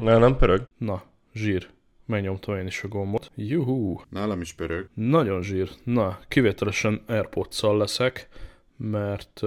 Na, 0.00 0.18
nem 0.18 0.36
pörög. 0.36 0.68
Na, 0.78 1.02
zsír. 1.34 1.68
Megnyomtam 2.06 2.56
én 2.56 2.66
is 2.66 2.82
a 2.82 2.88
gombot. 2.88 3.30
Juhú. 3.34 4.00
Nálam 4.08 4.40
is 4.40 4.52
pörög. 4.52 4.88
Nagyon 4.94 5.42
zsír. 5.42 5.70
Na, 5.84 6.18
kivételesen 6.28 7.02
airpods 7.06 7.60
leszek, 7.60 8.28
mert, 8.76 9.40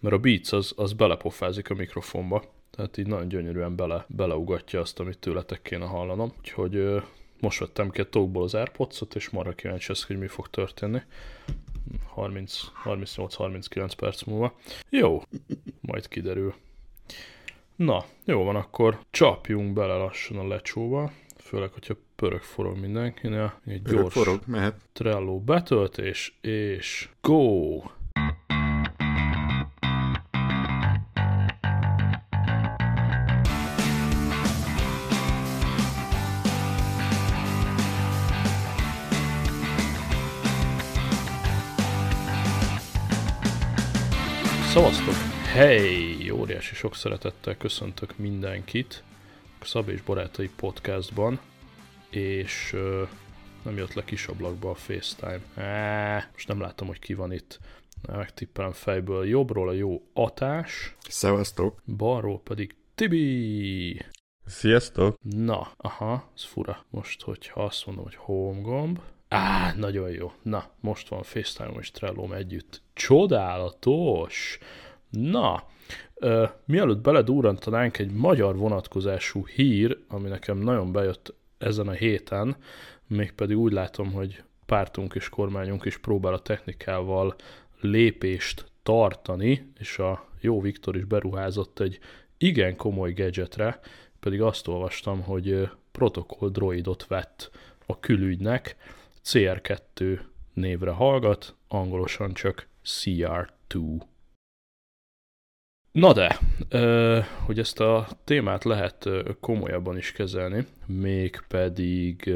mert 0.00 0.14
a 0.14 0.18
Beats 0.18 0.52
az, 0.52 0.72
az 0.76 0.92
belepofázik 0.92 1.70
a 1.70 1.74
mikrofonba. 1.74 2.44
Tehát 2.70 2.96
így 2.96 3.06
nagyon 3.06 3.28
gyönyörűen 3.28 3.76
bele, 3.76 4.04
beleugatja 4.08 4.80
azt, 4.80 5.00
amit 5.00 5.18
tőletek 5.18 5.62
kéne 5.62 5.84
hallanom. 5.84 6.32
Úgyhogy 6.38 7.02
most 7.40 7.58
vettem 7.58 7.90
ki 7.90 8.00
a 8.00 8.08
tokból 8.08 8.42
az 8.42 8.54
Airpods-ot, 8.54 9.14
és 9.14 9.30
marra 9.30 9.52
kíváncsi 9.52 9.88
lesz, 9.88 10.06
hogy 10.06 10.18
mi 10.18 10.26
fog 10.26 10.50
történni. 10.50 11.00
38-39 12.16 13.92
perc 13.96 14.22
múlva. 14.22 14.54
Jó, 14.90 15.22
majd 15.80 16.08
kiderül. 16.08 16.54
Na, 17.76 18.04
jó 18.24 18.44
van, 18.44 18.56
akkor 18.56 18.98
csapjunk 19.10 19.72
bele 19.72 19.94
lassan 19.94 20.38
a 20.38 20.46
lecsóba, 20.46 21.10
főleg, 21.38 21.72
hogyha 21.72 21.94
pörög 22.16 22.40
forog 22.40 22.78
mindenkinél. 22.78 23.60
Egy 23.66 23.82
Pörög 23.82 24.00
gyors 24.00 24.14
forog, 24.14 24.40
mehet. 24.46 24.74
Trello 24.92 25.40
betöltés, 25.40 26.38
és 26.40 27.08
go! 27.20 27.80
Szavaztok! 44.72 45.14
Hey! 45.52 46.15
Óriási 46.46 46.74
sok 46.74 46.94
szeretettel 46.94 47.56
köszöntök 47.56 48.16
mindenkit 48.16 49.02
a 49.60 49.64
Szab 49.64 49.88
és 49.88 50.02
Barátai 50.02 50.50
podcastban, 50.56 51.40
és 52.10 52.72
uh, 52.72 53.08
nem 53.62 53.76
jött 53.76 53.92
le 53.92 54.04
kis 54.04 54.26
ablakba 54.26 54.70
a 54.70 54.74
FaceTime. 54.74 55.40
Á, 55.54 56.28
most 56.32 56.48
nem 56.48 56.60
látom, 56.60 56.88
hogy 56.88 56.98
ki 56.98 57.14
van 57.14 57.32
itt. 57.32 57.58
Megtippelem 58.08 58.72
fejből. 58.72 59.26
Jobbról 59.26 59.68
a 59.68 59.72
jó 59.72 60.02
Atás, 60.12 60.96
Szevasztok. 61.08 61.82
balról 61.96 62.40
pedig 62.40 62.76
Tibi. 62.94 64.00
Sziasztok! 64.44 65.16
Na, 65.22 65.72
aha, 65.76 66.30
ez 66.34 66.44
fura. 66.44 66.84
Most, 66.90 67.22
hogyha 67.22 67.64
azt 67.64 67.86
mondom, 67.86 68.04
hogy 68.04 68.16
home 68.16 68.60
gomb. 68.60 68.98
Á, 69.28 69.74
nagyon 69.76 70.10
jó. 70.10 70.32
Na, 70.42 70.70
most 70.80 71.08
van 71.08 71.22
FaceTime 71.22 71.78
és 71.80 71.90
trello 71.90 72.32
együtt. 72.32 72.82
Csodálatos! 72.92 74.58
Na, 75.22 75.62
ö, 76.14 76.44
mielőtt 76.64 76.98
beledúrantanánk 76.98 77.98
egy 77.98 78.10
magyar 78.10 78.56
vonatkozású 78.56 79.46
hír, 79.46 79.98
ami 80.08 80.28
nekem 80.28 80.58
nagyon 80.58 80.92
bejött 80.92 81.34
ezen 81.58 81.88
a 81.88 81.92
héten, 81.92 82.56
mégpedig 83.06 83.56
úgy 83.56 83.72
látom, 83.72 84.12
hogy 84.12 84.42
pártunk 84.66 85.14
és 85.14 85.28
kormányunk 85.28 85.84
is 85.84 85.98
próbál 85.98 86.32
a 86.32 86.42
technikával 86.42 87.34
lépést 87.80 88.70
tartani, 88.82 89.72
és 89.78 89.98
a 89.98 90.28
jó 90.40 90.60
Viktor 90.60 90.96
is 90.96 91.04
beruházott 91.04 91.80
egy 91.80 91.98
igen 92.38 92.76
komoly 92.76 93.12
gadgetre, 93.12 93.80
pedig 94.20 94.42
azt 94.42 94.68
olvastam, 94.68 95.22
hogy 95.22 95.68
protokoll 95.92 96.50
droidot 96.50 97.06
vett 97.06 97.50
a 97.86 98.00
külügynek, 98.00 98.76
CR2 99.24 100.20
névre 100.52 100.90
hallgat, 100.90 101.54
angolosan 101.68 102.32
csak 102.32 102.68
CR2. 102.84 104.00
Na 105.96 106.12
de, 106.12 106.38
hogy 107.44 107.58
ezt 107.58 107.80
a 107.80 108.08
témát 108.24 108.64
lehet 108.64 109.08
komolyabban 109.40 109.96
is 109.96 110.12
kezelni, 110.12 110.66
mégpedig 110.86 112.26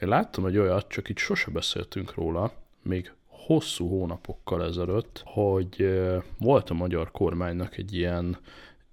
én 0.00 0.08
láttam 0.08 0.46
egy 0.46 0.58
olyat, 0.58 0.88
csak 0.88 1.08
itt 1.08 1.16
sose 1.16 1.50
beszéltünk 1.50 2.14
róla, 2.14 2.52
még 2.82 3.12
hosszú 3.26 3.88
hónapokkal 3.88 4.64
ezelőtt, 4.64 5.22
hogy 5.24 6.00
volt 6.38 6.70
a 6.70 6.74
magyar 6.74 7.10
kormánynak 7.10 7.76
egy 7.76 7.94
ilyen 7.94 8.38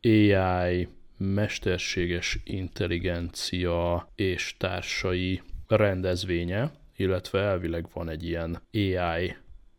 AI, 0.02 0.88
mesterséges 1.18 2.40
intelligencia 2.44 4.10
és 4.16 4.56
társai 4.58 5.42
rendezvénye, 5.68 6.72
illetve 6.96 7.40
elvileg 7.40 7.88
van 7.94 8.10
egy 8.10 8.26
ilyen 8.28 8.62
AI 8.74 9.36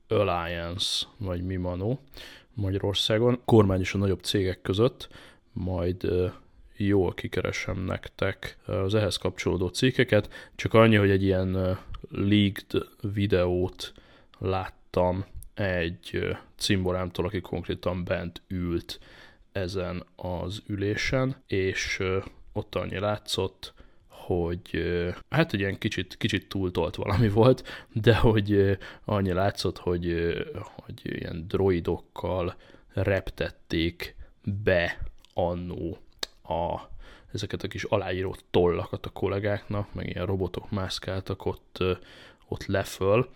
Alliance, 0.09 1.07
vagy 1.17 1.43
mi 1.43 1.57
manó 1.57 2.01
Magyarországon, 2.61 3.41
kormány 3.45 3.81
és 3.81 3.95
a 3.95 3.99
nagyobb 3.99 4.21
cégek 4.21 4.61
között, 4.61 5.09
majd 5.53 6.09
jól 6.77 7.15
kikeresem 7.15 7.85
nektek 7.85 8.57
az 8.67 8.95
ehhez 8.95 9.17
kapcsolódó 9.17 9.69
cikkeket, 9.69 10.51
csak 10.55 10.75
annyi, 10.75 10.97
hogy 10.97 11.11
egy 11.11 11.23
ilyen 11.23 11.79
leaked 12.11 12.87
videót 13.01 13.93
láttam 14.39 15.25
egy 15.55 16.37
cimborámtól, 16.57 17.25
aki 17.25 17.41
konkrétan 17.41 18.05
bent 18.05 18.43
ült 18.49 19.01
ezen 19.53 20.05
az 20.17 20.63
ülésen, 20.67 21.37
és 21.47 22.03
ott 22.53 22.75
annyi 22.75 22.99
látszott, 22.99 23.75
hogy 24.29 24.85
hát 25.31 25.53
egy 25.53 25.61
ilyen 25.61 25.79
kicsit, 25.79 26.17
kicsit 26.17 26.49
túltolt 26.49 26.95
valami 26.95 27.29
volt, 27.29 27.87
de 27.93 28.17
hogy 28.17 28.79
annyi 29.05 29.33
látszott, 29.33 29.79
hogy, 29.79 30.35
hogy 30.63 31.01
ilyen 31.03 31.45
droidokkal 31.49 32.57
reptették 32.93 34.17
be 34.65 34.99
annó 35.35 35.99
a, 36.43 36.81
ezeket 37.33 37.63
a 37.63 37.69
kis 37.69 37.85
aláíró 37.85 38.37
tollakat 38.51 39.07
a 39.07 39.11
kollégáknak, 39.11 39.95
meg 39.95 40.07
ilyen 40.09 40.27
robotok 40.27 40.71
mászkáltak 40.71 41.47
ott, 41.47 41.85
ott 42.49 42.67
leföl. 42.67 43.29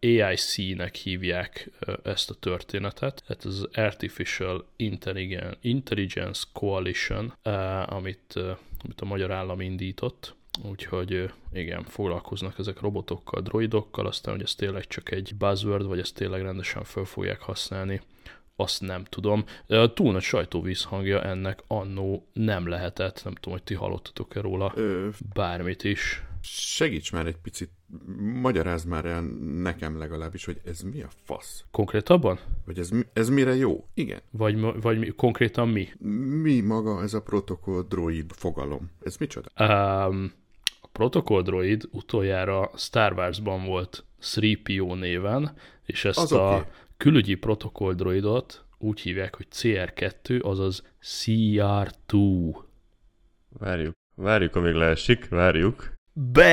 AIC-nek 0.00 0.94
hívják 0.94 1.70
ezt 2.02 2.30
a 2.30 2.34
történetet, 2.34 3.24
ez 3.26 3.44
az 3.44 3.68
Artificial 3.74 4.66
Intelligence, 5.60 6.44
Coalition, 6.52 7.34
amit, 7.86 8.38
amit 8.86 9.00
a 9.00 9.04
magyar 9.04 9.30
állam 9.30 9.60
indított, 9.60 10.34
úgyhogy 10.62 11.32
igen, 11.52 11.82
foglalkoznak 11.84 12.58
ezek 12.58 12.80
robotokkal, 12.80 13.40
droidokkal, 13.40 14.06
aztán 14.06 14.34
hogy 14.34 14.42
ez 14.42 14.54
tényleg 14.54 14.86
csak 14.86 15.10
egy 15.10 15.34
buzzword, 15.38 15.86
vagy 15.86 15.98
ezt 15.98 16.14
tényleg 16.14 16.42
rendesen 16.42 16.84
fel 16.84 17.04
fogják 17.04 17.40
használni, 17.40 18.00
azt 18.56 18.80
nem 18.80 19.04
tudom. 19.04 19.44
Túl 19.94 20.12
nagy 20.12 20.22
sajtóvízhangja 20.22 21.22
ennek 21.22 21.62
annó 21.66 22.26
nem 22.32 22.68
lehetett, 22.68 23.24
nem 23.24 23.34
tudom, 23.34 23.52
hogy 23.52 23.62
ti 23.62 23.74
hallottatok-e 23.74 24.40
róla 24.40 24.72
Ö, 24.74 25.08
bármit 25.34 25.84
is. 25.84 26.22
segíts 26.42 27.12
már 27.12 27.26
egy 27.26 27.36
picit, 27.36 27.70
magyarázd 28.40 28.86
már 28.88 29.04
el 29.04 29.22
nekem 29.62 29.98
legalábbis, 29.98 30.44
hogy 30.44 30.60
ez 30.64 30.80
mi 30.80 31.02
a 31.02 31.08
fasz? 31.24 31.64
Konkrétabban? 31.70 32.38
Vagy 32.64 32.78
ez, 32.78 32.90
ez 33.12 33.28
mire 33.28 33.54
jó? 33.54 33.86
Igen. 33.94 34.20
Vagy, 34.30 34.60
vagy 34.80 34.98
mi, 34.98 35.06
konkrétan 35.06 35.68
mi? 35.68 35.88
Mi 36.42 36.60
maga 36.60 37.02
ez 37.02 37.14
a 37.14 37.22
protokoll 37.22 37.82
droid 37.88 38.32
fogalom? 38.32 38.90
Ez 39.02 39.16
micsoda? 39.16 39.48
Um, 39.58 40.32
a 40.80 40.86
Protocol 40.92 41.42
Droid 41.42 41.88
utoljára 41.90 42.70
Star 42.76 43.12
Wars-ban 43.12 43.64
volt 43.64 44.04
3PO 44.22 44.98
néven, 44.98 45.52
és 45.84 46.04
ezt 46.04 46.18
Az 46.18 46.32
a 46.32 46.56
oké. 46.56 46.68
külügyi 46.96 47.34
Protocol 47.34 47.94
Droidot 47.94 48.64
úgy 48.78 49.00
hívják, 49.00 49.36
hogy 49.36 49.46
CR2, 49.52 50.42
azaz 50.42 50.82
CR2. 51.02 52.54
Várjuk. 53.48 53.94
Várjuk, 54.14 54.56
amíg 54.56 54.74
leesik. 54.74 55.28
Várjuk. 55.28 55.94
BAM! 56.18 56.46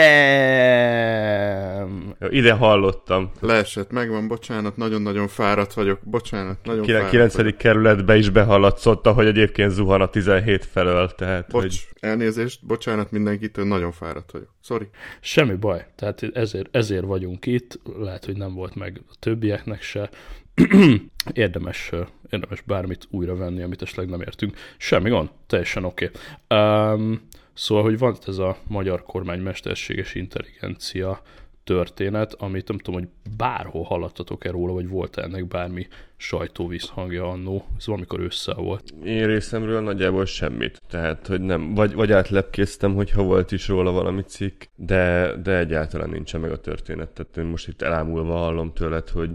Ide 2.30 2.54
hallottam. 2.54 3.32
Leesett, 3.40 3.92
megvan, 3.92 4.28
bocsánat, 4.28 4.78
nagyon-nagyon 4.78 5.28
fáradt 5.28 5.74
vagyok, 5.74 6.00
bocsánat, 6.04 6.58
nagyon 6.64 6.82
Kire- 6.82 6.98
fáradt 6.98 7.12
9. 7.16 7.36
vagyok. 7.36 7.58
kerületbe 7.58 8.18
is 8.18 8.30
behallatszott, 8.30 9.08
ahogy 9.08 9.26
egyébként 9.26 9.72
zuhan 9.72 10.02
a 10.02 10.10
17 10.10 10.66
felől, 10.66 11.10
tehát 11.10 11.48
Bocs, 11.52 11.64
hogy 11.64 11.80
elnézést, 12.00 12.66
bocsánat 12.66 13.12
mindenkitől, 13.12 13.66
nagyon 13.66 13.92
fáradt 13.92 14.32
vagyok. 14.32 14.54
Sorry. 14.64 14.90
Semmi 15.20 15.56
baj, 15.56 15.86
tehát 15.96 16.24
ezért, 16.34 16.76
ezért 16.76 17.06
vagyunk 17.06 17.46
itt, 17.46 17.80
lehet, 18.00 18.26
hogy 18.26 18.38
nem 18.38 18.54
volt 18.54 18.76
meg 18.76 19.02
a 19.10 19.14
többieknek 19.20 19.82
se. 19.82 20.10
érdemes, 21.34 21.92
érdemes 22.30 22.62
bármit 22.62 23.08
újra 23.10 23.36
venni, 23.36 23.62
amit 23.62 23.82
esetleg 23.82 24.10
nem 24.10 24.22
értünk. 24.22 24.58
Semmi 24.78 25.10
gond, 25.10 25.30
teljesen 25.48 25.84
oké. 25.84 26.12
Okay. 26.48 26.60
Um, 26.60 27.22
szóval, 27.54 27.84
hogy 27.84 27.98
van 27.98 28.18
ez 28.28 28.38
a 28.38 28.58
magyar 28.68 29.04
kormány 29.04 29.40
mesterséges 29.40 30.16
intelligencia 30.16 31.22
történet, 31.64 32.34
amit 32.34 32.68
nem 32.68 32.78
tudom, 32.78 33.00
hogy 33.00 33.10
bárhol 33.38 33.84
hallottatok-e 33.84 34.52
róla, 34.52 34.74
vagy 34.74 34.88
volt 34.88 35.18
ennek 35.18 35.48
bármi 35.48 35.88
sajtóvízhangja 36.18 37.30
annó. 37.30 37.66
Ez 37.78 37.86
valamikor 37.86 38.20
össze 38.20 38.54
volt. 38.54 38.94
én 39.04 39.26
részemről 39.26 39.82
nagyjából 39.82 40.26
semmit. 40.26 40.82
Tehát, 40.90 41.28
hogy 41.28 41.42
nem, 41.42 41.74
vagy, 41.74 41.94
vagy 41.94 42.12
átlepkéztem, 42.12 42.96
hogyha 42.96 43.24
volt 43.24 43.52
is 43.52 43.68
róla 43.68 43.92
valami 43.92 44.22
cikk, 44.22 44.64
de, 44.76 45.36
de 45.44 45.58
egyáltalán 45.58 46.10
nincsen 46.10 46.42
meg 46.42 46.52
a 46.52 46.60
történet. 46.60 47.10
Tehát 47.10 47.38
én 47.38 47.46
most 47.46 47.68
itt 47.68 47.82
elámulva 47.82 48.38
hallom 48.38 48.74
tőled, 48.74 49.10
hogy 49.10 49.30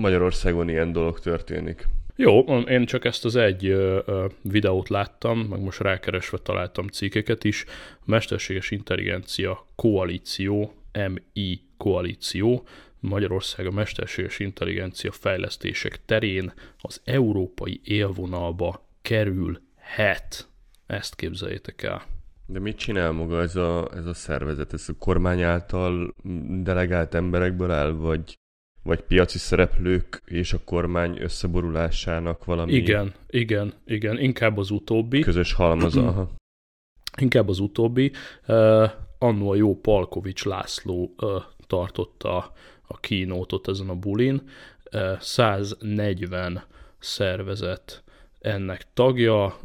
Magyarországon 0.00 0.68
ilyen 0.68 0.92
dolog 0.92 1.20
történik. 1.20 1.88
Jó, 2.22 2.40
én 2.58 2.86
csak 2.86 3.04
ezt 3.04 3.24
az 3.24 3.36
egy 3.36 3.76
videót 4.42 4.88
láttam, 4.88 5.38
meg 5.38 5.60
most 5.60 5.80
rákeresve 5.80 6.38
találtam 6.38 6.86
cikkeket 6.86 7.44
is. 7.44 7.64
A 7.98 8.02
Mesterséges 8.04 8.70
Intelligencia 8.70 9.66
Koalíció, 9.74 10.74
MI 10.92 11.60
Koalíció, 11.76 12.66
Magyarország 12.98 13.66
a 13.66 13.70
mesterséges 13.70 14.38
intelligencia 14.38 15.12
fejlesztések 15.12 16.00
terén 16.04 16.52
az 16.78 17.00
európai 17.04 17.80
élvonalba 17.84 18.88
kerülhet. 19.02 20.48
Ezt 20.86 21.14
képzeljétek 21.14 21.82
el. 21.82 22.02
De 22.46 22.58
mit 22.58 22.76
csinál 22.76 23.12
maga 23.12 23.40
ez 23.40 23.56
a, 23.56 23.90
ez 23.94 24.06
a 24.06 24.14
szervezet? 24.14 24.72
Ez 24.72 24.88
a 24.88 24.94
kormány 24.98 25.42
által 25.42 26.14
delegált 26.62 27.14
emberekből 27.14 27.70
áll, 27.70 27.90
vagy, 27.90 28.39
vagy 28.82 29.00
piaci 29.00 29.38
szereplők 29.38 30.22
és 30.24 30.52
a 30.52 30.60
kormány 30.64 31.18
összeborulásának 31.20 32.44
valami 32.44 32.72
Igen, 32.72 33.12
igen, 33.28 33.72
igen, 33.84 34.18
inkább 34.18 34.58
az 34.58 34.70
utóbbi. 34.70 35.20
közös 35.20 35.52
halmaza? 35.52 36.06
Aha. 36.06 36.30
Inkább 37.20 37.48
az 37.48 37.58
utóbbi. 37.58 38.12
Uh, 38.46 38.90
annó 39.18 39.50
a 39.50 39.54
jó 39.54 39.80
Palkovics 39.80 40.44
László 40.44 41.14
uh, 41.16 41.30
tartotta 41.66 42.52
a 42.86 43.00
kínótot 43.00 43.68
ezen 43.68 43.88
a 43.88 43.94
bulin. 43.94 44.42
Uh, 44.92 45.20
140 45.20 46.62
szervezet 46.98 48.02
ennek 48.40 48.86
tagja, 48.94 49.58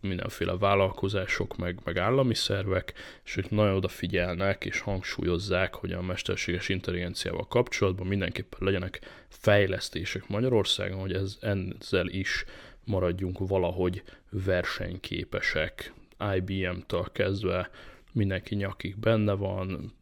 mindenféle 0.00 0.56
vállalkozások, 0.56 1.56
meg, 1.56 1.78
meg 1.84 1.98
állami 1.98 2.34
szervek, 2.34 2.92
és 3.24 3.36
ők 3.36 3.50
nagyon 3.50 3.74
odafigyelnek 3.74 4.64
és 4.64 4.80
hangsúlyozzák, 4.80 5.74
hogy 5.74 5.92
a 5.92 6.02
mesterséges 6.02 6.68
intelligenciával 6.68 7.46
kapcsolatban 7.46 8.06
mindenképpen 8.06 8.58
legyenek 8.62 9.00
fejlesztések 9.28 10.28
Magyarországon, 10.28 11.00
hogy 11.00 11.12
ez, 11.12 11.38
ezzel 11.40 12.08
is 12.08 12.44
maradjunk 12.84 13.38
valahogy 13.38 14.02
versenyképesek. 14.30 15.92
IBM-től 16.34 17.06
kezdve 17.12 17.70
mindenki 18.12 18.54
nyakig 18.54 18.96
benne 18.96 19.32
van, 19.32 19.92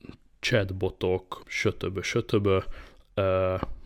chatbotok, 0.41 1.43
sötöbö, 1.47 2.03
sötöbö, 2.03 2.59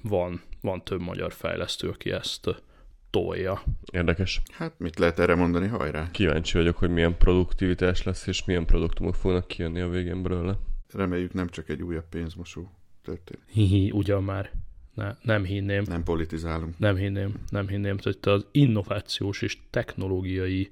van, 0.03 0.43
van 0.61 0.85
több 0.85 1.01
magyar 1.01 1.33
fejlesztő, 1.33 1.89
aki 1.89 2.13
ezt 2.13 2.63
tolja. 3.11 3.63
Érdekes. 3.93 4.43
Hát 4.53 4.79
mit 4.79 4.99
lehet 4.99 5.19
erre 5.19 5.35
mondani, 5.35 5.67
hajrá? 5.67 6.11
Kíváncsi 6.11 6.59
vagyok, 6.59 6.77
hogy 6.77 6.91
milyen 6.91 7.17
produktivitás 7.17 8.03
lesz, 8.03 8.27
és 8.27 8.45
milyen 8.45 8.67
produktumok 8.67 9.15
fognak 9.15 9.47
kijönni 9.47 9.81
a 9.81 9.89
végén 9.89 10.23
belőle. 10.23 10.59
Reméljük 10.93 11.33
nem 11.33 11.49
csak 11.49 11.69
egy 11.69 11.83
újabb 11.83 12.09
pénzmosó 12.09 12.71
történet. 13.03 13.45
Hihi, 13.47 13.91
ugyan 13.91 14.25
már. 14.25 14.51
Ne, 14.95 15.17
nem 15.23 15.45
hinném. 15.45 15.85
Nem 15.87 16.03
politizálunk. 16.03 16.79
Nem 16.79 16.97
hinném, 16.97 17.35
nem 17.49 17.69
hinném, 17.69 17.97
hogy 18.03 18.19
az 18.21 18.47
innovációs 18.51 19.43
és 19.43 19.59
technológiai 19.71 20.69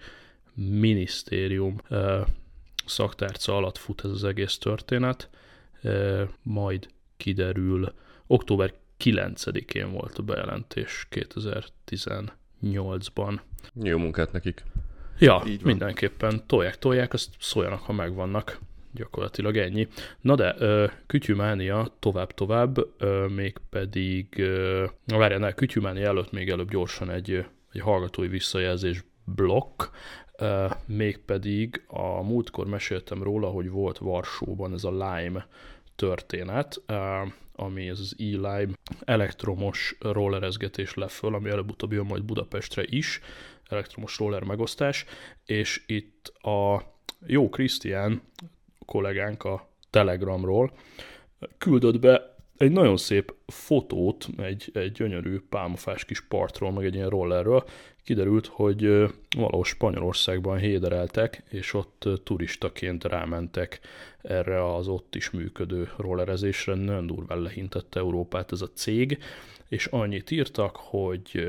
minisztérium 0.55 1.77
uh, 1.91 2.27
szaktárca 2.87 3.57
alatt 3.57 3.79
fut 3.79 4.05
ez 4.05 4.11
az 4.11 4.25
egész 4.25 4.59
történet, 4.59 5.31
uh, 5.83 6.29
majd 6.43 6.89
kiderül, 7.17 7.93
október 8.27 8.75
9-én 9.05 9.93
volt 9.93 10.19
a 10.19 10.23
bejelentés 10.23 11.07
2018-ban. 11.11 13.41
Jó 13.83 13.99
munkát 13.99 14.33
nekik. 14.33 14.63
Ja, 15.19 15.43
mindenképpen 15.63 16.47
tolják, 16.47 16.79
tolják, 16.79 17.13
azt 17.13 17.31
szóljanak, 17.39 17.81
ha 17.81 17.93
megvannak. 17.93 18.59
Gyakorlatilag 18.93 19.57
ennyi. 19.57 19.89
Na 20.21 20.35
de, 20.35 20.55
Kütyümánia 21.07 21.97
tovább-tovább, 21.99 22.77
mégpedig, 23.35 24.43
na 25.05 25.17
várjál, 25.17 25.55
Kütyümánia 25.55 26.07
előtt 26.07 26.33
még 26.33 26.51
előbb 26.51 26.71
gyorsan 26.71 27.11
egy, 27.11 27.47
egy 27.73 27.81
hallgatói 27.81 28.29
visszajelzés 28.29 29.05
blokk, 29.25 29.83
mégpedig 30.87 31.85
a 31.87 32.23
múltkor 32.23 32.67
meséltem 32.67 33.23
róla, 33.23 33.49
hogy 33.49 33.71
volt 33.71 33.99
Varsóban 33.99 34.73
ez 34.73 34.85
a 34.85 34.91
Lime 34.91 35.49
történet, 35.97 36.83
ami 37.61 37.89
ez 37.89 38.01
az 38.01 38.15
e-lime 38.19 38.73
elektromos 39.05 39.97
rollerezgetés 40.01 40.95
föl, 41.09 41.35
ami 41.35 41.51
előbb-utóbb 41.51 41.93
jön 41.93 42.07
majd 42.07 42.25
Budapestre 42.25 42.83
is, 42.87 43.21
elektromos 43.69 44.19
roller 44.19 44.43
megosztás, 44.43 45.05
és 45.45 45.83
itt 45.87 46.29
a 46.29 46.83
jó 47.27 47.49
Krisztián 47.49 48.23
kollégánk 48.87 49.45
a 49.45 49.69
Telegramról 49.91 50.73
küldött 51.59 52.01
be 52.01 52.38
egy 52.59 52.73
nagyon 52.73 52.97
szép 52.97 53.35
fotót 53.47 54.29
egy, 54.37 54.71
egy 54.75 54.93
gyönyörű 54.93 55.41
pálmafás 55.49 56.05
kis 56.05 56.21
partról, 56.21 56.73
meg 56.73 56.85
egy 56.85 56.95
ilyen 56.95 57.09
rollerről. 57.09 57.65
Kiderült, 58.05 58.47
hogy 58.47 58.83
valahol 59.37 59.65
Spanyolországban 59.65 60.59
hédereltek, 60.59 61.43
és 61.51 61.75
ott 61.75 62.09
turistaként 62.25 63.05
rámentek 63.05 63.81
erre 64.23 64.75
az 64.75 64.89
ott 64.89 65.15
is 65.15 65.31
működő 65.31 65.91
rollerezésre. 65.97 66.75
Nagyon 66.75 67.07
durván 67.07 67.41
lehintette 67.41 68.01
Európát 68.01 68.53
ez 68.53 68.61
a 68.61 68.71
cég, 68.75 69.19
és 69.69 69.87
annyit 69.87 70.31
írtak, 70.31 70.77
hogy 70.77 71.47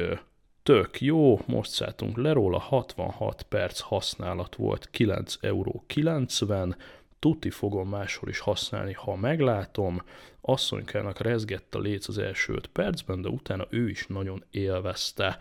tök 0.64 1.02
jó, 1.02 1.40
most 1.46 1.72
szálltunk 1.72 2.18
le 2.18 2.32
róla, 2.32 2.60
66 2.60 3.44
perc 3.44 3.80
használat 3.80 4.56
volt, 4.56 4.90
9 4.92 5.38
euró 5.42 5.84
90, 5.88 6.76
tuti 7.20 7.50
fogom 7.50 7.90
máshol 7.90 8.30
is 8.30 8.40
használni, 8.40 8.94
ha 8.94 9.16
meglátom, 9.16 10.02
asszonykának 10.42 11.20
rezgett 11.20 11.76
a 11.76 11.80
léc 11.80 12.08
az 12.08 12.18
első 12.18 12.54
5 12.54 12.68
percben, 12.68 13.22
de 13.22 13.30
utána 13.30 13.66
ő 13.70 13.90
is 13.90 14.08
nagyon 14.08 14.44
élvezte. 14.52 15.38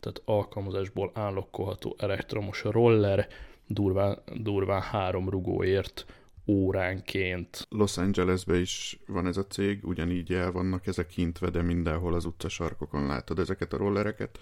Tehát 0.00 0.22
alkalmazásból 0.24 1.10
állokkolható 1.14 1.96
elektromos 1.98 2.62
roller, 2.64 3.28
durván, 3.66 4.18
durván 4.34 4.80
három 4.80 5.28
rugóért 5.28 6.06
óránként. 6.46 7.66
Los 7.70 7.96
Angelesbe 7.96 8.58
is 8.58 8.98
van 9.06 9.26
ez 9.26 9.36
a 9.36 9.46
cég, 9.46 9.84
ugyanígy 9.84 10.32
el 10.32 10.52
vannak 10.52 10.86
ezek 10.86 11.06
kintve, 11.06 11.50
de 11.50 11.62
mindenhol 11.62 12.14
az 12.14 12.24
utcasarkokon 12.24 13.06
látod 13.06 13.38
ezeket 13.38 13.72
a 13.72 13.76
rollereket, 13.76 14.38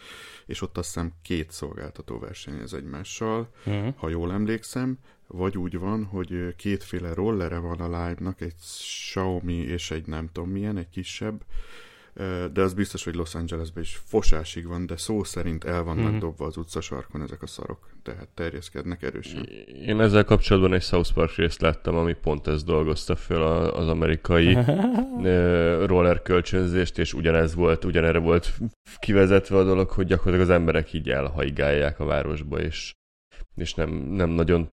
és 0.46 0.62
ott 0.62 0.78
azt 0.78 0.94
hiszem 0.94 1.12
két 1.22 1.50
szolgáltató 1.50 2.18
versenyez 2.18 2.74
egymással, 2.74 3.50
uh-huh. 3.66 3.94
ha 3.96 4.08
jól 4.08 4.32
emlékszem, 4.32 4.98
vagy 5.26 5.58
úgy 5.58 5.78
van, 5.78 6.04
hogy 6.04 6.54
kétféle 6.56 7.14
rollere 7.14 7.58
van 7.58 7.80
a 7.80 7.86
Live-nak, 7.86 8.40
egy 8.40 8.54
Xiaomi 8.56 9.56
és 9.56 9.90
egy 9.90 10.06
nem 10.06 10.28
tudom 10.32 10.50
milyen, 10.50 10.76
egy 10.76 10.88
kisebb, 10.88 11.44
de 12.52 12.62
az 12.62 12.74
biztos, 12.74 13.04
hogy 13.04 13.14
Los 13.14 13.34
Angelesben 13.34 13.82
is 13.82 14.00
fosásig 14.06 14.66
van, 14.66 14.86
de 14.86 14.96
szó 14.96 15.24
szerint 15.24 15.64
el 15.64 15.82
vannak 15.82 16.10
mm-hmm. 16.10 16.18
dobva 16.18 16.46
az 16.46 16.56
utcasarkon 16.56 17.22
ezek 17.22 17.42
a 17.42 17.46
szarok, 17.46 17.88
tehát 18.02 18.28
terjeszkednek 18.28 19.02
erősen. 19.02 19.48
Én 19.86 20.00
ezzel 20.00 20.24
kapcsolatban 20.24 20.72
egy 20.72 20.82
South 20.82 21.12
Park 21.12 21.34
részt 21.34 21.60
láttam, 21.60 21.96
ami 21.96 22.12
pont 22.14 22.46
ezt 22.46 22.64
dolgozta 22.64 23.16
föl 23.16 23.42
az 23.42 23.88
amerikai 23.88 24.58
roller 25.90 26.22
kölcsönzést, 26.22 26.98
és 26.98 27.14
ugyanez 27.14 27.54
volt, 27.54 27.84
ugyanerre 27.84 28.18
volt 28.18 28.52
kivezetve 28.98 29.56
a 29.56 29.64
dolog, 29.64 29.90
hogy 29.90 30.06
gyakorlatilag 30.06 30.48
az 30.48 30.54
emberek 30.54 30.92
így 30.92 31.10
elhaigálják 31.10 32.00
a 32.00 32.04
városba, 32.04 32.60
és 32.60 32.94
és 33.56 33.74
nem, 33.74 33.90
nem 33.90 34.30
nagyon 34.30 34.68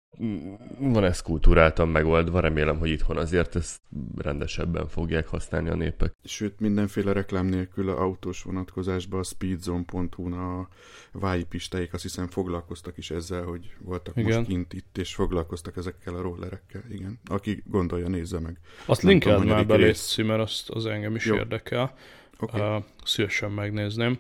van 0.77 1.03
ez 1.03 1.21
kultúráltan 1.21 1.89
megoldva, 1.89 2.39
remélem, 2.39 2.77
hogy 2.77 2.89
itthon 2.89 3.17
azért 3.17 3.55
ezt 3.55 3.81
rendesebben 4.17 4.87
fogják 4.87 5.27
használni 5.27 5.69
a 5.69 5.75
népek. 5.75 6.13
Sőt, 6.23 6.59
mindenféle 6.59 7.13
reklám 7.13 7.45
nélkül 7.45 7.89
a 7.89 8.01
autós 8.01 8.41
vonatkozásban 8.41 9.19
a 9.19 9.23
speedzone.hu-n 9.23 10.33
a 10.33 10.67
vájipistáik 11.11 11.93
azt 11.93 12.03
hiszem 12.03 12.27
foglalkoztak 12.27 12.97
is 12.97 13.11
ezzel, 13.11 13.43
hogy 13.43 13.73
voltak 13.79 14.17
Igen. 14.17 14.37
most 14.37 14.47
kint 14.49 14.73
itt, 14.73 14.97
és 14.97 15.15
foglalkoztak 15.15 15.77
ezekkel 15.77 16.15
a 16.15 16.21
rollerekkel. 16.21 16.83
Igen. 16.89 17.19
Aki 17.25 17.63
gondolja, 17.65 18.07
nézze 18.07 18.39
meg. 18.39 18.59
Azt 18.85 19.01
linkeld 19.01 19.45
már 19.45 19.65
belé, 19.65 19.93
mert 20.17 20.41
azt 20.41 20.69
az 20.69 20.85
engem 20.85 21.15
is 21.15 21.25
Jó. 21.25 21.35
érdekel. 21.35 21.93
Okay. 22.39 22.77
Uh, 22.77 22.83
szívesen 23.03 23.51
megnézném 23.51 24.19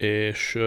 és 0.00 0.58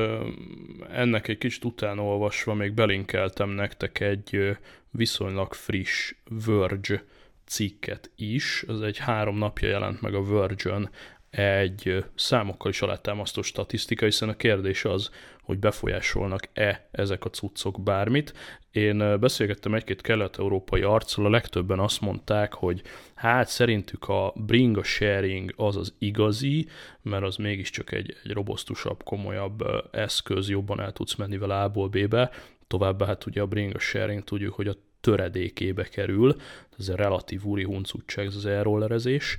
ennek 0.92 1.28
egy 1.28 1.38
kicsit 1.38 1.64
utána 1.64 2.04
olvasva 2.04 2.54
még 2.54 2.74
belinkeltem 2.74 3.50
nektek 3.50 4.00
egy 4.00 4.58
viszonylag 4.92 5.54
friss 5.54 6.14
Verge 6.46 7.04
cikket 7.46 8.12
is. 8.16 8.64
Ez 8.68 8.80
egy 8.80 8.98
három 8.98 9.38
napja 9.38 9.68
jelent 9.68 10.02
meg 10.02 10.14
a 10.14 10.24
Verge-ön 10.24 10.90
egy 11.30 12.06
számokkal 12.16 12.72
is 12.72 12.82
alátámasztó 12.82 13.42
statisztika, 13.42 14.06
hiszen 14.06 14.30
a 14.30 14.36
kérdés 14.36 14.86
az, 14.86 15.10
hogy 15.44 15.60
befolyásolnak-e 15.60 16.88
ezek 16.92 17.26
a 17.26 17.30
cuccok 17.30 17.82
bármit. 17.82 18.34
Én 18.72 19.20
beszélgettem 19.20 19.74
egy-két 19.74 20.02
kelet-európai 20.02 20.82
arccal, 20.82 21.26
a 21.26 21.30
legtöbben 21.30 21.80
azt 21.80 22.02
mondták, 22.02 22.54
hogy 22.54 22.82
hát 23.14 23.48
szerintük 23.48 24.08
a 24.08 24.34
bring 24.36 24.78
a 24.78 24.84
sharing 24.84 25.54
az 25.56 25.78
az 25.78 25.94
igazi, 25.98 26.68
mert 27.02 27.24
az 27.24 27.36
mégiscsak 27.36 27.92
egy, 27.92 28.16
egy 28.24 28.32
robosztusabb, 28.32 29.04
komolyabb 29.04 29.64
eszköz, 29.92 30.50
jobban 30.50 30.82
el 30.82 30.92
tudsz 30.92 31.16
menni 31.16 31.38
vele 31.38 31.62
A-ból 31.62 31.88
B-be, 31.88 32.32
továbbá 32.68 33.06
hát 33.06 33.26
ugye 33.26 33.42
a 33.42 33.48
bring 33.48 33.76
a 33.76 33.80
sharing 33.80 34.24
tudjuk, 34.24 34.54
hogy 34.54 34.68
a 34.68 34.76
töredékébe 35.02 35.84
kerül, 35.84 36.36
ez 36.78 36.90
a 36.90 36.96
relatív 36.96 37.44
úri 37.44 37.64
huncutság, 37.64 38.26
ez 38.26 38.36
az 38.36 38.46
elrollerezés, 38.46 39.38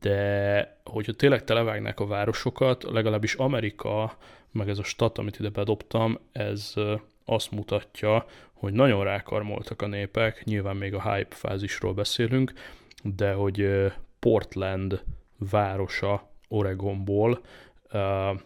de 0.00 0.78
hogyha 0.84 1.12
tényleg 1.12 1.44
televágnák 1.44 2.00
a 2.00 2.06
városokat, 2.06 2.82
legalábbis 2.82 3.34
Amerika, 3.34 4.16
meg 4.54 4.68
ez 4.68 4.78
a 4.78 4.82
stat, 4.82 5.18
amit 5.18 5.38
ide 5.38 5.48
bedobtam, 5.48 6.18
ez 6.32 6.74
azt 7.24 7.50
mutatja, 7.50 8.26
hogy 8.52 8.72
nagyon 8.72 9.04
rákarmoltak 9.04 9.82
a 9.82 9.86
népek, 9.86 10.44
nyilván 10.44 10.76
még 10.76 10.94
a 10.94 11.14
hype 11.14 11.34
fázisról 11.34 11.94
beszélünk, 11.94 12.52
de 13.02 13.32
hogy 13.32 13.68
Portland 14.18 15.02
városa 15.38 16.30
Oregonból 16.48 17.40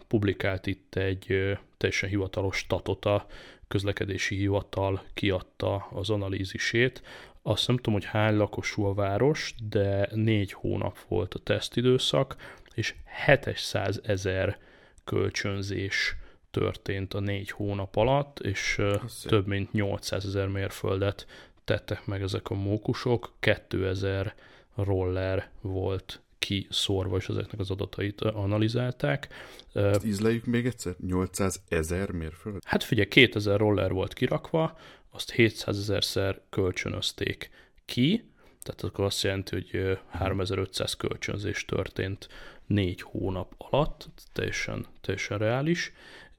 publikált 0.07 0.67
itt 0.67 0.95
egy 0.95 1.57
teljesen 1.77 2.09
hivatalos 2.09 2.57
statot 2.57 3.05
a 3.05 3.25
közlekedési 3.67 4.35
hivatal 4.35 5.03
kiadta 5.13 5.87
az 5.91 6.09
analízisét. 6.09 7.01
Azt 7.41 7.67
nem 7.67 7.75
tudom, 7.75 7.93
hogy 7.93 8.05
hány 8.05 8.35
lakosú 8.35 8.83
a 8.83 8.93
város, 8.93 9.53
de 9.69 10.09
négy 10.13 10.51
hónap 10.51 10.97
volt 11.07 11.33
a 11.33 11.39
tesztidőszak, 11.39 12.35
és 12.73 12.95
700 13.25 14.01
ezer 14.03 14.57
kölcsönzés 15.03 16.15
történt 16.51 17.13
a 17.13 17.19
négy 17.19 17.49
hónap 17.51 17.95
alatt, 17.95 18.39
és 18.39 18.81
Azt 19.03 19.27
több 19.27 19.47
mint 19.47 19.71
800 19.71 20.25
ezer 20.25 20.47
mérföldet 20.47 21.27
tettek 21.63 22.05
meg 22.05 22.21
ezek 22.21 22.49
a 22.49 22.53
mókusok, 22.53 23.33
2000 23.39 24.35
roller 24.75 25.49
volt 25.61 26.21
kiszórva, 26.39 27.17
és 27.17 27.29
ezeknek 27.29 27.59
az 27.59 27.71
adatait 27.71 28.21
analizálták. 28.21 29.27
Ezt 29.73 30.05
ízleljük 30.05 30.45
még 30.45 30.65
egyszer? 30.65 30.95
800 31.07 31.61
ezer 31.69 32.11
mérföld? 32.11 32.61
Hát 32.65 32.83
figyelj, 32.83 33.07
2000 33.07 33.57
roller 33.57 33.91
volt 33.91 34.13
kirakva, 34.13 34.77
azt 35.09 35.31
700 35.31 35.77
ezerszer 35.77 36.41
kölcsönözték 36.49 37.49
ki, 37.85 38.28
tehát 38.75 38.93
akkor 38.93 39.05
azt 39.05 39.23
jelenti, 39.23 39.55
hogy 39.55 39.97
3500 40.09 40.93
kölcsönzés 40.93 41.65
történt 41.65 42.27
négy 42.65 43.01
hónap 43.01 43.53
alatt, 43.57 44.09
teljesen, 44.33 44.85
teljesen 45.01 45.37
reális, 45.37 45.93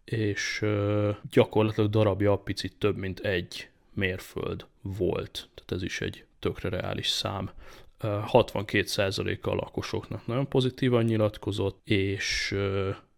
és 0.04 0.64
gyakorlatilag 1.30 1.90
darabja 1.90 2.36
picit 2.36 2.76
több, 2.78 2.96
mint 2.96 3.20
egy 3.20 3.68
mérföld 3.94 4.66
volt. 4.82 5.48
Tehát 5.54 5.72
ez 5.72 5.82
is 5.82 6.00
egy 6.00 6.24
tökre 6.38 6.68
reális 6.68 7.08
szám. 7.08 7.50
62%-a 8.00 9.50
a 9.50 9.54
lakosoknak 9.54 10.26
nagyon 10.26 10.48
pozitívan 10.48 11.04
nyilatkozott, 11.04 11.88
és 11.88 12.56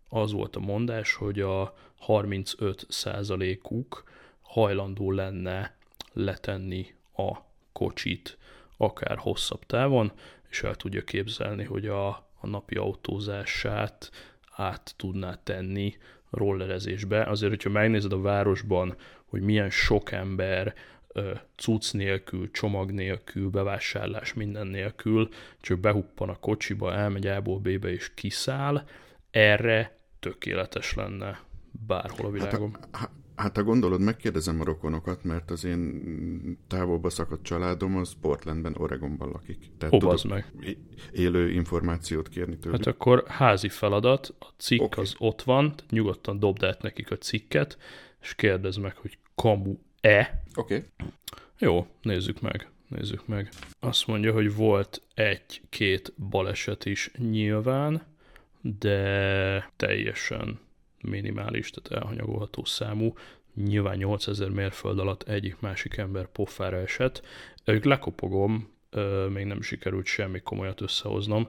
az 0.09 0.33
volt 0.33 0.57
a 0.57 0.61
mondás, 0.61 1.15
hogy 1.15 1.41
a 1.41 1.75
35%-uk 2.07 4.05
hajlandó 4.43 5.11
lenne 5.11 5.77
letenni 6.13 6.95
a 7.17 7.37
kocsit 7.73 8.39
akár 8.83 9.17
hosszabb 9.17 9.67
távon, 9.67 10.13
és 10.51 10.63
el 10.63 10.75
tudja 10.75 11.05
képzelni, 11.05 11.65
hogy 11.65 11.87
a, 11.87 12.09
a 12.41 12.47
napi 12.47 12.75
autózását 12.75 14.11
át 14.57 14.95
tudná 14.97 15.39
tenni 15.43 15.97
rollerezésbe. 16.31 17.23
Azért, 17.23 17.53
hogyha 17.53 17.71
megnézed 17.71 18.13
a 18.13 18.21
városban, 18.21 18.97
hogy 19.25 19.41
milyen 19.41 19.71
sok 19.71 20.13
ember 20.13 20.75
cucc 21.57 21.93
nélkül, 21.93 22.51
csomag 22.51 22.91
nélkül, 22.91 23.51
bevásárlás 23.51 24.35
minden 24.35 24.67
nélkül, 24.67 25.29
csak 25.61 25.79
behuppan 25.79 26.29
a 26.29 26.39
kocsiba, 26.39 26.95
elmegy 26.95 27.27
A-ból 27.27 27.59
B-be 27.59 27.93
és 27.93 28.15
kiszáll, 28.15 28.85
erre 29.31 29.99
tökéletes 30.21 30.95
lenne 30.95 31.41
bárhol 31.87 32.27
a 32.27 32.31
világon. 32.31 32.77
Hát, 32.93 33.11
hát, 33.37 33.57
ha 33.57 33.63
gondolod, 33.63 34.01
megkérdezem 34.01 34.61
a 34.61 34.65
rokonokat, 34.65 35.25
mert 35.25 35.51
az 35.51 35.65
én 35.65 36.59
távolba 36.67 37.11
szakadt 37.11 37.43
családom 37.43 37.97
az 37.97 38.15
Portlandben, 38.21 38.75
Oregonban 38.79 39.29
lakik. 39.29 39.71
Tehát 39.79 39.99
tudok 39.99 40.25
meg. 40.25 40.53
élő 41.13 41.51
információt 41.51 42.29
kérni 42.29 42.59
tőlük. 42.59 42.79
Hát 42.79 42.95
akkor 42.95 43.25
házi 43.27 43.69
feladat, 43.69 44.35
a 44.39 44.47
cikk 44.57 44.81
okay. 44.81 45.05
az 45.05 45.15
ott 45.19 45.43
van, 45.43 45.75
nyugodtan 45.91 46.39
dobd 46.39 46.63
át 46.63 46.83
nekik 46.83 47.11
a 47.11 47.19
cikket, 47.19 47.79
és 48.21 48.35
kérdezd 48.35 48.81
meg, 48.81 48.97
hogy 48.97 49.19
kamu 49.35 49.77
E. 50.01 50.43
Oké. 50.55 50.75
Okay. 50.75 50.89
Jó, 51.59 51.87
nézzük 52.03 52.41
meg. 52.41 52.71
Nézzük 52.89 53.27
meg. 53.27 53.49
Azt 53.81 54.07
mondja, 54.07 54.33
hogy 54.33 54.55
volt 54.55 55.03
egy-két 55.15 56.13
baleset 56.17 56.85
is 56.85 57.11
nyilván, 57.17 58.03
de 58.61 59.71
teljesen 59.77 60.59
minimális, 61.03 61.71
tehát 61.71 62.03
elhanyagolható 62.03 62.65
számú. 62.65 63.15
Nyilván 63.55 63.97
8000 63.97 64.49
mérföld 64.49 64.99
alatt 64.99 65.29
egyik 65.29 65.61
másik 65.61 65.97
ember 65.97 66.27
pofára 66.27 66.77
esett. 66.77 67.23
Ők 67.65 67.85
lekopogom, 67.85 68.69
még 69.29 69.45
nem 69.45 69.63
sikerült 69.63 70.07
semmi 70.07 70.41
komolyat 70.41 70.81
összehoznom. 70.81 71.49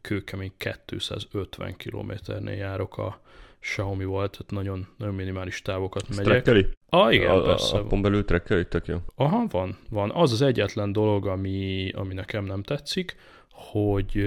Kőkemény 0.00 0.52
250 0.96 1.76
kilométernél 1.76 2.56
járok 2.56 2.98
a 2.98 3.20
Xiaomi 3.60 4.04
volt, 4.04 4.30
tehát 4.30 4.50
nagyon, 4.50 4.86
nagyon 4.96 5.14
minimális 5.14 5.62
távokat 5.62 6.08
megyek. 6.08 6.24
Trekkeli? 6.24 6.66
Ah, 6.88 7.14
igen, 7.14 7.30
a, 7.30 7.42
persze. 7.42 7.76
A 7.76 7.80
appon 7.80 8.02
belül 8.02 8.24
trekkeli, 8.24 8.66
tök 8.66 8.86
jó. 8.86 8.96
Aha, 9.14 9.46
van, 9.50 9.78
van. 9.90 10.10
Az 10.10 10.32
az 10.32 10.42
egyetlen 10.42 10.92
dolog, 10.92 11.26
ami, 11.26 11.90
ami 11.94 12.14
nekem 12.14 12.44
nem 12.44 12.62
tetszik, 12.62 13.16
hogy 13.50 14.24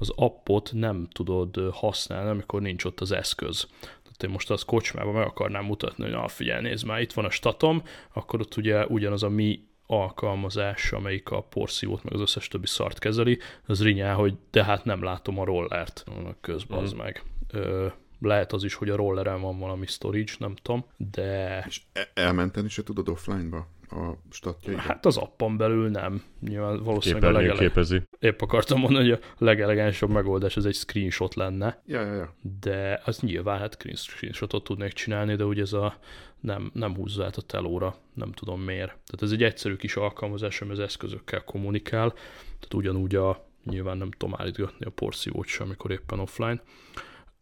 az 0.00 0.12
appot 0.16 0.70
nem 0.72 1.08
tudod 1.12 1.70
használni, 1.72 2.30
amikor 2.30 2.60
nincs 2.60 2.84
ott 2.84 3.00
az 3.00 3.12
eszköz. 3.12 3.66
Tehát 3.80 4.22
én 4.22 4.30
most 4.30 4.50
az 4.50 4.62
kocsmában 4.62 5.12
meg 5.12 5.26
akarnám 5.26 5.64
mutatni, 5.64 6.02
hogy 6.04 6.12
na 6.12 6.28
figyelj, 6.28 6.62
nézd 6.62 6.86
már, 6.86 7.00
itt 7.00 7.12
van 7.12 7.24
a 7.24 7.30
statom, 7.30 7.82
akkor 8.12 8.40
ott 8.40 8.56
ugye 8.56 8.86
ugyanaz 8.86 9.22
a 9.22 9.28
mi 9.28 9.68
alkalmazás, 9.86 10.92
amelyik 10.92 11.30
a 11.30 11.42
porszívót 11.42 12.04
meg 12.04 12.12
az 12.12 12.20
összes 12.20 12.48
többi 12.48 12.66
szart 12.66 12.98
kezeli, 12.98 13.38
az 13.66 13.82
rinyál, 13.82 14.14
hogy 14.14 14.34
de 14.50 14.64
hát 14.64 14.84
nem 14.84 15.02
látom 15.02 15.38
a 15.38 15.44
rollert. 15.44 16.04
Közben 16.40 16.78
az 16.78 16.94
mm. 16.94 16.98
meg. 16.98 17.22
Ö, 17.52 17.86
lehet 18.20 18.52
az 18.52 18.64
is, 18.64 18.74
hogy 18.74 18.90
a 18.90 18.96
rolleren 18.96 19.40
van 19.40 19.58
valami 19.58 19.86
storage, 19.86 20.32
nem 20.38 20.54
tudom, 20.62 20.84
de... 20.96 21.64
És 21.68 21.80
e- 21.92 22.10
elmenteni 22.14 22.68
se 22.68 22.82
tudod 22.82 23.08
offline-ba 23.08 23.66
a 23.90 24.12
statjaidat? 24.30 24.84
Hát 24.84 25.06
az 25.06 25.16
appon 25.16 25.56
belül 25.56 25.88
nem. 25.88 26.22
Nyilván 26.40 26.82
valószínűleg 26.82 27.24
a 27.30 27.32
legele... 27.32 27.58
képezi. 27.58 28.02
Épp 28.18 28.40
akartam 28.40 28.78
mondani, 28.78 29.10
hogy 29.10 29.20
a 29.22 29.44
legelegánsabb 29.44 30.10
megoldás 30.10 30.56
az 30.56 30.66
egy 30.66 30.74
screenshot 30.74 31.34
lenne. 31.34 31.82
Ja, 31.86 32.00
ja, 32.00 32.14
ja. 32.14 32.34
De 32.60 33.00
az 33.04 33.20
nyilván 33.20 33.58
hát 33.58 33.86
screenshotot 33.94 34.64
tudnék 34.64 34.92
csinálni, 34.92 35.34
de 35.34 35.44
ugye 35.44 35.62
ez 35.62 35.72
a 35.72 35.98
nem, 36.40 36.70
nem 36.74 36.94
húzza 36.94 37.24
át 37.24 37.36
a 37.36 37.42
telóra, 37.42 37.96
nem 38.14 38.32
tudom 38.32 38.60
miért. 38.60 38.86
Tehát 38.88 39.22
ez 39.22 39.30
egy 39.30 39.42
egyszerű 39.42 39.76
kis 39.76 39.96
alkalmazás, 39.96 40.60
ami 40.60 40.70
az 40.70 40.80
eszközökkel 40.80 41.44
kommunikál, 41.44 42.10
tehát 42.42 42.74
ugyanúgy 42.74 43.14
a 43.14 43.48
nyilván 43.64 43.96
nem 43.96 44.10
tudom 44.10 44.34
állítgatni 44.38 44.86
a 44.86 44.90
porszívót 44.90 45.46
sem, 45.46 45.66
amikor 45.66 45.90
éppen 45.90 46.18
offline. 46.18 46.60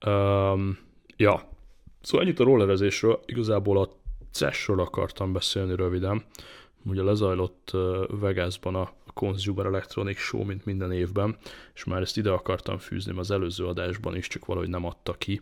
Um, 0.07 0.79
ja, 1.17 1.49
szóval 2.01 2.27
ennyit 2.27 2.41
a 2.41 2.45
rollerezésről, 2.45 3.21
igazából 3.27 3.79
a 3.79 3.89
CES-ről 4.31 4.81
akartam 4.81 5.33
beszélni 5.33 5.77
röviden. 5.77 6.25
Ugye 6.85 7.03
lezajlott 7.03 7.71
Vegasban 8.09 8.75
a 8.75 8.93
Consumer 9.15 9.67
Electronics 9.67 10.19
Show, 10.19 10.45
mint 10.45 10.65
minden 10.65 10.93
évben, 10.93 11.37
és 11.75 11.85
már 11.85 12.01
ezt 12.01 12.17
ide 12.17 12.31
akartam 12.31 12.79
fűzni 12.79 13.19
az 13.19 13.31
előző 13.31 13.67
adásban 13.67 14.17
is, 14.17 14.27
csak 14.27 14.47
valahogy 14.47 14.69
nem 14.69 14.85
adta 14.85 15.13
ki, 15.13 15.41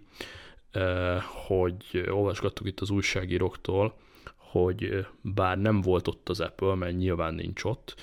hogy 1.46 2.04
olvasgattuk 2.10 2.66
itt 2.66 2.80
az 2.80 2.90
újságíróktól, 2.90 3.94
hogy 4.36 5.06
bár 5.20 5.58
nem 5.58 5.80
volt 5.80 6.08
ott 6.08 6.28
az 6.28 6.40
Apple, 6.40 6.74
mert 6.74 6.96
nyilván 6.96 7.34
nincs 7.34 7.64
ott, 7.64 7.94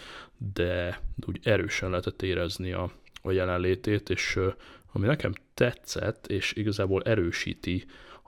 de 0.54 1.02
úgy 1.28 1.40
erősen 1.44 1.90
lehetett 1.90 2.22
érezni 2.22 2.72
a, 2.72 2.92
a 3.22 3.32
jelenlétét, 3.32 4.10
és 4.10 4.40
ami 4.94 5.06
nekem 5.08 5.34
tetszett, 5.54 6.28
és 6.28 6.54
igazából 6.54 7.02
erősíti 7.02 7.86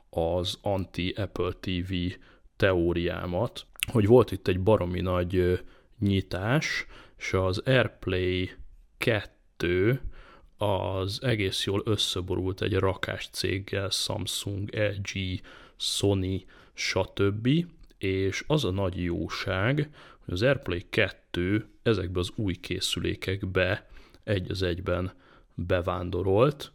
az 0.10 0.58
anti-Apple 0.62 1.52
TV 1.60 1.94
teóriámat, 2.56 3.66
hogy 3.92 4.08
volt 4.08 4.32
itt 4.32 4.48
egy 4.48 4.60
baromi 4.60 5.02
nagy 5.02 5.64
nyitás, 6.00 6.86
és 7.18 7.34
az 7.34 7.58
AirPlay 7.66 8.50
2 8.98 10.02
az 10.58 11.24
egész 11.24 11.66
jól 11.66 11.82
összeborult 11.86 12.62
egy 12.62 12.74
rakás 12.74 13.30
céggel, 13.32 13.90
Samsung, 13.90 14.70
LG, 14.74 15.42
Sony, 15.78 16.46
stb. 16.74 17.50
És 17.98 18.44
az 18.48 18.66
a 18.66 18.72
nagy 18.72 19.04
jóság, 19.04 19.90
hogy 20.26 20.34
az 20.34 20.42
AirPlay 20.42 20.86
2 20.90 21.68
ezekbe 21.84 22.20
az 22.20 22.32
új 22.36 22.54
készülékekbe 22.56 23.90
egy 24.24 24.52
az 24.52 24.64
egyben 24.64 25.14
bevándorolt, 25.56 26.72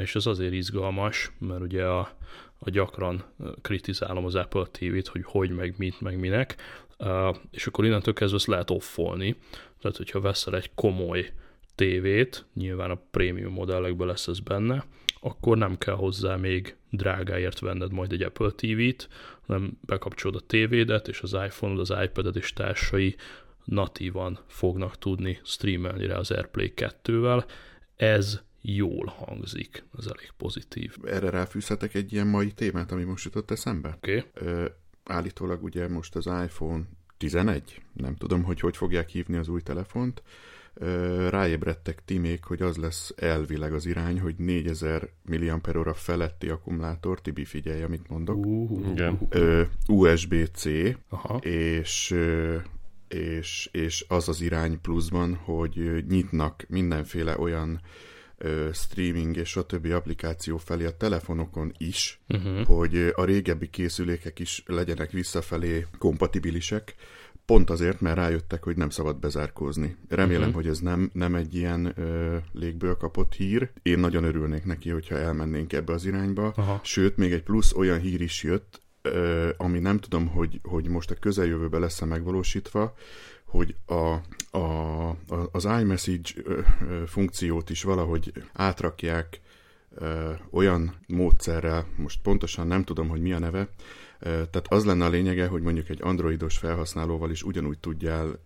és 0.00 0.14
ez 0.14 0.26
azért 0.26 0.52
izgalmas, 0.52 1.32
mert 1.38 1.60
ugye 1.60 1.84
a, 1.84 2.16
a 2.58 2.70
gyakran 2.70 3.24
kritizálom 3.62 4.24
az 4.24 4.34
Apple 4.34 4.66
TV-t, 4.70 5.08
hogy 5.08 5.22
hogy, 5.24 5.50
meg 5.50 5.74
mit, 5.78 6.00
meg 6.00 6.18
minek, 6.18 6.56
és 7.50 7.66
akkor 7.66 7.84
innentől 7.84 8.14
kezdve 8.14 8.36
ezt 8.36 8.46
lehet 8.46 8.70
offolni. 8.70 9.36
Tehát, 9.80 9.96
hogyha 9.96 10.20
veszel 10.20 10.56
egy 10.56 10.70
komoly 10.74 11.32
tévét, 11.74 12.44
nyilván 12.54 12.90
a 12.90 13.00
prémium 13.10 13.52
modellekben 13.52 14.06
lesz 14.06 14.26
ez 14.26 14.40
benne, 14.40 14.84
akkor 15.20 15.56
nem 15.56 15.78
kell 15.78 15.94
hozzá 15.94 16.36
még 16.36 16.76
drágáért 16.90 17.58
venned 17.58 17.92
majd 17.92 18.12
egy 18.12 18.22
Apple 18.22 18.50
TV-t, 18.50 19.08
hanem 19.46 19.78
bekapcsolod 19.80 20.36
a 20.36 20.46
tévédet, 20.46 21.08
és 21.08 21.20
az 21.20 21.32
iPhone-od, 21.32 21.78
az 21.78 21.94
iPad-ed 22.02 22.36
és 22.36 22.52
társai 22.52 23.16
natívan 23.64 24.38
fognak 24.46 24.98
tudni 24.98 25.40
streamelni 25.44 26.06
rá 26.06 26.16
az 26.16 26.30
AirPlay 26.30 26.72
2-vel, 26.76 27.44
ez 28.00 28.40
jól 28.60 29.06
hangzik, 29.06 29.84
ez 29.98 30.06
elég 30.06 30.30
pozitív. 30.36 30.96
Erre 31.04 31.30
ráfűzhetek 31.30 31.94
egy 31.94 32.12
ilyen 32.12 32.26
mai 32.26 32.52
témát, 32.52 32.92
ami 32.92 33.02
most 33.02 33.24
jutott 33.24 33.50
eszembe. 33.50 33.94
Oké. 33.96 34.24
Okay. 34.40 34.66
Állítólag 35.04 35.62
ugye 35.62 35.88
most 35.88 36.16
az 36.16 36.26
iPhone 36.26 36.82
11, 37.16 37.80
nem 37.92 38.16
tudom, 38.16 38.42
hogy 38.42 38.60
hogy 38.60 38.76
fogják 38.76 39.08
hívni 39.08 39.36
az 39.36 39.48
új 39.48 39.60
telefont, 39.60 40.22
ráébredtek 41.28 42.04
timék, 42.04 42.44
hogy 42.44 42.62
az 42.62 42.76
lesz 42.76 43.12
elvileg 43.16 43.72
az 43.72 43.86
irány, 43.86 44.20
hogy 44.20 44.34
4000 44.36 45.08
mAh 45.24 45.94
feletti 45.94 46.48
akkumulátor, 46.48 47.20
Tibi 47.20 47.44
figyelj, 47.44 47.82
amit 47.82 48.08
mondok. 48.08 48.46
Uh, 48.46 48.90
Igen. 48.90 49.18
USB-C, 49.86 50.64
Aha. 51.08 51.36
és 51.36 52.14
és, 53.14 53.68
és 53.72 54.04
az 54.08 54.28
az 54.28 54.40
irány 54.40 54.80
pluszban, 54.80 55.34
hogy 55.34 56.04
nyitnak 56.08 56.64
mindenféle 56.68 57.38
olyan 57.38 57.80
streaming 58.72 59.36
és 59.36 59.56
a 59.56 59.66
többi 59.66 59.90
applikáció 59.90 60.56
felé 60.56 60.84
a 60.84 60.96
telefonokon 60.96 61.72
is, 61.78 62.20
uh-huh. 62.28 62.66
hogy 62.66 63.12
a 63.14 63.24
régebbi 63.24 63.68
készülékek 63.70 64.38
is 64.38 64.62
legyenek 64.66 65.10
visszafelé 65.10 65.86
kompatibilisek, 65.98 66.94
pont 67.44 67.70
azért, 67.70 68.00
mert 68.00 68.16
rájöttek, 68.16 68.64
hogy 68.64 68.76
nem 68.76 68.90
szabad 68.90 69.18
bezárkózni. 69.18 69.96
Remélem, 70.08 70.40
uh-huh. 70.40 70.54
hogy 70.54 70.66
ez 70.66 70.78
nem, 70.78 71.10
nem 71.12 71.34
egy 71.34 71.54
ilyen 71.54 71.92
ö, 71.96 72.36
légből 72.52 72.96
kapott 72.96 73.34
hír. 73.34 73.70
Én 73.82 73.98
nagyon 73.98 74.24
örülnék 74.24 74.64
neki, 74.64 74.90
hogyha 74.90 75.18
elmennénk 75.18 75.72
ebbe 75.72 75.92
az 75.92 76.06
irányba. 76.06 76.52
Aha. 76.56 76.80
Sőt, 76.82 77.16
még 77.16 77.32
egy 77.32 77.42
plusz 77.42 77.72
olyan 77.72 78.00
hír 78.00 78.20
is 78.20 78.42
jött, 78.42 78.82
ö, 78.82 78.89
ami 79.56 79.78
nem 79.78 79.98
tudom, 79.98 80.26
hogy, 80.26 80.60
hogy 80.62 80.88
most 80.88 81.10
a 81.10 81.14
közeljövőben 81.14 81.80
lesz-e 81.80 82.04
megvalósítva, 82.04 82.94
hogy 83.44 83.74
a, 83.86 84.14
a, 84.58 85.16
az 85.52 85.64
iMessage 85.64 86.30
funkciót 87.06 87.70
is 87.70 87.82
valahogy 87.82 88.32
átrakják 88.52 89.40
olyan 90.50 90.94
módszerrel, 91.06 91.86
most 91.96 92.20
pontosan 92.22 92.66
nem 92.66 92.84
tudom, 92.84 93.08
hogy 93.08 93.20
mi 93.20 93.32
a 93.32 93.38
neve, 93.38 93.68
tehát 94.20 94.66
az 94.68 94.84
lenne 94.84 95.04
a 95.04 95.08
lényege, 95.08 95.46
hogy 95.46 95.62
mondjuk 95.62 95.88
egy 95.88 96.02
androidos 96.02 96.58
felhasználóval 96.58 97.30
is 97.30 97.42
ugyanúgy 97.42 97.78
tudjál 97.78 98.38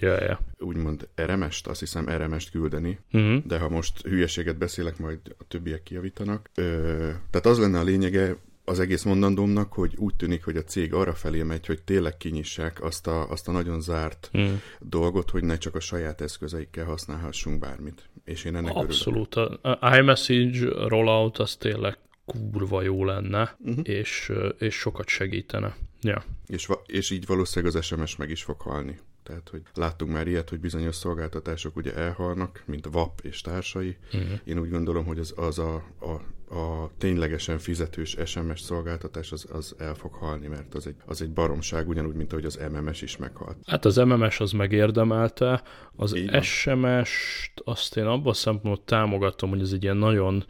yeah, 0.00 0.20
yeah. 0.20 0.38
úgymond 0.58 1.08
RMS-t, 1.16 1.66
azt 1.66 1.80
hiszem 1.80 2.08
RMS-t 2.08 2.50
küldeni, 2.50 2.98
uh-huh. 3.12 3.44
de 3.46 3.58
ha 3.58 3.68
most 3.68 4.02
hülyeséget 4.02 4.58
beszélek, 4.58 4.98
majd 4.98 5.18
a 5.38 5.44
többiek 5.48 5.82
kijavítanak. 5.82 6.50
Tehát 7.30 7.46
az 7.46 7.58
lenne 7.58 7.78
a 7.78 7.82
lényege, 7.82 8.36
az 8.64 8.80
egész 8.80 9.02
mondandómnak, 9.02 9.72
hogy 9.72 9.94
úgy 9.96 10.14
tűnik, 10.14 10.44
hogy 10.44 10.56
a 10.56 10.62
cég 10.62 10.94
arra 10.94 11.14
felé 11.14 11.42
megy, 11.42 11.66
hogy 11.66 11.82
tényleg 11.82 12.16
kinyissák 12.16 12.82
azt 12.82 13.06
a, 13.06 13.30
azt 13.30 13.48
a 13.48 13.52
nagyon 13.52 13.80
zárt 13.80 14.30
mm. 14.38 14.54
dolgot, 14.80 15.30
hogy 15.30 15.44
ne 15.44 15.56
csak 15.56 15.74
a 15.74 15.80
saját 15.80 16.20
eszközeikkel 16.20 16.84
használhassunk 16.84 17.58
bármit. 17.58 18.08
És 18.24 18.44
én 18.44 18.56
ennek 18.56 18.74
Abszolút. 18.74 19.36
Örülök. 19.36 19.64
A 19.64 19.96
iMessage 19.96 20.86
rollout 20.88 21.38
az 21.38 21.56
tényleg 21.56 21.98
kurva 22.24 22.82
jó 22.82 23.04
lenne, 23.04 23.56
uh-huh. 23.58 23.88
és, 23.88 24.32
és 24.58 24.74
sokat 24.74 25.08
segítene. 25.08 25.76
Ja. 26.00 26.24
És, 26.46 26.68
és 26.86 27.10
így 27.10 27.26
valószínűleg 27.26 27.74
az 27.74 27.84
SMS 27.84 28.16
meg 28.16 28.30
is 28.30 28.42
fog 28.42 28.60
halni. 28.60 29.00
Tehát, 29.22 29.48
hogy 29.48 29.62
láttunk 29.74 30.12
már 30.12 30.26
ilyet, 30.26 30.48
hogy 30.48 30.60
bizonyos 30.60 30.96
szolgáltatások 30.96 31.76
ugye 31.76 31.94
elhalnak, 31.94 32.62
mint 32.66 32.88
VAP 32.90 33.20
és 33.22 33.40
társai. 33.40 33.96
Uh-huh. 34.12 34.40
Én 34.44 34.58
úgy 34.58 34.70
gondolom, 34.70 35.04
hogy 35.04 35.18
az, 35.18 35.32
az 35.36 35.58
a, 35.58 35.74
a, 36.00 36.20
a 36.52 36.90
ténylegesen 36.98 37.58
fizetős 37.58 38.16
SMS 38.24 38.60
szolgáltatás 38.60 39.32
az, 39.32 39.46
az 39.52 39.74
el 39.78 39.94
fog 39.94 40.12
halni, 40.12 40.46
mert 40.46 40.74
az 40.74 40.86
egy, 40.86 40.94
az 41.06 41.22
egy 41.22 41.30
baromság, 41.30 41.88
ugyanúgy, 41.88 42.14
mint 42.14 42.32
ahogy 42.32 42.44
az 42.44 42.60
MMS 42.72 43.02
is 43.02 43.16
meghalt. 43.16 43.56
Hát 43.66 43.84
az 43.84 43.96
MMS 43.96 44.40
az 44.40 44.52
megérdemelte, 44.52 45.62
az 45.96 46.16
SMS-t 46.42 47.60
azt 47.64 47.96
én 47.96 48.06
abban 48.06 48.32
szempontból 48.32 48.84
támogatom, 48.84 49.50
hogy 49.50 49.60
ez 49.60 49.72
egy 49.72 49.82
ilyen 49.82 49.96
nagyon 49.96 50.44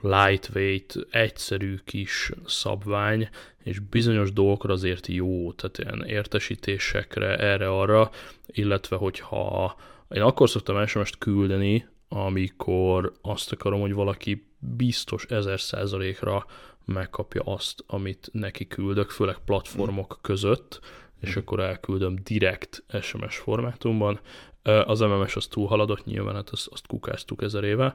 lightweight, 0.00 0.96
egyszerű 1.10 1.76
kis 1.84 2.32
szabvány, 2.46 3.28
és 3.62 3.78
bizonyos 3.78 4.32
dolgokra 4.32 4.72
azért 4.72 5.06
jó, 5.06 5.52
tehát 5.52 5.78
ilyen 5.78 6.08
értesítésekre, 6.08 7.36
erre-arra, 7.36 8.10
illetve 8.46 8.96
hogyha 8.96 9.76
én 10.10 10.22
akkor 10.22 10.50
szoktam 10.50 10.86
SMS-t 10.86 11.18
küldeni, 11.18 11.86
amikor 12.08 13.12
azt 13.22 13.52
akarom, 13.52 13.80
hogy 13.80 13.92
valaki 13.92 14.46
biztos 14.76 15.24
ezer 15.24 15.60
százalékra 15.60 16.46
megkapja 16.84 17.42
azt, 17.44 17.84
amit 17.86 18.28
neki 18.32 18.66
küldök, 18.66 19.10
főleg 19.10 19.36
platformok 19.44 20.18
között, 20.22 20.80
és 21.20 21.36
akkor 21.36 21.60
elküldöm 21.60 22.18
direkt 22.22 22.84
SMS 23.00 23.36
formátumban. 23.36 24.20
Az 24.62 25.00
MMS 25.00 25.36
az 25.36 25.46
túlhaladott 25.46 26.04
nyilván, 26.04 26.34
hát 26.34 26.50
azt, 26.50 26.66
azt 26.66 26.86
kukáztuk 26.86 27.42
ezer 27.42 27.64
éve, 27.64 27.94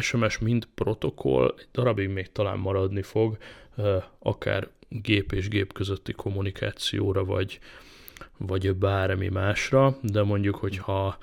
SMS 0.00 0.38
mind 0.38 0.68
protokoll, 0.74 1.54
egy 1.58 1.68
darabig 1.72 2.08
még 2.08 2.32
talán 2.32 2.58
maradni 2.58 3.02
fog, 3.02 3.36
akár 4.18 4.68
gép 4.88 5.32
és 5.32 5.48
gép 5.48 5.72
közötti 5.72 6.12
kommunikációra, 6.12 7.24
vagy, 7.24 7.58
vagy 8.36 8.74
bármi 8.74 9.28
másra, 9.28 9.98
de 10.02 10.22
mondjuk, 10.22 10.56
hogyha 10.56 11.18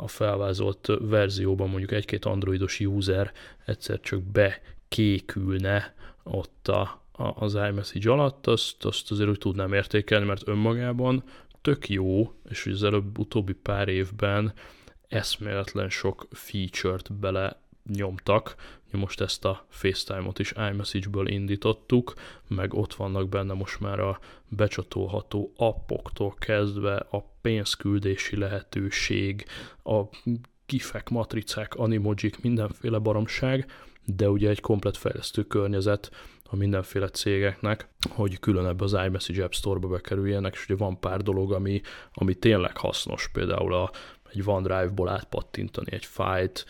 a 0.00 0.08
felvázolt 0.08 0.86
verzióban 1.00 1.68
mondjuk 1.68 1.92
egy-két 1.92 2.24
androidos 2.24 2.80
user 2.80 3.32
egyszer 3.64 4.00
csak 4.00 4.22
bekékülne 4.22 5.94
ott 6.22 6.68
a, 6.68 7.02
a, 7.12 7.44
az 7.44 7.54
iMessage 7.54 8.10
alatt, 8.10 8.46
azt, 8.46 8.84
azt 8.84 9.10
azért 9.10 9.28
úgy 9.28 9.38
tudnám 9.38 9.72
értékelni, 9.72 10.26
mert 10.26 10.48
önmagában 10.48 11.22
tök 11.62 11.88
jó, 11.88 12.32
és 12.48 12.66
az 12.66 12.82
előbb 12.82 13.18
utóbbi 13.18 13.52
pár 13.52 13.88
évben 13.88 14.52
eszméletlen 15.08 15.88
sok 15.88 16.26
feature-t 16.30 17.12
bele 17.12 17.60
nyomtak. 17.94 18.54
Most 18.90 19.20
ezt 19.20 19.44
a 19.44 19.66
FaceTime-ot 19.68 20.38
is 20.38 20.52
iMessage-ből 20.52 21.28
indítottuk, 21.28 22.14
meg 22.48 22.74
ott 22.74 22.94
vannak 22.94 23.28
benne 23.28 23.52
most 23.52 23.80
már 23.80 24.00
a 24.00 24.18
becsatolható 24.48 25.52
appoktól 25.56 26.34
kezdve 26.38 26.96
a 26.96 27.24
pénzküldési 27.40 28.36
lehetőség, 28.36 29.44
a 29.84 30.02
kifek, 30.66 31.08
matricák, 31.08 31.74
animojik, 31.74 32.42
mindenféle 32.42 32.98
baromság, 32.98 33.70
de 34.04 34.30
ugye 34.30 34.48
egy 34.48 34.60
komplet 34.60 34.96
fejlesztő 34.96 35.42
környezet 35.42 36.10
a 36.50 36.56
mindenféle 36.56 37.08
cégeknek, 37.08 37.88
hogy 38.08 38.38
külön 38.38 38.66
ebbe 38.66 38.84
az 38.84 38.92
iMessage 38.92 39.44
App 39.44 39.52
Store-ba 39.52 39.88
bekerüljenek, 39.88 40.54
és 40.54 40.64
ugye 40.64 40.76
van 40.76 41.00
pár 41.00 41.22
dolog, 41.22 41.52
ami, 41.52 41.80
ami 42.12 42.34
tényleg 42.34 42.76
hasznos, 42.76 43.28
például 43.32 43.74
a 43.74 43.90
egy 44.32 44.42
OneDrive-ból 44.46 45.08
átpattintani 45.08 45.92
egy 45.92 46.04
fájlt, 46.04 46.66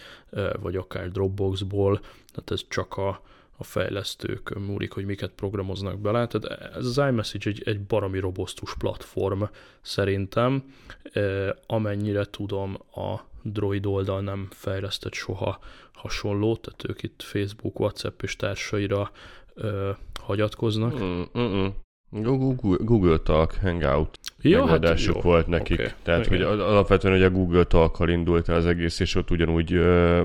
vagy 0.60 0.76
akár 0.76 1.10
Dropbox-ból, 1.10 2.00
tehát 2.00 2.50
ez 2.50 2.64
csak 2.68 2.96
a, 2.96 3.22
a 3.56 3.64
fejlesztők 3.64 4.58
múlik, 4.66 4.92
hogy 4.92 5.04
miket 5.04 5.30
programoznak 5.30 5.98
bele. 5.98 6.26
Tehát 6.26 6.74
ez 6.76 6.86
az 6.86 6.98
iMessage 6.98 7.50
egy, 7.50 7.62
egy 7.64 7.80
baromi 7.80 8.18
robosztus 8.18 8.74
platform 8.76 9.42
szerintem, 9.80 10.74
amennyire 11.66 12.24
tudom 12.24 12.78
a 12.94 13.20
Droid 13.42 13.86
oldal 13.86 14.20
nem 14.20 14.48
fejlesztett 14.50 15.12
soha 15.12 15.58
hasonlót, 15.92 16.60
tehát 16.60 16.88
ők 16.88 17.02
itt 17.02 17.22
Facebook, 17.22 17.80
WhatsApp 17.80 18.22
és 18.22 18.36
társaira 18.36 19.10
hagyatkoznak. 20.20 20.98
Mm, 20.98 21.22
mm, 21.38 21.40
mm. 21.40 21.66
Google, 22.10 22.76
Google 22.80 23.18
Talk, 23.18 23.54
Hangout 23.62 24.18
megoldásuk 24.42 25.14
hát 25.14 25.22
volt 25.22 25.46
nekik. 25.46 25.78
Okay. 25.78 25.90
Tehát, 26.02 26.26
Igen. 26.26 26.48
hogy 26.48 26.60
alapvetően 26.60 27.14
hogy 27.14 27.22
a 27.22 27.30
Google 27.30 27.64
Talk-kal 27.64 28.08
indult 28.08 28.48
el 28.48 28.56
az 28.56 28.66
egész, 28.66 29.00
és 29.00 29.14
ott 29.14 29.30
ugyanúgy 29.30 29.72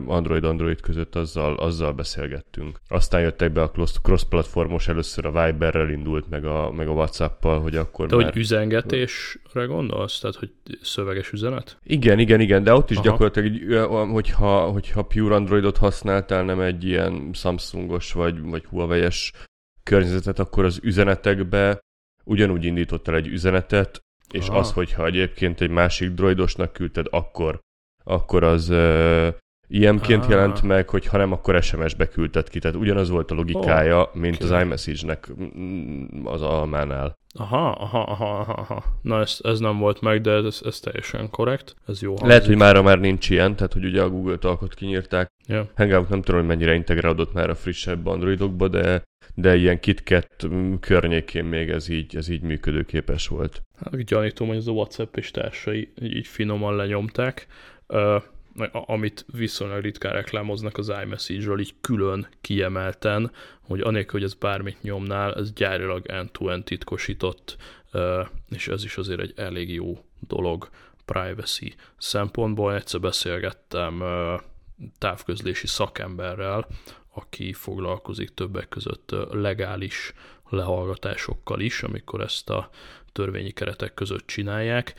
Android-Android 0.08 0.82
között 0.82 1.15
azzal, 1.15 1.56
azzal 1.56 1.91
beszélgettünk. 1.91 2.80
Aztán 2.88 3.22
jöttek 3.22 3.52
be 3.52 3.62
a 3.62 3.72
cross-platformos, 4.02 4.88
először 4.88 5.26
a 5.26 5.46
Viberrel 5.46 5.89
indult, 5.89 6.30
meg 6.30 6.46
a, 6.46 6.72
meg 6.72 6.88
a 6.88 6.91
Whatsapp-pal, 6.91 7.60
hogy 7.62 7.76
akkor 7.76 8.08
De 8.08 8.15
már... 8.15 8.26
hogy 8.26 8.38
üzengetésre 8.38 9.65
gondolsz? 9.65 10.19
Tehát, 10.19 10.36
hogy 10.36 10.52
szöveges 10.82 11.32
üzenet? 11.32 11.78
Igen, 11.84 12.19
igen, 12.19 12.39
igen, 12.39 12.63
de 12.63 12.74
ott 12.74 12.91
is 12.91 12.98
Aha. 12.98 13.06
gyakorlatilag, 13.06 14.12
hogyha, 14.12 14.69
hogyha 14.69 15.02
pure 15.02 15.36
Androidot 15.36 15.78
használtál, 15.78 16.43
nem 16.43 16.60
egy 16.60 16.84
ilyen 16.84 17.30
Samsungos 17.34 18.12
vagy, 18.12 18.41
vagy 18.41 18.65
Huawei-es 18.65 19.32
környezetet, 19.84 20.39
akkor 20.39 20.65
az 20.65 20.80
üzenetekbe 20.84 21.80
ugyanúgy 22.24 22.63
indított 22.65 23.08
el 23.08 23.15
egy 23.15 23.28
üzenetet, 23.28 24.00
és 24.32 24.48
Aha. 24.48 24.60
az, 24.60 24.72
hogyha 24.72 25.06
egyébként 25.06 25.62
egy 25.62 25.69
másik 25.69 26.12
droidosnak 26.12 26.74
küldted, 26.74 27.06
akkor, 27.10 27.60
akkor 28.04 28.43
az 28.43 28.69
uh, 28.69 29.28
ilyenként 29.74 30.26
jelent 30.30 30.62
meg, 30.62 30.90
hogy 30.90 31.08
ha 31.08 31.18
nem, 31.18 31.32
akkor 31.32 31.64
SMS-be 31.64 32.08
küldted 32.08 32.50
ki. 32.50 32.60
Tehát 32.60 32.78
ugyanaz 32.78 33.10
volt 33.10 33.32
a 33.32 33.36
logikája, 33.36 34.02
oh, 34.02 34.16
mint 34.16 34.44
okay. 34.44 34.56
az 34.56 34.64
iMessage-nek 34.64 35.32
az 36.24 36.42
almánál. 36.42 37.18
Aha, 37.36 37.70
aha, 37.70 38.02
aha, 38.02 38.40
aha. 38.40 38.84
Na 39.02 39.20
ez, 39.20 39.38
ez 39.44 39.60
nem 39.60 39.78
volt 39.78 40.02
meg, 40.02 40.22
de 40.22 40.32
ez, 40.32 40.62
ez 40.66 40.80
teljesen 40.80 41.30
korrekt. 41.30 41.76
Ez 41.88 42.02
jó 42.02 42.10
hangzik. 42.10 42.28
Lehet, 42.28 42.46
hogy 42.46 42.58
mára 42.58 42.82
már 42.82 43.00
nincs 43.00 43.30
ilyen, 43.30 43.56
tehát 43.56 43.74
hogy 43.74 43.86
ugye 43.86 44.02
a 44.02 44.10
Google 44.10 44.38
Talkot 44.38 44.74
kinyírták. 44.74 45.28
Yeah. 45.48 45.68
Hangout 45.76 46.10
nem 46.10 46.22
tudom, 46.22 46.40
hogy 46.40 46.50
mennyire 46.50 46.74
integrálódott 46.74 47.34
már 47.34 47.50
a 47.50 47.56
frissebb 47.56 48.06
Androidokba, 48.06 48.68
de 48.68 49.04
de 49.36 49.56
ilyen 49.56 49.80
KitKat 49.80 50.48
környékén 50.80 51.46
még 51.46 51.70
ez 51.70 51.90
így, 51.90 52.16
ez 52.16 52.28
így 52.28 52.42
működőképes 52.42 53.28
volt. 53.28 53.62
Hát, 53.80 54.04
gyanítom, 54.04 54.48
hogy 54.48 54.58
az 54.58 54.68
a 54.68 54.72
WhatsApp 54.72 55.16
és 55.16 55.32
társai 55.32 55.94
így 56.02 56.28
finoman 56.28 56.76
lenyomták. 56.76 57.48
Uh, 57.88 58.24
amit 58.72 59.26
viszonylag 59.32 59.82
ritkán 59.82 60.13
reklámoznak 60.13 60.78
az 60.78 60.92
iMessage-ről, 61.04 61.60
így 61.60 61.74
külön 61.82 62.28
kiemelten, 62.42 63.32
hogy 63.62 63.82
anélkül, 63.82 64.20
hogy 64.20 64.30
ez 64.30 64.34
bármit 64.34 64.82
nyomnál, 64.82 65.36
ez 65.36 65.54
gyárilag 65.54 66.08
end-to-end 66.08 66.63
titkosított, 66.63 67.58
és 68.50 68.68
ez 68.68 68.84
is 68.84 68.98
azért 68.98 69.20
egy 69.20 69.34
elég 69.36 69.74
jó 69.74 70.06
dolog 70.28 70.70
privacy 71.06 71.76
szempontból. 71.98 72.76
Egyszer 72.76 73.00
beszélgettem 73.00 74.04
távközlési 74.98 75.68
szakemberrel, 75.68 76.68
aki 77.13 77.54
foglalkozik 77.54 78.34
többek 78.34 78.70
között 78.70 79.16
legális 79.32 80.13
lehallgatásokkal 80.50 81.60
is, 81.60 81.84
amikor 81.84 82.22
ezt 82.22 82.50
a 82.50 82.70
törvényi 83.12 83.52
keretek 83.52 83.94
között 83.94 84.28
csinálják, 84.28 84.94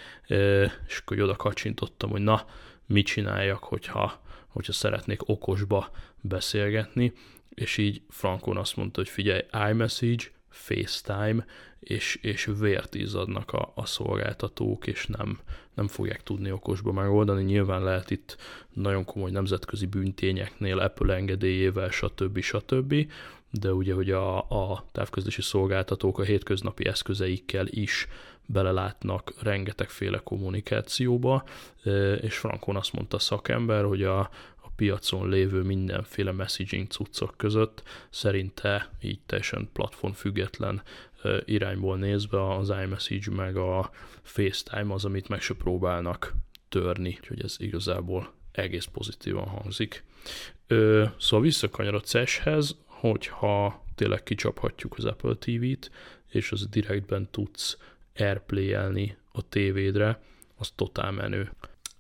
és 0.87 0.99
akkor 0.99 1.21
oda 1.21 1.37
kacsintottam, 1.37 2.11
hogy 2.11 2.21
na, 2.21 2.45
mit 2.87 3.07
csináljak, 3.07 3.65
hogyha, 3.65 4.21
hogyha 4.49 4.73
szeretnék 4.73 5.29
okosba 5.29 5.91
beszélgetni, 6.21 7.13
és 7.49 7.77
így 7.77 8.03
Frankon 8.09 8.57
azt 8.57 8.77
mondta, 8.77 9.01
hogy 9.01 9.09
figyelj, 9.09 9.41
iMessage, 9.71 10.25
FaceTime, 10.49 11.45
és, 11.81 12.19
és 12.23 12.51
vért 12.59 12.95
izzadnak 12.95 13.53
a, 13.53 13.73
a 13.75 13.87
szolgáltatók, 13.87 14.87
és 14.87 15.07
nem, 15.07 15.39
nem 15.75 15.89
fogják 15.89 16.23
tudni 16.23 16.53
okosba 16.53 16.93
megoldani. 16.93 17.43
Nyilván 17.43 17.83
lehet 17.83 18.11
itt 18.11 18.37
nagyon 18.73 19.05
komoly 19.05 19.31
nemzetközi 19.31 19.87
bűntényeknél 19.87 20.79
Apple 20.79 21.15
engedélyével, 21.15 21.91
stb. 21.91 22.41
stb. 22.41 22.95
De 23.51 23.73
ugye, 23.73 23.95
hogy 23.95 24.11
a, 24.11 24.39
a 24.39 24.85
távközlési 24.93 25.43
szolgáltatók 25.43 26.19
a 26.19 26.23
hétköznapi 26.23 26.87
eszközeikkel 26.87 27.67
is 27.67 28.09
belelátnak 28.47 29.33
rengetegféle 29.43 30.19
kommunikációba, 30.19 31.45
és 32.21 32.39
Frankon 32.39 32.77
azt 32.77 32.93
mondta 32.93 33.17
a 33.17 33.21
szakember, 33.21 33.85
hogy 33.85 34.03
a, 34.03 34.19
a 34.63 34.71
piacon 34.77 35.29
lévő 35.29 35.63
mindenféle 35.63 36.33
messaging 36.33 36.87
cuccok 36.87 37.35
között 37.37 37.83
szerinte 38.11 38.91
így 39.01 39.21
teljesen 39.27 39.69
platform 39.73 40.13
független 40.13 40.83
irányból 41.45 41.97
nézve 41.97 42.55
az 42.55 42.69
iMessage 42.69 43.31
meg 43.31 43.57
a 43.57 43.91
FaceTime 44.23 44.95
az, 44.95 45.05
amit 45.05 45.29
meg 45.29 45.41
se 45.41 45.55
próbálnak 45.55 46.35
törni, 46.69 47.19
úgyhogy 47.21 47.43
ez 47.43 47.57
igazából 47.59 48.33
egész 48.53 48.85
pozitívan 48.85 49.47
hangzik. 49.47 50.05
Ö, 50.67 51.05
szóval 51.19 51.45
visszakanyarod 51.45 52.05
CES-hez, 52.05 52.77
hogyha 52.87 53.85
tényleg 53.95 54.23
kicsaphatjuk 54.23 54.95
az 54.97 55.05
Apple 55.05 55.35
TV-t, 55.35 55.91
és 56.29 56.53
az 56.53 56.67
direktben 56.67 57.29
tudsz 57.31 57.79
airplay-elni 58.15 59.17
a 59.33 59.49
tévédre, 59.49 60.21
az 60.57 60.71
totál 60.75 61.11
menő. 61.11 61.51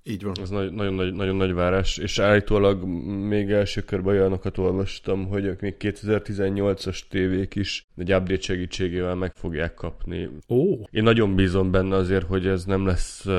Így 0.06 0.22
van. 0.22 0.34
Ez 0.40 0.48
nagy, 0.50 0.72
nagyon, 0.72 0.94
nagy, 0.94 1.12
nagyon 1.12 1.36
nagy 1.36 1.52
várás, 1.52 1.98
és 1.98 2.18
állítólag 2.18 2.84
még 3.28 3.50
első 3.50 3.80
körben 3.80 4.14
olyanokat 4.14 4.58
olvastam, 4.58 5.26
hogy 5.26 5.56
még 5.60 5.74
2018-as 5.78 7.00
tévék 7.08 7.54
is 7.54 7.86
egy 7.96 8.12
update 8.12 8.40
segítségével 8.40 9.14
meg 9.14 9.32
fogják 9.34 9.74
kapni. 9.74 10.28
Ó. 10.48 10.78
Én 10.90 11.02
nagyon 11.02 11.34
bízom 11.34 11.70
benne 11.70 11.96
azért, 11.96 12.26
hogy 12.26 12.46
ez 12.46 12.64
nem 12.64 12.86
lesz 12.86 13.26
uh, 13.26 13.32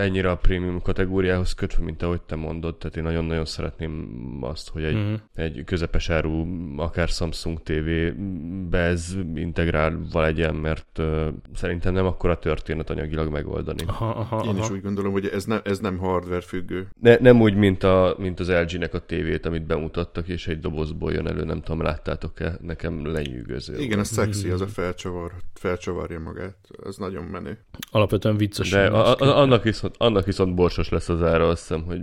ennyire 0.00 0.30
a 0.30 0.36
prémium 0.36 0.82
kategóriához 0.82 1.54
kötve, 1.54 1.84
mint 1.84 2.02
ahogy 2.02 2.20
te 2.20 2.36
mondod, 2.36 2.76
tehát 2.76 2.96
én 2.96 3.02
nagyon-nagyon 3.02 3.44
szeretném 3.44 4.18
azt, 4.40 4.68
hogy 4.68 4.84
egy, 4.84 4.96
mm. 4.96 5.14
egy 5.34 5.62
közepes 5.64 6.10
áru, 6.10 6.46
akár 6.76 7.08
Samsung 7.08 7.62
TV-be 7.62 8.78
ez 8.78 9.16
integrálva 9.34 10.20
legyen, 10.20 10.54
mert 10.54 10.98
uh, 10.98 11.26
szerintem 11.54 11.92
nem 11.92 12.06
akkora 12.06 12.38
történet 12.38 12.90
anyagilag 12.90 13.32
megoldani. 13.32 13.82
Aha, 13.86 14.08
aha, 14.08 14.44
Én 14.44 14.56
is 14.56 14.70
úgy 14.70 14.82
gondolom, 14.82 15.12
hogy 15.12 15.26
ez, 15.26 15.44
ne, 15.44 15.60
ez 15.62 15.78
nem 15.78 15.98
hardware 16.08 16.40
függő. 16.40 16.88
Ne, 17.00 17.16
nem 17.16 17.40
úgy, 17.40 17.54
mint, 17.54 17.82
a, 17.82 18.14
mint 18.18 18.40
az 18.40 18.50
LG-nek 18.50 18.94
a 18.94 18.98
tévét, 18.98 19.46
amit 19.46 19.66
bemutattak, 19.66 20.28
és 20.28 20.46
egy 20.46 20.58
dobozból 20.58 21.12
jön 21.12 21.26
elő, 21.26 21.44
nem 21.44 21.60
tudom, 21.60 21.82
láttátok-e, 21.82 22.58
nekem 22.60 23.06
lenyűgöző. 23.06 23.78
Igen, 23.78 23.98
a 23.98 24.04
szexi, 24.04 24.50
az 24.50 24.60
a 24.60 24.66
felcsavar, 24.66 25.32
felcsavarja 25.54 26.20
magát, 26.20 26.56
az 26.82 26.96
nagyon 26.96 27.24
menő. 27.24 27.58
Alapvetően 27.90 28.36
vicces. 28.36 28.70
De 28.70 28.86
a, 28.86 29.16
a, 29.16 29.38
annak, 29.38 29.62
viszont, 29.62 29.94
annak 29.98 30.24
viszont 30.24 30.54
borsos 30.54 30.88
lesz 30.88 31.08
az 31.08 31.22
ára, 31.22 31.48
azt 31.48 31.60
hiszem, 31.68 31.82
hogy 31.82 32.00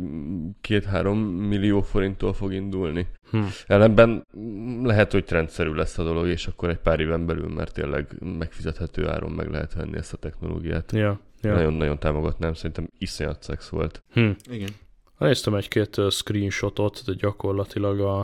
két-három 0.62 1.20
millió 1.20 1.82
forinttól 1.82 2.34
fog 2.34 2.54
indulni. 2.54 3.08
Hm. 3.32 3.44
Ellenben 3.68 4.26
lehet, 4.84 5.12
hogy 5.12 5.26
trendszerű 5.26 5.74
lesz 5.74 5.98
a 5.98 6.04
dolog, 6.04 6.28
és 6.28 6.48
akkor 6.48 6.70
egy 6.70 6.78
pár 6.78 7.00
éven 7.00 7.26
belül, 7.26 7.48
mert 7.48 7.74
tényleg 7.74 8.08
megfizethető 8.38 9.08
áron 9.08 9.32
meg 9.32 9.50
lehet 9.50 9.74
venni 9.74 9.98
ezt 9.98 10.14
a 10.14 10.18
technológiát. 10.18 10.92
Ja. 10.92 11.20
Ja. 11.46 11.54
Nagyon-nagyon 11.54 12.00
támogatnám, 12.00 12.54
szerintem 12.54 12.90
iszonyat 12.98 13.44
szex 13.44 13.70
volt. 13.70 14.04
Hm. 14.14 14.30
Igen. 14.50 14.70
Néztem 15.18 15.56
egy-két 15.56 16.02
screenshotot, 16.10 17.02
de 17.06 17.14
gyakorlatilag 17.14 18.00
a, 18.00 18.20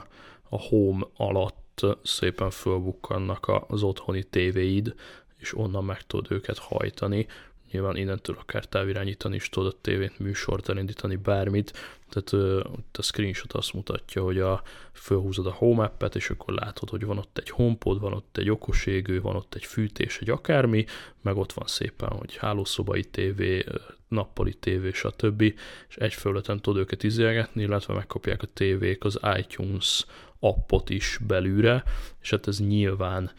a 0.49 0.59
home 0.59 1.05
alatt 1.15 1.85
szépen 2.03 2.49
fölbukkannak 2.49 3.51
az 3.67 3.83
otthoni 3.83 4.23
tévéid, 4.23 4.93
és 5.37 5.57
onnan 5.57 5.85
meg 5.85 6.01
tudod 6.01 6.31
őket 6.31 6.57
hajtani. 6.57 7.27
Nyilván 7.71 7.95
innentől 7.95 8.35
akár 8.39 8.65
távirányítani 8.65 9.35
is 9.35 9.49
tudod 9.49 9.73
a 9.73 9.81
tévét, 9.81 10.19
műsort 10.19 10.69
elindítani, 10.69 11.15
bármit. 11.15 11.73
Tehát 12.09 12.31
uh, 12.31 12.73
a 12.91 13.01
screenshot 13.01 13.53
azt 13.53 13.73
mutatja, 13.73 14.23
hogy 14.23 14.39
a, 14.39 14.61
fölhúzod 14.93 15.45
a 15.45 15.51
home 15.51 15.83
appet, 15.83 16.15
és 16.15 16.29
akkor 16.29 16.53
látod, 16.53 16.89
hogy 16.89 17.05
van 17.05 17.17
ott 17.17 17.37
egy 17.37 17.49
homepod, 17.49 17.99
van 17.99 18.13
ott 18.13 18.37
egy 18.37 18.49
okoségő, 18.49 19.21
van 19.21 19.35
ott 19.35 19.55
egy 19.55 19.65
fűtés, 19.65 20.19
egy 20.19 20.29
akármi, 20.29 20.85
meg 21.21 21.37
ott 21.37 21.53
van 21.53 21.67
szépen, 21.67 22.09
hogy 22.09 22.35
hálószobai 22.35 23.03
tévé, 23.03 23.63
nappali 24.07 24.53
tévé, 24.53 24.91
stb. 24.91 25.41
És 25.89 25.95
egy 25.95 26.13
felületen 26.13 26.61
tudod 26.61 26.79
őket 26.79 27.03
izélgetni, 27.03 27.61
illetve 27.61 27.93
megkapják 27.93 28.41
a 28.41 28.47
tévék 28.53 29.03
az 29.03 29.19
iTunes 29.37 30.05
appot 30.39 30.89
is 30.89 31.19
belülre, 31.27 31.83
és 32.21 32.29
hát 32.29 32.47
ez 32.47 32.59
nyilván 32.59 33.31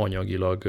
anyagilag, 0.00 0.62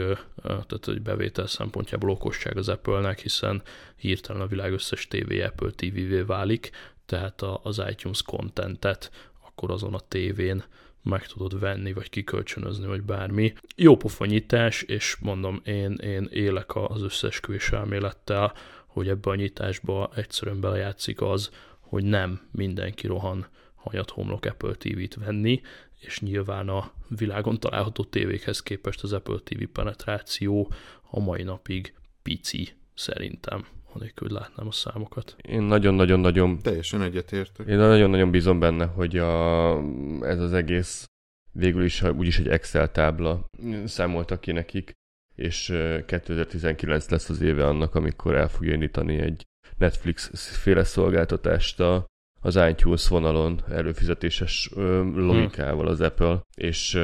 tehát 0.44 0.88
egy 0.88 1.02
bevétel 1.02 1.48
szempontjából 1.48 2.10
okosság 2.10 2.58
az 2.58 2.70
Apple-nek, 2.70 3.20
hiszen 3.20 3.62
hirtelen 3.96 4.41
a 4.41 4.48
világ 4.48 4.72
összes 4.72 5.08
tévé 5.08 5.41
Apple 5.41 5.70
TV-vé 5.70 6.22
válik, 6.22 6.72
tehát 7.06 7.41
az 7.41 7.82
iTunes 7.89 8.22
contentet 8.22 9.12
akkor 9.46 9.72
azon 9.72 9.94
a 9.94 10.00
tévén 10.00 10.63
meg 11.04 11.28
tudod 11.28 11.60
venni, 11.60 11.94
vagy 11.94 12.10
kikölcsönözni, 12.10 12.86
vagy 12.86 13.02
bármi. 13.02 13.54
Jó 13.76 13.98
pofonyítás, 13.98 14.82
és 14.82 15.17
mondom, 15.20 15.62
én, 15.65 15.94
én 15.94 16.28
élek 16.32 16.76
az 16.76 17.02
összesküvés 17.02 17.72
elmélettel, 17.72 18.54
hogy 18.86 19.08
ebbe 19.08 19.30
a 19.30 19.36
nyitásba 19.36 20.12
egyszerűen 20.15 20.60
belejátszik 20.60 21.22
az, 21.22 21.52
hogy 21.80 22.04
nem 22.04 22.41
mindenki 22.52 23.08
rohan 23.08 23.48
hanyat 23.76 24.10
homlok 24.10 24.46
Apple 24.46 24.74
TV-t 24.74 25.15
venni, 25.15 25.62
és 26.02 26.20
nyilván 26.20 26.70
a 26.70 26.92
világon 27.08 27.60
található 27.60 28.04
tévékhez 28.04 28.62
képest 28.62 29.04
az 29.04 29.14
Apple 29.14 29.40
TV 29.44 29.64
penetráció 29.64 30.72
a 31.10 31.20
mai 31.20 31.44
napig 31.44 31.94
pici 32.22 32.70
szerintem 32.94 33.66
anélkül, 33.94 34.28
hogy 34.28 34.38
látnám 34.38 34.68
a 34.68 34.72
számokat. 34.72 35.36
Én 35.42 35.62
nagyon-nagyon-nagyon... 35.62 36.60
Teljesen 36.62 37.02
egyetértek. 37.02 37.68
Én 37.68 37.78
nagyon-nagyon 37.78 38.32
bízom 38.32 38.60
benne, 38.60 38.86
hogy 38.86 39.18
a, 39.18 39.78
ez 40.22 40.40
az 40.40 40.54
egész 40.54 41.06
végül 41.52 41.84
is 41.84 42.04
úgyis 42.04 42.40
egy 42.40 42.48
Excel 42.48 42.92
tábla 42.92 43.46
számoltak 43.86 44.42
ki 44.42 44.52
nekik, 44.52 44.92
és 45.36 45.66
2019 46.06 47.10
lesz 47.10 47.30
az 47.30 47.42
éve 47.42 47.68
annak, 47.68 47.96
amikor 47.96 48.36
el 48.36 48.50
fogja 48.50 48.74
indítani 48.74 49.18
egy 49.18 49.44
Netflix 49.78 50.30
féle 50.62 50.84
szolgáltatást 50.84 51.80
a, 51.80 52.06
az 52.42 52.60
iTunes 52.70 53.08
vonalon 53.08 53.62
előfizetéses 53.70 54.70
logikával 55.16 55.88
az 55.88 56.02
Apple, 56.02 56.42
és, 56.56 57.00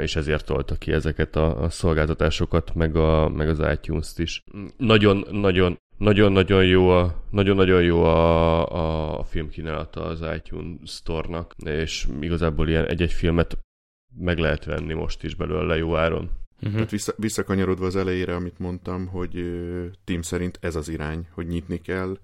és 0.00 0.16
ezért 0.16 0.46
tolta 0.46 0.74
ki 0.74 0.92
ezeket 0.92 1.36
a, 1.36 1.62
a 1.62 1.70
szolgáltatásokat, 1.70 2.74
meg, 2.74 2.96
a, 2.96 3.28
meg 3.28 3.48
az 3.48 3.62
iTunes-t 3.72 4.18
is. 4.18 4.42
Nagyon-nagyon 4.76 5.78
nagyon-nagyon 6.02 6.64
jó 6.64 6.88
a, 6.88 7.24
nagyon-nagyon 7.30 7.82
jó 7.82 8.02
a, 8.02 9.18
a 9.18 9.24
filmkínálata 9.24 10.04
az 10.04 10.24
iTunes 10.36 10.78
Store-nak, 10.84 11.54
és 11.64 12.08
igazából 12.20 12.68
ilyen 12.68 12.86
egy-egy 12.86 13.12
filmet 13.12 13.58
meg 14.18 14.38
lehet 14.38 14.64
venni 14.64 14.92
most 14.92 15.22
is 15.22 15.34
belőle 15.34 15.76
jó 15.76 15.96
áron. 15.96 16.30
Uh-huh. 16.56 16.72
Tehát 16.72 16.90
vissza, 16.90 17.12
visszakanyarodva 17.16 17.86
az 17.86 17.96
elejére, 17.96 18.34
amit 18.34 18.58
mondtam, 18.58 19.06
hogy 19.06 19.44
Tim 20.04 20.22
szerint 20.22 20.58
ez 20.60 20.76
az 20.76 20.88
irány, 20.88 21.26
hogy 21.30 21.46
nyitni 21.46 21.80
kell, 21.80 22.16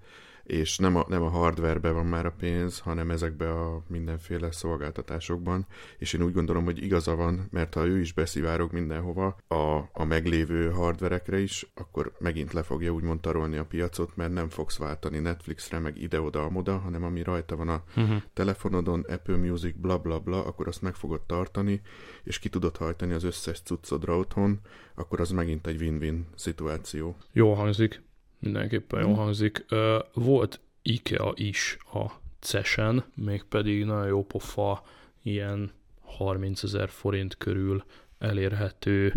és 0.49 0.77
nem 0.77 0.95
a, 0.95 1.05
nem 1.07 1.21
a 1.21 1.29
hardwarebe 1.29 1.91
van 1.91 2.05
már 2.05 2.25
a 2.25 2.33
pénz, 2.39 2.79
hanem 2.79 3.11
ezekbe 3.11 3.51
a 3.51 3.83
mindenféle 3.87 4.51
szolgáltatásokban, 4.51 5.65
és 5.97 6.13
én 6.13 6.23
úgy 6.23 6.33
gondolom, 6.33 6.63
hogy 6.63 6.83
igaza 6.83 7.15
van, 7.15 7.47
mert 7.51 7.73
ha 7.73 7.85
ő 7.85 7.99
is 7.99 8.13
beszivárog 8.13 8.73
mindenhova 8.73 9.37
a, 9.47 9.89
a 9.93 10.03
meglévő 10.03 10.69
hardverekre 10.69 11.39
is, 11.39 11.71
akkor 11.75 12.11
megint 12.19 12.53
le 12.53 12.63
fogja 12.63 12.91
úgymond 12.91 13.19
tarolni 13.19 13.57
a 13.57 13.65
piacot, 13.65 14.15
mert 14.15 14.33
nem 14.33 14.49
fogsz 14.49 14.77
váltani 14.77 15.19
Netflixre, 15.19 15.79
meg 15.79 16.01
ide-oda-amoda, 16.01 16.77
hanem 16.77 17.03
ami 17.03 17.23
rajta 17.23 17.55
van 17.55 17.69
a 17.69 17.83
uh-huh. 17.95 18.21
telefonodon, 18.33 19.05
Apple 19.07 19.37
Music, 19.37 19.75
bla 19.77 19.97
bla 19.97 20.19
bla, 20.19 20.45
akkor 20.45 20.67
azt 20.67 20.81
meg 20.81 20.95
fogod 20.95 21.21
tartani, 21.21 21.81
és 22.23 22.39
ki 22.39 22.49
tudod 22.49 22.77
hajtani 22.77 23.13
az 23.13 23.23
összes 23.23 23.61
cuccodra 23.61 24.17
otthon, 24.17 24.59
akkor 24.95 25.19
az 25.19 25.31
megint 25.31 25.67
egy 25.67 25.81
win-win 25.81 26.27
szituáció. 26.35 27.15
Jó 27.31 27.53
hangzik 27.53 28.07
mindenképpen 28.39 29.01
jó 29.01 29.13
hangzik. 29.13 29.65
Volt 30.13 30.59
IKEA 30.81 31.31
is 31.35 31.77
a 31.93 32.05
CES-en, 32.39 33.03
mégpedig 33.15 33.85
nagyon 33.85 34.07
jó 34.07 34.25
pofa, 34.25 34.83
ilyen 35.23 35.71
30 36.01 36.63
ezer 36.63 36.89
forint 36.89 37.37
körül 37.37 37.83
elérhető 38.19 39.13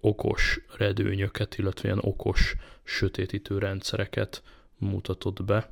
okos 0.00 0.60
redőnyöket, 0.76 1.58
illetve 1.58 1.88
ilyen 1.88 2.00
okos 2.02 2.54
sötétítő 2.82 3.58
rendszereket 3.58 4.42
mutatott 4.78 5.44
be. 5.44 5.70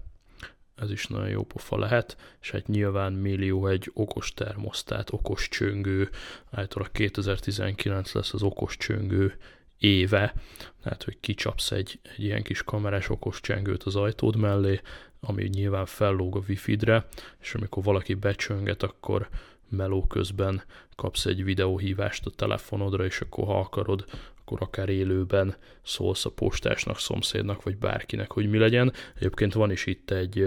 Ez 0.75 0.91
is 0.91 1.07
nagyon 1.07 1.29
jó 1.29 1.45
pofa 1.45 1.79
lehet, 1.79 2.17
és 2.41 2.51
hát 2.51 2.67
nyilván 2.67 3.13
millió 3.13 3.67
egy 3.67 3.91
okos 3.95 4.35
termosztát, 4.35 5.13
okos 5.13 5.49
csöngő, 5.49 6.09
általában 6.51 6.93
2019 6.93 8.13
lesz 8.13 8.35
az 8.35 8.43
okos 8.43 8.77
csöngő 8.77 9.37
éve, 9.79 10.35
tehát 10.83 11.03
hogy 11.03 11.21
kicsapsz 11.21 11.71
egy, 11.71 11.99
egy 12.17 12.25
ilyen 12.25 12.43
kis 12.43 12.63
kamerás 12.63 13.09
okos 13.09 13.41
csengőt 13.41 13.83
az 13.83 13.97
ajtód 13.97 14.37
mellé, 14.37 14.81
ami 15.21 15.45
nyilván 15.45 15.87
fellóg 15.87 16.37
a 16.37 16.43
wifi-dre, 16.49 17.07
és 17.41 17.55
amikor 17.55 17.83
valaki 17.83 18.15
becsönget, 18.15 18.83
akkor 18.83 19.29
meló 19.69 20.07
közben 20.07 20.63
kapsz 20.97 21.27
egy 21.27 21.45
videóhívást 21.45 22.27
a 22.27 22.31
telefonodra, 22.31 23.05
és 23.05 23.21
akkor 23.21 23.45
ha 23.45 23.59
akarod, 23.59 24.05
akkor 24.41 24.63
akár 24.63 24.89
élőben 24.89 25.57
szólsz 25.83 26.25
a 26.25 26.31
postásnak, 26.31 26.99
szomszédnak, 26.99 27.63
vagy 27.63 27.77
bárkinek, 27.77 28.33
hogy 28.33 28.51
mi 28.51 28.59
legyen. 28.59 28.93
Egyébként 29.17 29.53
van 29.53 29.71
is 29.71 29.87
itt 29.87 30.11
egy 30.11 30.43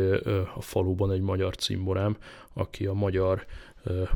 a 0.55 0.61
faluban 0.61 1.11
egy 1.11 1.21
magyar 1.21 1.55
cimborám, 1.55 2.17
aki 2.53 2.85
a 2.85 2.93
magyar 2.93 3.45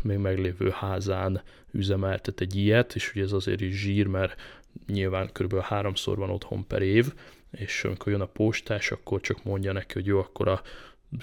még 0.01 0.17
meglévő 0.17 0.69
házán 0.69 1.41
üzemeltet 1.71 2.41
egy 2.41 2.56
ilyet, 2.56 2.95
és 2.95 3.12
ugye 3.12 3.23
ez 3.23 3.32
azért 3.32 3.62
is 3.62 3.82
zsír, 3.82 4.08
mert 4.08 4.41
nyilván 4.88 5.29
kb. 5.31 5.59
háromszor 5.59 6.17
van 6.17 6.29
otthon 6.29 6.67
per 6.67 6.81
év, 6.81 7.13
és 7.51 7.83
amikor 7.83 8.11
jön 8.11 8.21
a 8.21 8.25
postás, 8.25 8.91
akkor 8.91 9.21
csak 9.21 9.43
mondja 9.43 9.71
neki, 9.71 9.93
hogy 9.93 10.05
jó, 10.05 10.19
akkor 10.19 10.47
a 10.47 10.61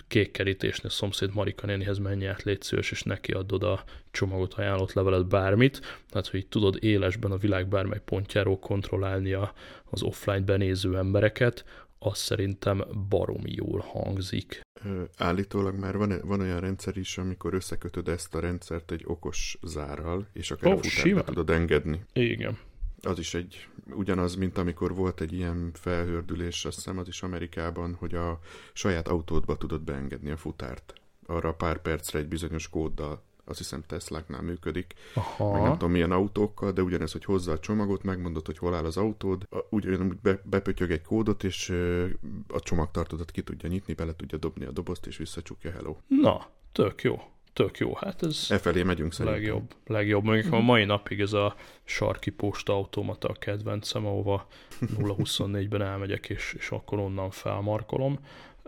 kék 0.08 0.30
kerítésnél 0.30 0.90
szomszéd 0.90 1.34
Marika 1.34 1.66
nénihez 1.66 1.98
menj 1.98 2.26
át, 2.26 2.42
légy 2.42 2.62
szíves, 2.62 2.90
és 2.90 3.02
neki 3.02 3.32
adod 3.32 3.62
a 3.62 3.84
csomagot, 4.10 4.54
ajánlott 4.54 4.92
levelet, 4.92 5.28
bármit. 5.28 5.80
Tehát, 6.10 6.28
hogy 6.28 6.46
tudod 6.46 6.84
élesben 6.84 7.30
a 7.30 7.36
világ 7.36 7.68
bármely 7.68 8.00
pontjáról 8.04 8.58
kontrollálni 8.58 9.32
az 9.84 10.02
offline 10.02 10.40
benéző 10.40 10.96
embereket, 10.96 11.64
az 11.98 12.18
szerintem 12.18 12.84
baromi 13.08 13.52
jól 13.54 13.78
hangzik. 13.78 14.60
Állítólag 15.16 15.78
már 15.78 15.96
van, 15.96 16.20
van 16.24 16.40
olyan 16.40 16.60
rendszer 16.60 16.96
is, 16.96 17.18
amikor 17.18 17.54
összekötöd 17.54 18.08
ezt 18.08 18.34
a 18.34 18.40
rendszert 18.40 18.90
egy 18.90 19.02
okos 19.04 19.58
zárral, 19.62 20.26
és 20.32 20.50
akár 20.50 20.72
oh, 20.72 20.78
a 20.78 20.82
futárba 20.82 21.22
tudod 21.22 21.50
engedni. 21.50 22.04
Igen. 22.12 22.58
Az 23.02 23.18
is 23.18 23.34
egy 23.34 23.68
ugyanaz, 23.94 24.34
mint 24.34 24.58
amikor 24.58 24.94
volt 24.94 25.20
egy 25.20 25.32
ilyen 25.32 25.70
felhördülés, 25.74 26.64
azt 26.64 26.76
hiszem 26.76 26.98
az 26.98 27.08
is 27.08 27.22
Amerikában, 27.22 27.94
hogy 27.94 28.14
a 28.14 28.40
saját 28.72 29.08
autódba 29.08 29.56
tudod 29.56 29.82
beengedni 29.82 30.30
a 30.30 30.36
futárt. 30.36 30.92
Arra 31.26 31.54
pár 31.54 31.82
percre 31.82 32.18
egy 32.18 32.28
bizonyos 32.28 32.68
kóddal 32.68 33.22
azt 33.44 33.58
hiszem 33.58 33.82
Tesláknál 33.86 34.42
működik, 34.42 34.94
Aha. 35.14 35.52
meg 35.52 35.62
nem 35.62 35.72
tudom 35.72 35.90
milyen 35.90 36.12
autókkal, 36.12 36.72
de 36.72 36.82
ugyanez, 36.82 37.12
hogy 37.12 37.24
hozza 37.24 37.52
a 37.52 37.58
csomagot, 37.58 38.02
megmondod, 38.02 38.46
hogy 38.46 38.58
hol 38.58 38.74
áll 38.74 38.84
az 38.84 38.96
autód, 38.96 39.48
ugyanúgy 39.68 40.16
be, 40.22 40.42
bepötyög 40.44 40.90
egy 40.90 41.02
kódot, 41.02 41.44
és 41.44 41.70
a 42.48 42.60
csomagtartódat 42.60 43.30
ki 43.30 43.42
tudja 43.42 43.68
nyitni, 43.68 43.94
bele 43.94 44.16
tudja 44.16 44.38
dobni 44.38 44.64
a 44.64 44.70
dobozt, 44.70 45.06
és 45.06 45.16
visszacsukja 45.16 45.70
hello. 45.70 45.96
Na, 46.06 46.46
tök 46.72 47.02
jó 47.02 47.31
tök 47.52 47.78
jó. 47.78 47.94
Hát 47.94 48.22
ez 48.22 48.46
e 48.50 48.58
felé 48.58 48.82
megyünk 48.82 49.12
szerintem. 49.12 49.42
Legjobb, 49.42 49.74
legjobb. 49.86 50.24
Mondjuk 50.24 50.52
a 50.52 50.60
mai 50.60 50.84
napig 50.84 51.20
ez 51.20 51.32
a 51.32 51.54
sarki 51.84 52.30
posta 52.30 52.72
automata 52.72 53.28
a 53.28 53.32
kedvencem, 53.32 54.06
ahova 54.06 54.46
0-24-ben 54.80 55.82
elmegyek, 55.82 56.28
és, 56.28 56.54
és 56.58 56.70
akkor 56.70 56.98
onnan 56.98 57.30
felmarkolom. 57.30 58.18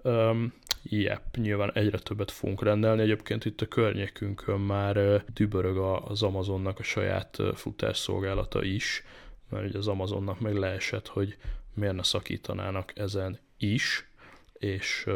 Um, 0.02 0.52
Jep, 0.82 1.36
nyilván 1.36 1.72
egyre 1.72 1.98
többet 1.98 2.30
fogunk 2.30 2.62
rendelni. 2.62 3.02
Egyébként 3.02 3.44
itt 3.44 3.60
a 3.60 3.66
környékünkön 3.66 4.60
már 4.60 5.24
dübörög 5.32 5.76
az 6.08 6.22
Amazonnak 6.22 6.78
a 6.78 6.82
saját 6.82 7.38
futásszolgálata 7.54 8.62
is, 8.62 9.02
mert 9.48 9.66
ugye 9.66 9.78
az 9.78 9.88
Amazonnak 9.88 10.40
meg 10.40 10.56
leesett, 10.56 11.08
hogy 11.08 11.36
miért 11.74 11.94
ne 11.94 12.02
szakítanának 12.02 12.92
ezen 12.98 13.38
is, 13.58 14.08
és 14.52 15.06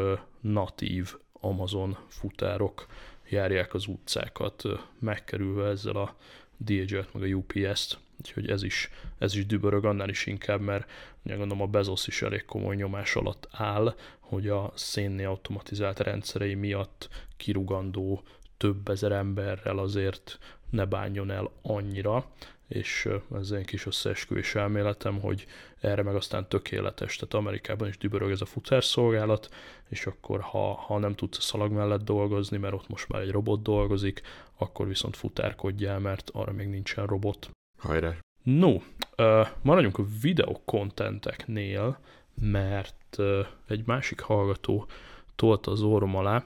natív 0.41 1.15
Amazon 1.33 1.97
futárok 2.07 2.85
járják 3.29 3.73
az 3.73 3.87
utcákat, 3.87 4.63
megkerülve 4.99 5.67
ezzel 5.67 5.95
a 5.95 6.15
DHL-t, 6.57 7.13
meg 7.13 7.23
a 7.23 7.35
UPS-t, 7.35 7.99
úgyhogy 8.19 8.49
ez 8.49 8.63
is, 8.63 8.89
ez 9.17 9.35
is 9.35 9.45
dübörög 9.45 9.85
annál 9.85 10.09
is 10.09 10.25
inkább, 10.25 10.61
mert 10.61 10.91
ugye 11.25 11.35
gondolom 11.35 11.63
a 11.63 11.67
Bezos 11.67 12.07
is 12.07 12.21
elég 12.21 12.45
komoly 12.45 12.75
nyomás 12.75 13.15
alatt 13.15 13.47
áll, 13.51 13.95
hogy 14.19 14.47
a 14.47 14.71
szénné 14.75 15.23
automatizált 15.23 15.99
rendszerei 15.99 16.53
miatt 16.53 17.09
kirugandó 17.37 18.23
több 18.57 18.89
ezer 18.89 19.11
emberrel 19.11 19.77
azért 19.77 20.39
ne 20.69 20.85
bánjon 20.85 21.31
el 21.31 21.51
annyira, 21.61 22.31
és 22.69 23.09
ez 23.35 23.51
egy 23.51 23.65
kis 23.65 23.85
összeesküvés 23.85 24.55
elméletem, 24.55 25.19
hogy 25.19 25.45
erre 25.79 26.03
meg 26.03 26.15
aztán 26.15 26.47
tökéletes. 26.47 27.15
Tehát 27.15 27.33
Amerikában 27.33 27.87
is 27.87 27.97
dübörög 27.97 28.31
ez 28.31 28.41
a 28.41 28.45
futárszolgálat, 28.45 29.49
és 29.89 30.05
akkor 30.05 30.41
ha, 30.41 30.73
ha 30.73 30.97
nem 30.97 31.15
tudsz 31.15 31.37
a 31.37 31.41
szalag 31.41 31.71
mellett 31.71 32.03
dolgozni, 32.03 32.57
mert 32.57 32.73
ott 32.73 32.89
most 32.89 33.07
már 33.07 33.21
egy 33.21 33.31
robot 33.31 33.61
dolgozik, 33.61 34.21
akkor 34.57 34.87
viszont 34.87 35.15
futárkodjál, 35.15 35.99
mert 35.99 36.29
arra 36.33 36.51
még 36.51 36.67
nincsen 36.67 37.05
robot. 37.05 37.49
Hajrá! 37.77 38.15
No, 38.43 38.77
maradjunk 39.61 39.97
a 39.97 40.05
videokontenteknél, 40.21 41.99
mert 42.41 43.17
egy 43.67 43.85
másik 43.85 44.19
hallgató 44.19 44.87
tolta 45.35 45.71
az 45.71 45.81
orrom 45.81 46.15
alá, 46.15 46.45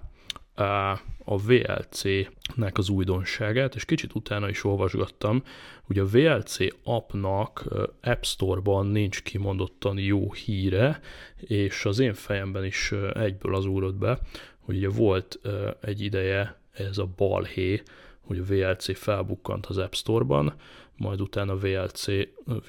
a 1.25 1.37
VLC-nek 1.37 2.77
az 2.77 2.89
újdonságát, 2.89 3.75
és 3.75 3.85
kicsit 3.85 4.15
utána 4.15 4.49
is 4.49 4.63
olvasgattam, 4.63 5.43
hogy 5.81 5.99
a 5.99 6.05
VLC 6.05 6.57
appnak 6.83 7.63
App 8.01 8.23
Store-ban 8.23 8.85
nincs 8.85 9.21
kimondottan 9.21 9.97
jó 9.97 10.33
híre, 10.33 10.99
és 11.37 11.85
az 11.85 11.99
én 11.99 12.13
fejemben 12.13 12.65
is 12.65 12.91
egyből 13.13 13.55
az 13.55 13.65
úrott 13.65 13.95
be, 13.95 14.19
hogy 14.59 14.75
ugye 14.75 14.89
volt 14.89 15.39
egy 15.81 16.01
ideje 16.01 16.59
ez 16.71 16.97
a 16.97 17.09
balhé, 17.15 17.81
hogy 18.21 18.37
a 18.37 18.43
VLC 18.43 18.97
felbukkant 18.97 19.65
az 19.65 19.77
App 19.77 19.93
Store-ban, 19.93 20.53
majd 20.95 21.21
utána 21.21 21.53
a 21.53 21.57
VLC 21.57 22.05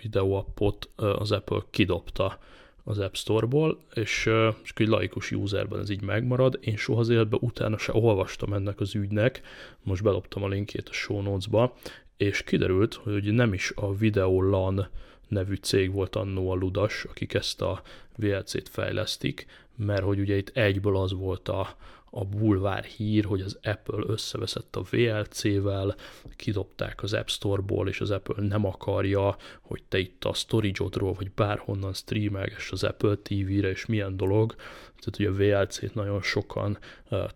videóappot 0.02 0.90
az 0.96 1.32
Apple 1.32 1.62
kidobta 1.70 2.38
az 2.84 2.98
App 2.98 3.14
Store-ból, 3.14 3.78
és, 3.94 4.30
és 4.62 4.72
egy 4.74 4.88
laikus 4.88 5.30
userben 5.30 5.80
ez 5.80 5.90
így 5.90 6.02
megmarad. 6.02 6.58
Én 6.60 6.76
soha 6.76 7.00
az 7.00 7.08
életben 7.08 7.40
utána 7.42 7.78
se 7.78 7.92
olvastam 7.94 8.52
ennek 8.52 8.80
az 8.80 8.94
ügynek, 8.94 9.40
most 9.82 10.02
beloptam 10.02 10.42
a 10.42 10.48
linkjét 10.48 10.88
a 10.88 10.92
show 10.92 11.22
notes-ba, 11.22 11.74
és 12.16 12.42
kiderült, 12.42 12.94
hogy 12.94 13.32
nem 13.32 13.52
is 13.52 13.72
a 13.74 13.94
Videolan 13.94 14.88
nevű 15.28 15.54
cég 15.54 15.92
volt 15.92 16.16
annó 16.16 16.50
a 16.50 16.54
ludas, 16.54 17.04
akik 17.04 17.34
ezt 17.34 17.62
a 17.62 17.82
VLC-t 18.16 18.68
fejlesztik, 18.68 19.46
mert 19.76 20.02
hogy 20.02 20.18
ugye 20.18 20.36
itt 20.36 20.56
egyből 20.56 20.96
az 20.96 21.12
volt 21.12 21.48
a, 21.48 21.76
a 22.16 22.24
bulvár 22.24 22.84
hír, 22.84 23.24
hogy 23.24 23.40
az 23.40 23.58
Apple 23.62 24.04
összeveszett 24.06 24.76
a 24.76 24.82
VLC-vel, 24.90 25.94
kidobták 26.36 27.02
az 27.02 27.12
App 27.12 27.28
Store-ból, 27.28 27.88
és 27.88 28.00
az 28.00 28.10
Apple 28.10 28.46
nem 28.46 28.66
akarja, 28.66 29.36
hogy 29.60 29.82
te 29.88 29.98
itt 29.98 30.24
a 30.24 30.32
storage 30.32 30.84
vagy 30.98 31.30
bárhonnan 31.34 31.92
streamelgess 31.92 32.70
az 32.70 32.84
Apple 32.84 33.14
TV-re, 33.14 33.70
és 33.70 33.86
milyen 33.86 34.16
dolog. 34.16 34.54
Tehát 34.98 35.18
ugye 35.18 35.28
a 35.28 35.60
VLC-t 35.62 35.94
nagyon 35.94 36.22
sokan 36.22 36.78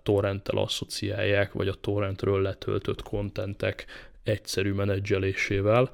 torrenttel 0.03 0.59
asszociálják, 0.59 1.53
vagy 1.53 1.69
a 1.69 1.75
torrentről 1.75 2.43
letöltött 2.43 3.03
kontentek 3.03 3.87
egyszerű 4.23 4.73
menedzselésével. 4.73 5.91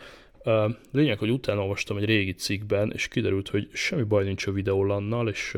Lényeg, 0.92 1.18
hogy 1.18 1.30
utána 1.30 1.60
olvastam 1.60 1.96
egy 1.96 2.04
régi 2.04 2.34
cikkben, 2.34 2.92
és 2.92 3.08
kiderült, 3.08 3.48
hogy 3.48 3.68
semmi 3.72 4.02
baj 4.02 4.24
nincs 4.24 4.46
a 4.46 4.52
videólannal, 4.52 5.28
és 5.28 5.56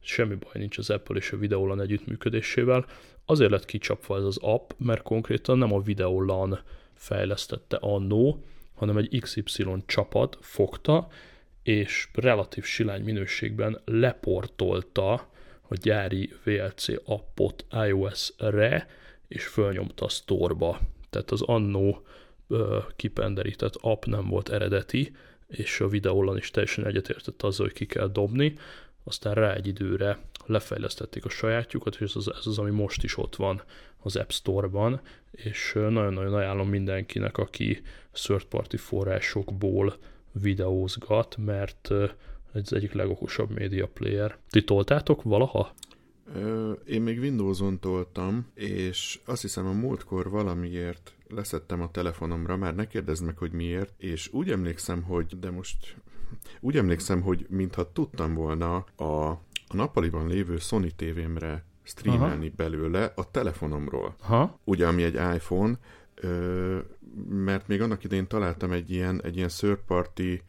semmi 0.00 0.34
baj 0.34 0.52
nincs 0.52 0.78
az 0.78 0.90
Apple 0.90 1.16
és 1.16 1.32
a 1.32 1.36
Videolan 1.36 1.80
együttműködésével. 1.80 2.86
Azért 3.24 3.50
lett 3.50 3.64
kicsapva 3.64 4.16
ez 4.16 4.24
az 4.24 4.38
app, 4.38 4.70
mert 4.76 5.02
konkrétan 5.02 5.58
nem 5.58 5.72
a 5.72 5.80
Videolan 5.80 6.60
fejlesztette 6.94 7.76
annó, 7.80 8.44
hanem 8.74 8.96
egy 8.96 9.20
XY 9.20 9.64
csapat 9.86 10.38
fogta, 10.40 11.08
és 11.62 12.08
relatív 12.12 12.64
silány 12.64 13.02
minőségben 13.02 13.80
leportolta 13.84 15.12
a 15.68 15.74
gyári 15.82 16.32
VLC 16.44 16.86
appot 17.04 17.64
iOS-re, 17.86 18.88
és 19.28 19.46
fölnyomta 19.46 20.04
a 20.04 20.08
store-ba. 20.08 20.80
Tehát 21.10 21.30
az 21.30 21.42
annó 21.42 22.02
kipenderített 22.96 23.76
app 23.80 24.04
nem 24.04 24.28
volt 24.28 24.48
eredeti, 24.48 25.16
és 25.46 25.80
a 25.80 25.88
videólan 25.88 26.36
is 26.36 26.50
teljesen 26.50 26.86
egyetértett 26.86 27.42
azzal, 27.42 27.66
hogy 27.66 27.74
ki 27.74 27.86
kell 27.86 28.08
dobni, 28.08 28.54
aztán 29.04 29.34
rá 29.34 29.54
egy 29.54 29.66
időre 29.66 30.18
lefejlesztették 30.46 31.24
a 31.24 31.28
sajátjukat, 31.28 31.94
és 31.94 32.00
ez 32.00 32.16
az, 32.16 32.32
ez 32.38 32.46
az, 32.46 32.58
ami 32.58 32.70
most 32.70 33.02
is 33.02 33.16
ott 33.16 33.36
van 33.36 33.62
az 34.02 34.16
App 34.16 34.30
Store-ban, 34.30 35.00
és 35.30 35.72
nagyon-nagyon 35.72 36.34
ajánlom 36.34 36.68
mindenkinek, 36.68 37.38
aki 37.38 37.82
third 38.12 38.44
party 38.44 38.76
forrásokból 38.76 39.96
videózgat, 40.32 41.36
mert 41.36 41.90
ez 42.52 42.72
egyik 42.72 42.92
legokosabb 42.92 43.50
média 43.50 43.86
player. 43.86 44.38
Ti 44.50 44.64
toltátok 44.64 45.22
valaha? 45.22 45.74
Én 46.86 47.02
még 47.02 47.18
Windows-on 47.18 47.80
toltam, 47.80 48.46
és 48.54 49.20
azt 49.24 49.42
hiszem 49.42 49.66
a 49.66 49.72
múltkor 49.72 50.30
valamiért 50.30 51.14
leszettem 51.28 51.80
a 51.80 51.90
telefonomra, 51.90 52.56
már 52.56 52.74
ne 52.74 52.86
kérdezd 52.86 53.24
meg, 53.24 53.36
hogy 53.36 53.52
miért, 53.52 53.92
és 53.96 54.28
úgy 54.32 54.50
emlékszem, 54.50 55.02
hogy, 55.02 55.38
de 55.38 55.50
most 55.50 55.96
úgy 56.60 56.76
emlékszem, 56.76 57.22
hogy 57.22 57.46
mintha 57.48 57.92
tudtam 57.92 58.34
volna 58.34 58.84
a, 58.96 59.04
a 59.04 59.40
nappaliban 59.74 60.26
lévő 60.26 60.56
Sony 60.56 60.92
tévémre 60.96 61.64
streamelni 61.82 62.46
Aha. 62.46 62.54
belőle 62.56 63.12
a 63.16 63.30
telefonomról. 63.30 64.14
Aha. 64.22 64.58
Ugye, 64.64 64.86
ami 64.86 65.02
egy 65.02 65.14
iPhone, 65.14 65.78
ö, 66.14 66.78
mert 67.28 67.68
még 67.68 67.80
annak 67.80 68.04
idején 68.04 68.26
találtam 68.26 68.72
egy 68.72 68.90
ilyen, 68.90 69.22
egy 69.22 69.36
ilyen 69.36 69.48
third 69.48 69.78
party 69.86 70.42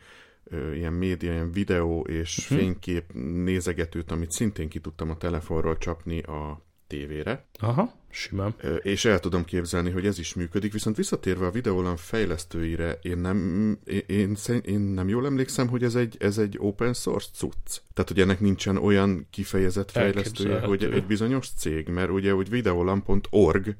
ilyen 0.74 0.94
média, 0.94 1.32
ilyen 1.32 1.52
videó 1.52 2.02
és 2.02 2.38
uh-huh. 2.38 2.58
fénykép 2.58 3.13
nézegetőt, 3.44 4.12
amit 4.12 4.32
szintén 4.32 4.70
ki 4.70 4.80
tudtam 4.80 5.10
a 5.10 5.17
telefonról 5.17 5.78
csapni 5.78 6.22
a 6.22 6.62
tévére. 6.91 7.45
Aha, 7.60 7.93
simán. 8.10 8.56
És 8.82 9.06
el 9.06 9.19
tudom 9.19 9.45
képzelni, 9.45 9.89
hogy 9.89 10.06
ez 10.06 10.19
is 10.19 10.34
működik, 10.34 10.73
viszont 10.73 10.95
visszatérve 10.95 11.45
a 11.45 11.51
videólan 11.51 11.97
fejlesztőire, 11.97 12.99
én 13.01 13.17
nem, 13.17 13.38
én, 13.86 14.04
én, 14.08 14.38
én 14.65 14.80
nem 14.80 15.10
jól 15.10 15.25
emlékszem, 15.25 15.67
hogy 15.67 15.84
ez 15.84 15.95
egy, 15.95 16.15
ez 16.19 16.38
egy 16.38 16.58
open 16.60 16.93
source 16.93 17.30
cucc. 17.34 17.82
Tehát, 17.93 18.10
hogy 18.10 18.19
ennek 18.19 18.39
nincsen 18.39 18.77
olyan 18.77 19.27
kifejezett 19.30 19.91
fejlesztője, 19.91 20.60
hogy 20.60 20.84
egy 20.84 21.06
bizonyos 21.06 21.49
cég, 21.58 21.88
mert 21.88 22.10
ugye, 22.10 22.32
hogy 22.32 22.49
videolan.org 22.49 23.75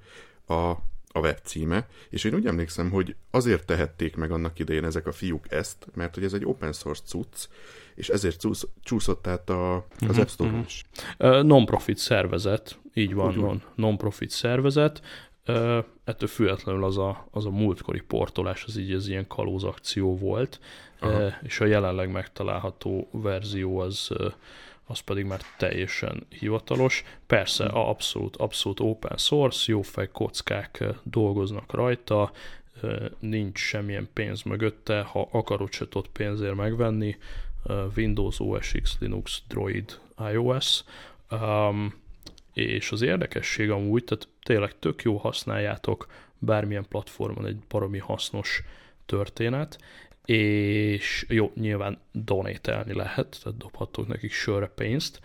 a 0.48 0.74
a 1.12 1.20
webcíme, 1.20 1.88
és 2.10 2.24
én 2.24 2.34
úgy 2.34 2.46
emlékszem, 2.46 2.90
hogy 2.90 3.16
azért 3.32 3.66
tehették 3.66 4.16
meg 4.16 4.32
annak 4.32 4.60
idején 4.60 4.86
ezek 4.86 5.08
a 5.08 5.12
fiúk 5.12 5.52
ezt, 5.52 5.88
mert 5.94 6.14
hogy 6.14 6.24
ez 6.24 6.34
egy 6.34 6.46
open 6.46 6.74
source 6.74 7.04
cucc, 7.06 7.48
és 7.96 8.10
ezért 8.10 8.40
csúsz, 8.40 8.68
csúszott 8.84 9.28
át 9.28 9.50
a, 9.50 9.76
az 9.76 9.84
uh-huh, 10.02 10.20
App 10.20 10.28
Store 10.28 10.50
uh-huh. 10.50 10.66
is. 10.66 10.84
Uh, 11.20 11.44
non-profit 11.44 11.98
szervezet, 11.98 12.80
így 12.94 13.14
van, 13.14 13.34
non, 13.34 13.62
non-profit 13.76 14.30
szervezet, 14.30 15.02
uh, 15.48 15.86
ettől 16.04 16.30
függetlenül 16.30 16.84
az 16.84 16.98
a, 16.98 17.28
az 17.32 17.46
a 17.46 17.50
múltkori 17.50 18.02
portolás, 18.02 18.64
az 18.64 18.78
így 18.78 18.92
az 18.92 19.08
ilyen 19.08 19.28
kalózakció 19.28 20.18
volt, 20.18 20.60
uh, 21.02 21.34
és 21.44 21.60
a 21.60 21.66
jelenleg 21.66 22.12
megtalálható 22.12 23.10
verzió 23.12 23.80
az 23.80 24.08
uh, 24.10 24.32
az 24.86 25.00
pedig 25.00 25.26
már 25.26 25.42
teljesen 25.58 26.26
hivatalos. 26.30 27.04
Persze, 27.28 27.66
a 27.66 27.90
abszolút, 27.90 28.36
abszolút 28.36 28.80
open 28.80 29.18
source, 29.18 29.72
jó 29.72 29.82
fej 29.82 30.10
kockák 30.12 30.84
dolgoznak 31.04 31.74
rajta, 31.74 32.32
nincs 33.20 33.60
semmilyen 33.60 34.10
pénz 34.14 34.42
mögötte, 34.42 35.02
ha 35.02 35.28
akarod 35.32 35.72
se 35.72 35.88
tudod 35.88 36.08
pénzért 36.08 36.56
megvenni, 36.56 37.18
Windows, 37.96 38.40
OS 38.40 38.72
X, 38.82 38.98
Linux, 39.00 39.42
Droid, 39.48 40.00
iOS, 40.32 40.84
um, 41.32 41.94
és 42.54 42.92
az 42.92 43.02
érdekesség 43.02 43.70
amúgy, 43.70 44.04
tehát 44.04 44.28
tényleg 44.44 44.80
tök 44.80 45.04
jó 45.04 45.18
használjátok 45.18 46.08
bármilyen 46.40 46.86
platformon 46.88 47.46
egy 47.46 47.58
baromi 47.70 47.98
hasznos 47.98 48.64
történet, 49.06 49.78
és 50.26 51.26
jó, 51.30 51.52
nyilván 51.56 52.00
donatelni 52.12 52.94
lehet, 52.94 53.40
tehát 53.44 53.60
dobhattok 53.60 54.08
nekik 54.08 54.32
sörre 54.32 54.68
pénzt. 54.68 55.20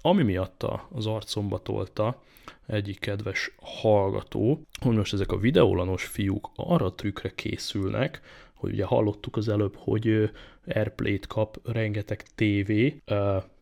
Ami 0.00 0.22
miatt 0.22 0.66
az 0.90 1.06
arcomba 1.06 1.58
tolta 1.58 2.22
egyik 2.66 2.98
kedves 2.98 3.54
hallgató, 3.60 4.60
hogy 4.80 4.96
most 4.96 5.12
ezek 5.12 5.32
a 5.32 5.38
videólanos 5.38 6.04
fiúk 6.04 6.50
arra 6.56 6.94
trükkre 6.94 7.32
készülnek, 7.34 8.20
hogy 8.54 8.72
ugye 8.72 8.84
hallottuk 8.84 9.36
az 9.36 9.48
előbb, 9.48 9.76
hogy 9.76 10.30
Airplay-t 10.66 11.26
kap 11.26 11.60
rengeteg 11.64 12.22
tévé. 12.34 13.02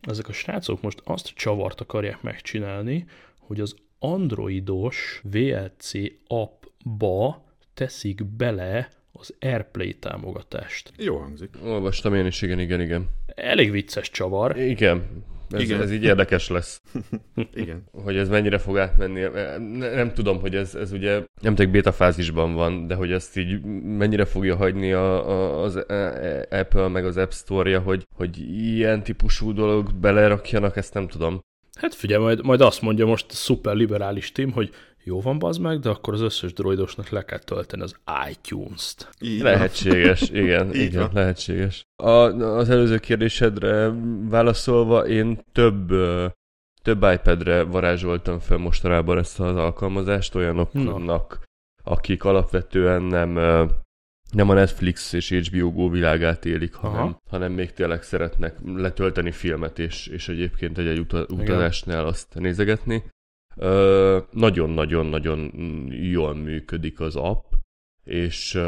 Ezek 0.01 0.27
a 0.27 0.33
srácok 0.33 0.81
most 0.81 1.01
azt 1.03 1.27
csavart 1.27 1.81
akarják 1.81 2.21
megcsinálni, 2.21 3.05
hogy 3.39 3.59
az 3.59 3.75
androidos 3.99 5.21
VLC 5.23 5.91
appba 6.27 7.43
teszik 7.73 8.25
bele 8.25 8.89
az 9.19 9.33
AirPlay 9.39 9.93
támogatást. 9.93 10.91
Jó 10.97 11.17
hangzik. 11.17 11.49
Olvastam 11.63 12.15
én 12.15 12.25
is, 12.25 12.41
igen, 12.41 12.59
igen, 12.59 12.81
igen. 12.81 13.09
Elég 13.35 13.71
vicces 13.71 14.09
csavar. 14.09 14.57
Igen. 14.57 15.23
Ez, 15.49 15.61
Igen. 15.61 15.81
ez 15.81 15.91
így 15.91 16.03
érdekes 16.03 16.49
lesz. 16.49 16.81
Igen. 17.53 17.83
Hogy 17.91 18.17
ez 18.17 18.29
mennyire 18.29 18.57
fog 18.57 18.77
átmenni. 18.77 19.21
Ne, 19.77 19.95
nem 19.95 20.13
tudom, 20.13 20.39
hogy 20.39 20.55
ez, 20.55 20.75
ez 20.75 20.91
ugye 20.91 21.23
nem 21.41 21.55
tek 21.55 21.71
beta 21.71 21.91
fázisban 21.91 22.53
van, 22.53 22.87
de 22.87 22.95
hogy 22.95 23.11
ezt 23.11 23.37
így 23.37 23.61
mennyire 23.83 24.25
fogja 24.25 24.55
hagyni 24.55 24.93
a, 24.93 25.29
a, 25.29 25.63
az 25.63 25.75
Apple 26.49 26.87
meg 26.87 27.05
az 27.05 27.17
App 27.17 27.31
Store-ja, 27.31 27.79
hogy, 27.79 28.07
hogy 28.15 28.37
ilyen 28.49 29.03
típusú 29.03 29.53
dolog 29.53 29.93
belerakjanak, 29.93 30.77
ezt 30.77 30.93
nem 30.93 31.07
tudom. 31.07 31.39
Hát 31.75 31.93
figyelj, 31.93 32.23
majd, 32.23 32.45
majd 32.45 32.61
azt 32.61 32.81
mondja 32.81 33.05
most 33.05 33.25
a 33.29 33.33
szuper 33.33 33.75
liberális 33.75 34.31
team, 34.31 34.51
hogy 34.51 34.69
jó 35.05 35.21
van, 35.21 35.39
bazd 35.39 35.61
meg, 35.61 35.79
de 35.79 35.89
akkor 35.89 36.13
az 36.13 36.21
összes 36.21 36.53
droidosnak 36.53 37.09
le 37.09 37.25
kell 37.25 37.39
tölteni 37.39 37.81
az 37.81 37.95
iTunes-t. 38.29 39.09
Így 39.21 39.41
lehetséges, 39.41 40.29
igen, 40.43 40.73
igen, 40.73 41.01
van. 41.01 41.11
lehetséges. 41.13 41.85
A, 41.95 42.09
az 42.41 42.69
előző 42.69 42.97
kérdésedre 42.97 43.93
válaszolva, 44.29 45.07
én 45.07 45.43
több 45.51 45.89
több 46.81 47.03
iPad-re 47.13 47.63
varázsoltam 47.63 48.39
fel 48.39 48.57
mostanában 48.57 49.17
ezt 49.17 49.39
az 49.39 49.55
alkalmazást 49.55 50.35
olyanoknak, 50.35 51.05
no. 51.05 51.91
akik 51.91 52.23
alapvetően 52.23 53.01
nem 53.01 53.37
nem 54.31 54.49
a 54.49 54.53
Netflix 54.53 55.13
és 55.13 55.29
HBO 55.29 55.71
Go 55.71 55.89
világát 55.89 56.45
élik, 56.45 56.73
hanem, 56.73 57.17
hanem 57.29 57.51
még 57.51 57.73
tényleg 57.73 58.03
szeretnek 58.03 58.55
letölteni 58.63 59.31
filmet, 59.31 59.79
és, 59.79 60.07
és 60.07 60.27
egyébként 60.27 60.77
egy-egy 60.77 60.99
utazásnál 61.29 62.05
azt 62.05 62.33
nézegetni. 62.33 63.03
Nagyon-nagyon-nagyon 64.31 65.51
jól 65.91 66.35
működik 66.35 66.99
az 66.99 67.15
app, 67.15 67.53
és, 68.03 68.59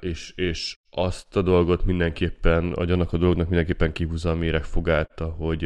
és, 0.00 0.32
és 0.36 0.76
azt 0.90 1.36
a 1.36 1.42
dolgot 1.42 1.84
mindenképpen, 1.84 2.72
annak 2.72 3.12
a 3.12 3.16
dolognak 3.16 3.48
mindenképpen 3.48 3.92
kihúzza 3.92 4.30
a 4.30 4.34
méregfogát, 4.34 5.22
hogy 5.36 5.64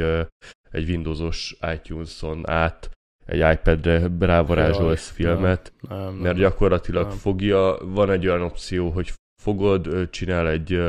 egy 0.71 0.89
Windowsos 0.89 1.57
iTunes-on 1.75 2.51
át 2.51 2.91
egy 3.27 3.53
iPad-re 3.53 4.11
rávarázsolsz 4.19 5.09
filmet, 5.09 5.73
nem, 5.89 5.99
nem, 5.99 6.15
mert 6.15 6.37
gyakorlatilag 6.37 7.07
nem. 7.07 7.17
fogja, 7.17 7.77
van 7.81 8.11
egy 8.11 8.27
olyan 8.27 8.43
opció, 8.43 8.91
hogy 8.91 9.13
fogod, 9.43 10.11
csinál 10.11 10.49
egy 10.49 10.81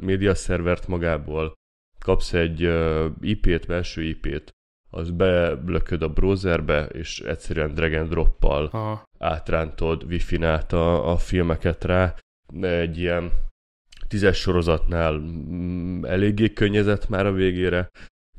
médiaszervert 0.00 0.86
magából, 0.86 1.52
kapsz 1.98 2.32
egy 2.32 2.60
IP-t, 3.20 3.66
belső 3.66 4.02
IP-t, 4.02 4.50
az 4.90 5.10
belököd 5.10 6.02
a 6.02 6.08
browserbe, 6.08 6.86
és 6.86 7.20
egyszerűen 7.20 7.74
drag 7.74 7.92
and 7.92 8.08
droppal 8.08 8.70
átrántod 9.18 10.02
wifi-n 10.02 10.44
át 10.44 10.72
a, 10.72 11.12
a 11.12 11.16
filmeket 11.16 11.84
rá. 11.84 12.14
Egy 12.60 12.98
ilyen 12.98 13.32
tízes 14.08 14.38
sorozatnál 14.38 15.18
mm, 15.18 16.04
eléggé 16.04 16.52
könnyezett 16.52 17.08
már 17.08 17.26
a 17.26 17.32
végére, 17.32 17.88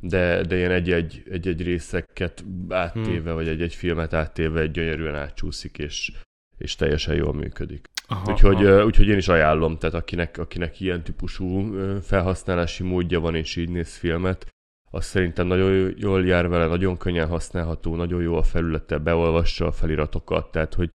de, 0.01 0.43
de 0.43 0.55
ilyen 0.57 0.71
egy-egy, 0.71 1.23
egy-egy 1.29 1.61
részeket 1.63 2.43
áttéve, 2.69 3.29
hmm. 3.29 3.33
vagy 3.33 3.47
egy-egy 3.47 3.75
filmet 3.75 4.13
áttéve 4.13 4.59
egy 4.59 4.71
gyönyörűen 4.71 5.15
átcsúszik, 5.15 5.77
és, 5.77 6.11
és 6.57 6.75
teljesen 6.75 7.15
jól 7.15 7.33
működik. 7.33 7.89
Aha, 8.07 8.31
úgyhogy, 8.31 8.65
aha. 8.65 8.85
úgyhogy 8.85 9.07
én 9.07 9.17
is 9.17 9.27
ajánlom, 9.27 9.77
tehát 9.77 9.95
akinek, 9.95 10.37
akinek 10.37 10.79
ilyen 10.79 11.03
típusú 11.03 11.73
felhasználási 12.01 12.83
módja 12.83 13.19
van, 13.19 13.35
és 13.35 13.55
így 13.55 13.69
néz 13.69 13.95
filmet, 13.95 14.47
az 14.91 15.05
szerintem 15.05 15.47
nagyon 15.47 15.93
jól 15.97 16.25
jár 16.25 16.47
vele, 16.47 16.67
nagyon 16.67 16.97
könnyen 16.97 17.27
használható, 17.27 17.95
nagyon 17.95 18.21
jó 18.21 18.35
a 18.35 18.43
felülete, 18.43 18.97
beolvassa 18.97 19.65
a 19.65 19.71
feliratokat, 19.71 20.51
tehát 20.51 20.73
hogy 20.73 20.89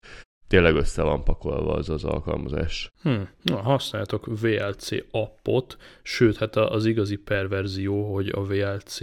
tényleg 0.48 0.76
össze 0.76 1.02
van 1.02 1.24
pakolva 1.24 1.74
az 1.74 1.90
az 1.90 2.04
alkalmazás. 2.04 2.90
Hmm. 3.02 3.30
Na, 3.42 3.62
használjátok 3.62 4.26
VLC 4.42 4.90
appot, 5.12 5.78
sőt, 6.02 6.38
hát 6.38 6.56
az 6.56 6.86
igazi 6.86 7.16
perverzió, 7.16 8.14
hogy 8.14 8.30
a 8.30 8.44
VLC 8.44 8.98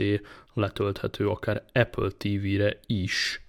letölthető 0.55 1.29
akár 1.29 1.65
Apple 1.73 2.09
TV-re 2.17 2.79
is. 2.87 3.47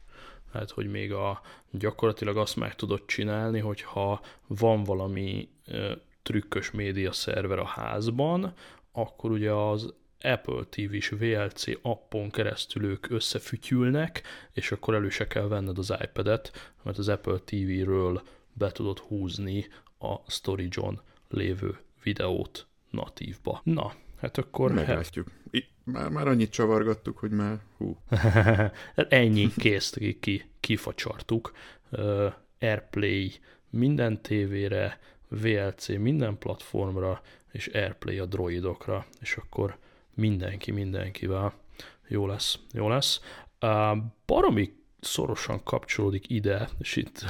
Hát, 0.54 0.72
hogy 0.72 0.88
még 0.88 1.14
a 1.14 1.42
gyakorlatilag 1.72 2.38
azt 2.38 2.56
meg 2.56 2.76
tudod 2.76 3.06
csinálni, 3.06 3.60
hogyha 3.60 4.22
van 4.48 4.84
valami 4.84 5.50
e, 5.66 5.98
trükkös 6.24 6.72
média 6.72 7.12
szerver 7.12 7.60
a 7.60 7.66
házban, 7.66 8.54
akkor 8.92 9.32
ugye 9.32 9.52
az 9.52 9.94
Apple 10.24 10.64
TV-s 10.70 11.10
VLC 11.10 11.64
appon 11.82 12.30
keresztül 12.30 12.86
ők 12.86 13.10
összefütyülnek, 13.10 14.22
és 14.52 14.72
akkor 14.72 14.94
elő 14.94 15.10
se 15.10 15.28
kell 15.28 15.48
venned 15.48 15.78
az 15.78 15.94
iPad-et, 16.02 16.74
mert 16.84 16.98
az 16.98 17.08
Apple 17.08 17.38
TV-ről 17.46 18.22
be 18.54 18.72
tudod 18.72 19.00
húzni 19.00 19.68
a 20.00 20.32
storage 20.32 20.82
lévő 21.30 21.78
videót 22.04 22.68
natívba. 22.90 23.62
Na, 23.64 23.94
hát 24.20 24.38
akkor... 24.38 24.74
Meglátjuk. 24.74 25.28
I- 25.52 25.68
már, 25.84 26.10
már 26.10 26.28
annyit 26.28 26.52
csavargattuk, 26.52 27.18
hogy 27.18 27.32
már 27.32 27.60
hú. 27.78 27.98
Ennyi, 28.96 29.50
kész, 29.58 29.94
ki, 30.20 30.46
kifacsartuk. 30.60 31.52
Uh, 31.92 32.34
Airplay 32.60 33.32
minden 33.70 34.22
tévére, 34.22 35.00
VLC 35.28 35.88
minden 35.88 36.38
platformra, 36.38 37.22
és 37.52 37.68
Airplay 37.68 38.20
a 38.20 38.26
droidokra, 38.26 39.06
és 39.20 39.36
akkor 39.36 39.78
mindenki 40.16 40.72
mindenkivel. 40.72 41.54
Jó 42.08 42.28
lesz, 42.28 42.60
jó 42.74 42.90
lesz. 42.90 43.22
Baromi 44.26 44.74
szorosan 45.00 45.64
kapcsolódik 45.64 46.30
ide, 46.30 46.70
és 46.80 46.96
itt 46.96 47.26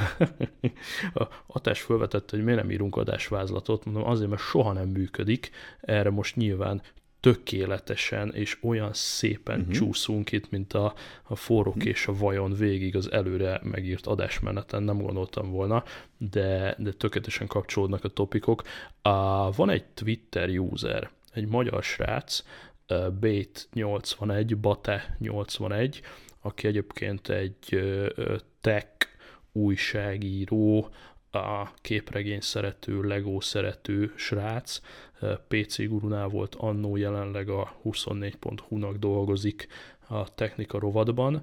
a 1.14 1.28
Atás 1.48 1.82
felvetette, 1.82 2.36
hogy 2.36 2.46
miért 2.46 2.60
nem 2.60 2.72
írunk 2.72 2.96
adásvázlatot, 2.96 3.86
mondom 3.86 4.04
azért, 4.04 4.30
mert 4.30 4.42
soha 4.42 4.74
nem 4.74 4.88
működik, 4.88 5.52
erre 5.82 6.10
most 6.10 6.36
nyilván 6.36 6.82
tökéletesen 7.20 8.34
és 8.34 8.58
olyan 8.62 8.94
szépen 8.94 9.60
uh-huh. 9.60 9.76
csúszunk 9.76 10.32
itt, 10.32 10.50
mint 10.50 10.74
a, 10.74 10.94
a 11.24 11.36
forrók 11.36 11.76
uh-huh. 11.76 11.90
és 11.90 12.08
a 12.08 12.14
vajon 12.14 12.54
végig 12.54 12.96
az 12.96 13.12
előre 13.12 13.60
megírt 13.64 14.08
adásmeneten, 14.08 14.84
nem 14.84 15.02
gondoltam 15.02 15.52
volna, 15.52 15.84
de, 16.18 16.76
de 16.78 16.92
tökéletesen 16.92 17.48
kapcsolódnak 17.48 18.04
a 18.04 18.08
topikok. 18.08 18.64
A, 19.02 19.52
van 19.52 19.70
egy 19.70 19.86
Twitter 19.86 20.50
user, 20.50 21.10
egy 21.34 21.48
magyar 21.48 21.84
srác, 21.84 22.44
Bait81, 22.88 24.58
Bate81, 24.62 26.02
aki 26.42 26.68
egyébként 26.68 27.30
egy 27.30 27.84
tech 28.62 29.08
újságíró, 29.52 30.90
a 31.32 31.74
képregény 31.82 32.40
szerető, 32.40 33.02
Lego 33.02 33.42
szerető 33.42 34.14
srác, 34.16 34.80
PC 35.48 35.88
gurunál 35.88 36.28
volt 36.28 36.56
annó, 36.56 36.96
jelenleg 36.96 37.50
a 37.50 37.76
24.hu-nak 37.84 38.98
dolgozik 38.98 39.68
a 40.08 40.34
technika 40.34 40.80
rovadban. 40.80 41.42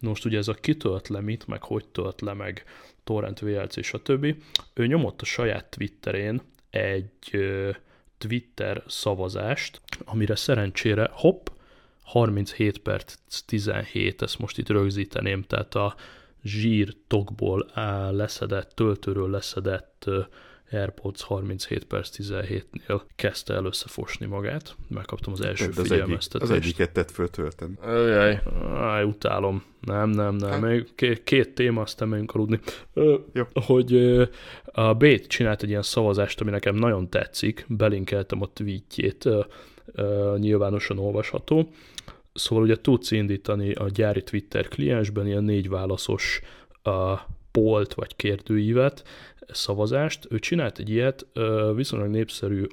Most 0.00 0.24
ugye 0.24 0.38
ez 0.38 0.48
a 0.48 0.54
kitölt 0.54 1.08
le 1.08 1.20
mit, 1.20 1.46
meg 1.46 1.62
hogy 1.62 1.88
tölt 1.88 2.20
le, 2.20 2.32
meg 2.32 2.64
torrent 3.04 3.40
VLC, 3.40 3.84
stb. 3.84 4.36
Ő 4.74 4.86
nyomott 4.86 5.20
a 5.20 5.24
saját 5.24 5.70
Twitterén 5.70 6.40
egy 6.70 7.30
Twitter 8.20 8.82
szavazást, 8.86 9.80
amire 10.04 10.36
szerencsére 10.36 11.10
hopp, 11.12 11.46
37 12.02 12.78
perc 12.78 13.14
17, 13.46 14.22
ezt 14.22 14.38
most 14.38 14.58
itt 14.58 14.68
rögzíteném, 14.68 15.42
tehát 15.42 15.74
a 15.74 15.94
zsír 16.42 16.96
tokból 17.06 17.70
leszedett, 18.10 18.70
töltőről 18.70 19.30
leszedett 19.30 20.10
AirPods 20.70 21.22
37 21.22 21.84
perc 21.84 22.16
17-nél 22.18 23.00
kezdte 23.16 23.54
el 23.54 23.64
összefosni 23.64 24.26
magát. 24.26 24.76
Megkaptam 24.88 25.32
az 25.32 25.40
első 25.40 25.68
az 25.68 25.80
figyelmeztetést. 25.80 26.50
Egyik, 26.50 26.62
az 26.62 26.66
egyiket 26.66 26.92
tett 26.92 27.10
föl 27.10 27.28
tölteni. 27.28 27.74
Ajaj. 27.80 28.40
Aj, 28.74 29.04
utálom. 29.04 29.62
Nem, 29.80 30.10
nem, 30.10 30.34
nem. 30.34 30.50
Hát. 30.50 30.60
Még 30.60 30.94
két, 30.94 31.24
két 31.24 31.54
téma, 31.54 31.80
aztán 31.80 32.08
megyünk 32.08 32.34
aludni. 32.34 32.60
Jó. 33.32 33.44
Hogy 33.52 34.18
a 34.64 34.94
Bét 34.94 35.26
csinált 35.26 35.62
egy 35.62 35.68
ilyen 35.68 35.82
szavazást, 35.82 36.40
ami 36.40 36.50
nekem 36.50 36.74
nagyon 36.74 37.08
tetszik. 37.08 37.64
Belinkeltem 37.68 38.42
a 38.42 38.52
tweetjét, 38.52 39.28
nyilvánosan 40.36 40.98
olvasható. 40.98 41.70
Szóval 42.32 42.64
ugye 42.64 42.76
tudsz 42.76 43.10
indítani 43.10 43.72
a 43.72 43.88
gyári 43.88 44.22
Twitter 44.22 44.68
kliensben 44.68 45.26
ilyen 45.26 45.44
négy 45.44 45.68
válaszos 45.68 46.40
a 46.82 47.14
polt 47.50 47.94
vagy 47.94 48.16
kérdőívet, 48.16 49.02
szavazást. 49.48 50.26
Ő 50.30 50.38
csinált 50.38 50.78
egy 50.78 50.90
ilyet, 50.90 51.26
viszonylag 51.74 52.08
népszerű 52.08 52.64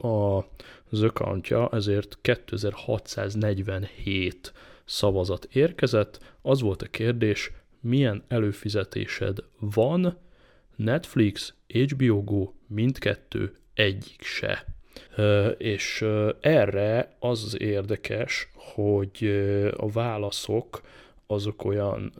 az 0.89 1.01
accountja, 1.01 1.69
ezért 1.71 2.17
2647 2.21 4.53
szavazat 4.85 5.47
érkezett. 5.51 6.35
Az 6.41 6.61
volt 6.61 6.81
a 6.81 6.85
kérdés, 6.85 7.51
milyen 7.81 8.23
előfizetésed 8.27 9.37
van, 9.59 10.17
Netflix, 10.75 11.53
HBO 11.67 12.23
Go, 12.23 12.51
mindkettő, 12.67 13.53
egyik 13.73 14.21
se. 14.21 14.65
És 15.57 16.05
erre 16.39 17.15
az 17.19 17.55
érdekes, 17.59 18.49
hogy 18.53 19.25
a 19.77 19.91
válaszok 19.91 20.81
azok 21.27 21.65
olyan, 21.65 22.13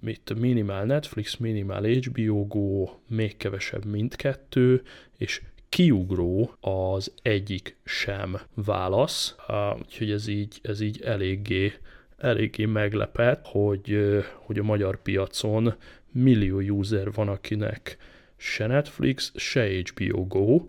mint 0.00 0.38
minimál 0.38 0.84
Netflix, 0.84 1.36
minimál 1.36 1.82
HBO 1.82 2.46
Go, 2.46 2.88
még 3.08 3.36
kevesebb 3.36 3.84
mindkettő, 3.84 4.82
és 5.16 5.42
kiugró 5.68 6.54
az 6.60 7.12
egyik 7.22 7.76
sem 7.84 8.40
válasz, 8.54 9.36
úgyhogy 9.78 10.10
ez 10.10 10.26
így, 10.26 10.58
ez 10.62 10.80
így 10.80 11.00
eléggé, 11.02 11.72
eléggé 12.16 12.64
meglepett, 12.64 13.46
hogy, 13.46 13.98
hogy 14.34 14.58
a 14.58 14.62
magyar 14.62 15.02
piacon 15.02 15.74
millió 16.12 16.58
user 16.58 17.12
van, 17.12 17.28
akinek 17.28 17.96
se 18.36 18.66
Netflix, 18.66 19.32
se 19.36 19.68
HBO 19.68 20.26
Go, 20.26 20.66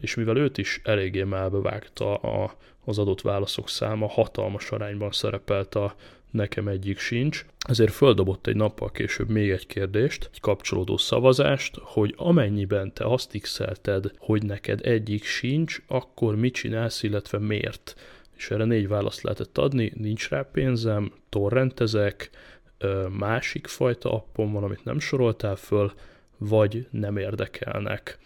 és 0.00 0.14
mivel 0.14 0.36
őt 0.36 0.58
is 0.58 0.80
eléggé 0.84 1.22
melbevágta 1.22 2.16
a, 2.16 2.56
az 2.84 2.98
adott 2.98 3.20
válaszok 3.20 3.68
száma, 3.68 4.08
hatalmas 4.08 4.70
arányban 4.70 5.10
szerepelt 5.10 5.74
a 5.74 5.94
nekem 6.34 6.68
egyik 6.68 6.98
sincs, 6.98 7.44
ezért 7.68 7.92
földobott 7.92 8.46
egy 8.46 8.56
nappal 8.56 8.90
később 8.90 9.28
még 9.28 9.50
egy 9.50 9.66
kérdést, 9.66 10.30
egy 10.32 10.40
kapcsolódó 10.40 10.96
szavazást, 10.96 11.76
hogy 11.82 12.14
amennyiben 12.16 12.92
te 12.92 13.04
azt 13.04 13.38
x 13.40 13.60
hogy 14.18 14.42
neked 14.42 14.86
egyik 14.86 15.24
sincs, 15.24 15.82
akkor 15.86 16.36
mit 16.36 16.54
csinálsz, 16.54 17.02
illetve 17.02 17.38
miért? 17.38 17.94
És 18.36 18.50
erre 18.50 18.64
négy 18.64 18.88
választ 18.88 19.22
lehetett 19.22 19.58
adni, 19.58 19.92
nincs 19.96 20.28
rá 20.28 20.48
pénzem, 20.52 21.12
torrentezek, 21.28 22.30
másik 23.18 23.66
fajta 23.66 24.12
appon 24.12 24.52
van, 24.52 24.62
amit 24.62 24.84
nem 24.84 24.98
soroltál 24.98 25.56
föl, 25.56 25.92
vagy 26.38 26.86
nem 26.90 27.16
érdekelnek 27.16 28.18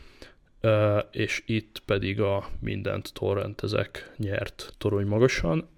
és 1.11 1.43
itt 1.47 1.83
pedig 1.85 2.21
a 2.21 2.49
mindent 2.61 3.13
torrentezek 3.13 4.13
nyert 4.17 4.75
torony 4.79 5.07
magasan. 5.07 5.69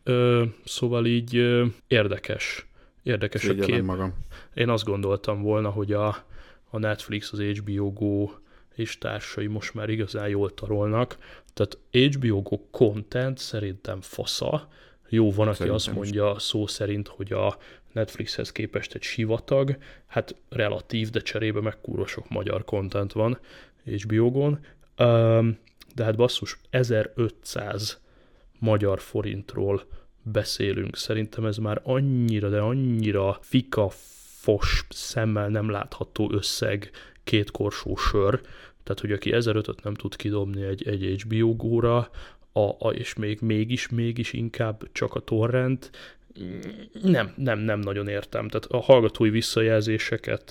Szóval 0.65 1.07
így 1.07 1.35
érdekes, 1.87 2.67
érdekes 3.03 3.49
a 3.49 3.55
kép. 3.55 3.83
magam. 3.83 4.15
Én 4.55 4.69
azt 4.69 4.85
gondoltam 4.85 5.43
volna, 5.43 5.71
hogy 5.71 5.93
a, 5.93 6.09
a 6.71 6.79
Netflix, 6.79 7.33
az 7.33 7.41
HBO 7.41 7.93
Go 7.93 8.31
és 8.75 8.99
társai 8.99 9.47
most 9.47 9.75
már 9.75 9.89
igazán 9.89 10.29
jól 10.29 10.55
tarolnak. 10.55 11.17
Tehát 11.53 11.79
HBO 11.91 12.43
Go 12.43 12.59
content 12.71 13.39
szerintem 13.39 14.01
fasza. 14.01 14.69
Jó, 15.09 15.33
van, 15.33 15.47
aki 15.47 15.57
szerintem 15.57 15.75
azt 15.75 15.95
mondja 15.95 16.33
is. 16.37 16.43
szó 16.43 16.67
szerint, 16.67 17.09
hogy 17.09 17.33
a 17.33 17.57
Netflixhez 17.93 18.53
képest 18.53 18.95
egy 18.95 19.03
sivatag, 19.03 19.77
hát 20.07 20.35
relatív, 20.49 21.11
de 21.11 21.21
cserébe 21.21 21.61
meg 21.61 21.77
sok 22.07 22.29
magyar 22.29 22.65
content 22.65 23.13
van, 23.13 23.39
HBO-gon, 23.85 24.59
de 25.95 26.05
hát 26.05 26.17
basszus, 26.17 26.59
1500 26.71 28.01
magyar 28.59 29.01
forintról 29.01 29.83
beszélünk. 30.23 30.97
Szerintem 30.97 31.45
ez 31.45 31.57
már 31.57 31.81
annyira, 31.85 32.49
de 32.49 32.61
annyira 32.61 33.39
fika, 33.41 33.89
fos 34.41 34.87
szemmel 34.89 35.49
nem 35.49 35.71
látható 35.71 36.33
összeg 36.33 36.91
két 37.25 37.51
korsó 37.51 37.97
sör, 37.97 38.41
tehát 38.83 39.01
hogy 39.01 39.13
aki 39.13 39.33
1500 39.33 39.77
nem 39.83 39.95
tud 39.95 40.17
kidobni 40.17 40.63
egy, 40.63 40.89
egy 40.89 41.23
HBO 41.23 41.57
góra, 41.57 42.11
a, 42.53 42.61
a, 42.79 42.91
és 42.93 43.15
még 43.15 43.39
mégis, 43.41 43.89
mégis 43.89 44.33
inkább 44.33 44.89
csak 44.93 45.15
a 45.15 45.21
torrent, 45.21 45.91
nem, 47.03 47.33
nem, 47.37 47.59
nem 47.59 47.79
nagyon 47.79 48.09
értem. 48.09 48.49
Tehát 48.49 48.67
a 48.67 48.81
hallgatói 48.81 49.31
visszajelzéseket 49.31 50.51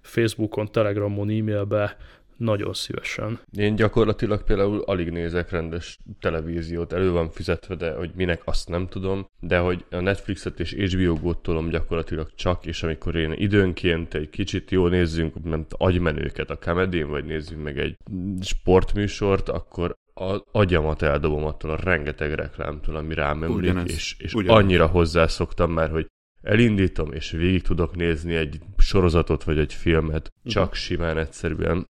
Facebookon, 0.00 0.72
Telegramon, 0.72 1.28
e-mailbe 1.28 1.96
nagyon 2.38 2.74
szívesen. 2.74 3.40
Én 3.56 3.74
gyakorlatilag 3.74 4.42
például 4.42 4.80
alig 4.80 5.10
nézek 5.10 5.50
rendes 5.50 5.98
televíziót, 6.20 6.92
elő 6.92 7.10
van 7.10 7.30
fizetve, 7.30 7.74
de 7.74 7.94
hogy 7.94 8.10
minek 8.14 8.42
azt 8.44 8.68
nem 8.68 8.86
tudom, 8.86 9.26
de 9.40 9.58
hogy 9.58 9.84
a 9.90 10.00
Netflixet 10.00 10.60
és 10.60 10.72
HBO 10.72 11.14
Go-t 11.14 11.38
tolom 11.38 11.68
gyakorlatilag 11.68 12.30
csak, 12.34 12.66
és 12.66 12.82
amikor 12.82 13.16
én 13.16 13.32
időnként 13.32 14.14
egy 14.14 14.30
kicsit 14.30 14.70
jó 14.70 14.86
nézzünk, 14.86 15.44
nem 15.44 15.66
agymenőket 15.68 16.50
a 16.50 16.58
comedy 16.58 17.02
vagy 17.02 17.24
nézzünk 17.24 17.62
meg 17.62 17.78
egy 17.78 17.96
sportműsort, 18.40 19.48
akkor 19.48 19.94
az 20.14 20.42
agyamat 20.52 21.02
eldobom 21.02 21.44
attól 21.44 21.70
a 21.70 21.78
rengeteg 21.82 22.32
reklámtól, 22.32 22.96
ami 22.96 23.14
rám 23.14 23.42
ömlik, 23.42 23.58
ugyanez, 23.58 23.90
és, 23.90 24.16
és 24.18 24.34
ugyanez. 24.34 24.62
annyira 24.62 24.86
hozzászoktam 24.86 25.72
már, 25.72 25.90
hogy 25.90 26.06
elindítom, 26.42 27.12
és 27.12 27.30
végig 27.30 27.62
tudok 27.62 27.96
nézni 27.96 28.34
egy 28.34 28.58
sorozatot 28.76 29.44
vagy 29.44 29.58
egy 29.58 29.74
filmet, 29.74 30.32
csak 30.44 30.62
uh-huh. 30.62 30.78
simán 30.78 31.18
egyszerűen 31.18 31.86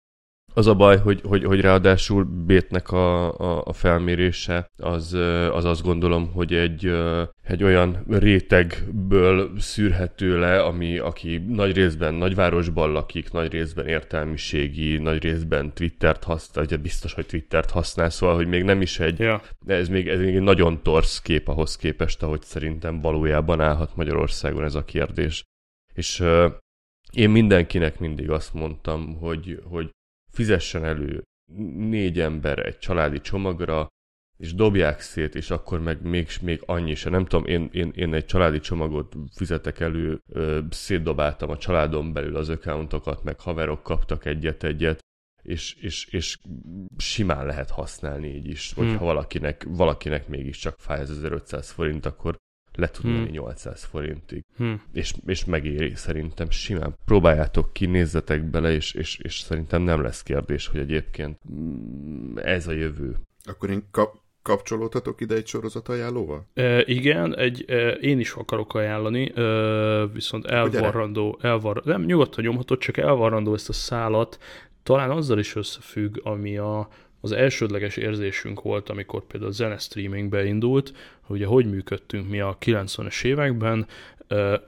az 0.56 0.66
a 0.66 0.74
baj, 0.74 0.98
hogy, 0.98 1.20
hogy, 1.24 1.44
hogy 1.44 1.60
ráadásul 1.60 2.24
Bétnek 2.24 2.90
a, 2.90 3.38
a, 3.38 3.62
a 3.64 3.72
felmérése 3.72 4.70
az, 4.76 5.12
az 5.52 5.64
azt 5.64 5.82
gondolom, 5.82 6.32
hogy 6.32 6.54
egy, 6.54 6.92
egy 7.42 7.64
olyan 7.64 8.04
rétegből 8.08 9.50
szűrhető 9.58 10.38
le, 10.38 10.62
ami, 10.62 10.98
aki 10.98 11.38
nagy 11.48 11.74
részben 11.74 12.14
nagyvárosban 12.14 12.92
lakik, 12.92 13.32
nagy 13.32 13.52
részben 13.52 13.86
értelmiségi, 13.86 14.98
nagy 14.98 15.22
részben 15.22 15.74
Twittert 15.74 16.24
használ, 16.24 16.64
ugye 16.64 16.76
biztos, 16.76 17.12
hogy 17.12 17.26
Twittert 17.26 17.70
használ, 17.70 18.10
szóval, 18.10 18.36
hogy 18.36 18.46
még 18.46 18.62
nem 18.62 18.80
is 18.80 19.00
egy, 19.00 19.18
ja. 19.18 19.42
ez, 19.66 19.88
még, 19.88 20.08
ez 20.08 20.18
még 20.18 20.34
egy 20.34 20.42
nagyon 20.42 20.82
torsz 20.82 21.20
kép 21.20 21.48
ahhoz 21.48 21.76
képest, 21.76 22.22
ahogy 22.22 22.42
szerintem 22.42 23.00
valójában 23.00 23.60
állhat 23.60 23.96
Magyarországon 23.96 24.64
ez 24.64 24.74
a 24.74 24.84
kérdés. 24.84 25.44
És 25.94 26.24
én 27.12 27.30
mindenkinek 27.30 27.98
mindig 27.98 28.30
azt 28.30 28.54
mondtam, 28.54 29.16
hogy, 29.18 29.60
hogy 29.64 29.90
fizessen 30.36 30.84
elő 30.84 31.22
négy 31.76 32.20
ember 32.20 32.66
egy 32.66 32.78
családi 32.78 33.20
csomagra, 33.20 33.86
és 34.36 34.54
dobják 34.54 35.00
szét, 35.00 35.34
és 35.34 35.50
akkor 35.50 35.80
meg 35.80 36.02
még, 36.02 36.28
még 36.42 36.62
annyi 36.66 36.94
se. 36.94 37.10
Nem 37.10 37.24
tudom, 37.24 37.46
én, 37.46 37.68
én, 37.72 37.92
én 37.94 38.14
egy 38.14 38.24
családi 38.24 38.60
csomagot 38.60 39.14
fizetek 39.34 39.80
elő, 39.80 40.20
ö, 40.28 40.60
szétdobáltam 40.70 41.50
a 41.50 41.56
családon 41.56 42.12
belül 42.12 42.36
az 42.36 42.48
accountokat, 42.48 43.22
meg 43.22 43.40
haverok 43.40 43.82
kaptak 43.82 44.24
egyet-egyet, 44.24 44.98
és, 45.42 45.74
és, 45.74 46.06
és 46.06 46.38
simán 46.96 47.46
lehet 47.46 47.70
használni 47.70 48.34
így 48.34 48.48
is. 48.48 48.72
Hmm. 48.72 48.86
Hogyha 48.86 49.04
valakinek, 49.04 49.64
valakinek 49.68 50.28
mégiscsak 50.28 50.74
fáj 50.78 51.00
ez 51.00 51.10
1500 51.10 51.70
forint, 51.70 52.06
akkor 52.06 52.36
le 52.76 52.88
tud 52.88 53.04
menni 53.04 53.24
hmm. 53.24 53.30
800 53.30 53.84
forintig. 53.84 54.44
Hmm. 54.56 54.82
És, 54.92 55.14
és 55.26 55.44
megéri 55.44 55.94
szerintem 55.94 56.50
simán. 56.50 56.94
Próbáljátok 57.04 57.72
ki, 57.72 57.86
nézzetek 57.86 58.42
bele, 58.42 58.72
és, 58.72 58.92
és, 58.92 59.18
és 59.22 59.38
szerintem 59.38 59.82
nem 59.82 60.02
lesz 60.02 60.22
kérdés, 60.22 60.66
hogy 60.66 60.80
egyébként 60.80 61.38
mm, 61.52 62.36
ez 62.38 62.66
a 62.66 62.72
jövő. 62.72 63.16
Akkor 63.44 63.70
én 63.70 63.82
kap, 63.90 64.14
kapcsolódhatok 64.42 65.20
ide 65.20 65.34
egy 65.34 65.46
sorozat 65.46 65.88
ajánlóval? 65.88 66.46
E, 66.54 66.82
igen, 66.86 67.36
egy, 67.36 67.64
e, 67.68 67.88
én 67.90 68.18
is 68.18 68.32
akarok 68.32 68.74
ajánlani, 68.74 69.32
e, 69.34 69.42
viszont 70.06 70.46
elvarrandó, 70.46 71.38
elvar, 71.42 71.82
nem 71.84 72.02
nyugodtan 72.04 72.44
nyomhatod, 72.44 72.78
csak 72.78 72.96
elvarrandó 72.96 73.54
ezt 73.54 73.68
a 73.68 73.72
szálat, 73.72 74.38
talán 74.82 75.10
azzal 75.10 75.38
is 75.38 75.56
összefügg, 75.56 76.20
ami 76.22 76.56
a, 76.56 76.88
az 77.26 77.32
elsődleges 77.32 77.96
érzésünk 77.96 78.62
volt, 78.62 78.88
amikor 78.88 79.26
például 79.26 79.50
a 79.50 79.54
zene 79.54 79.78
streaming 79.78 80.28
beindult, 80.28 80.92
hogy 81.20 81.36
ugye 81.36 81.46
hogy 81.46 81.66
működtünk 81.66 82.28
mi 82.28 82.40
a 82.40 82.56
90-es 82.60 83.24
években, 83.24 83.86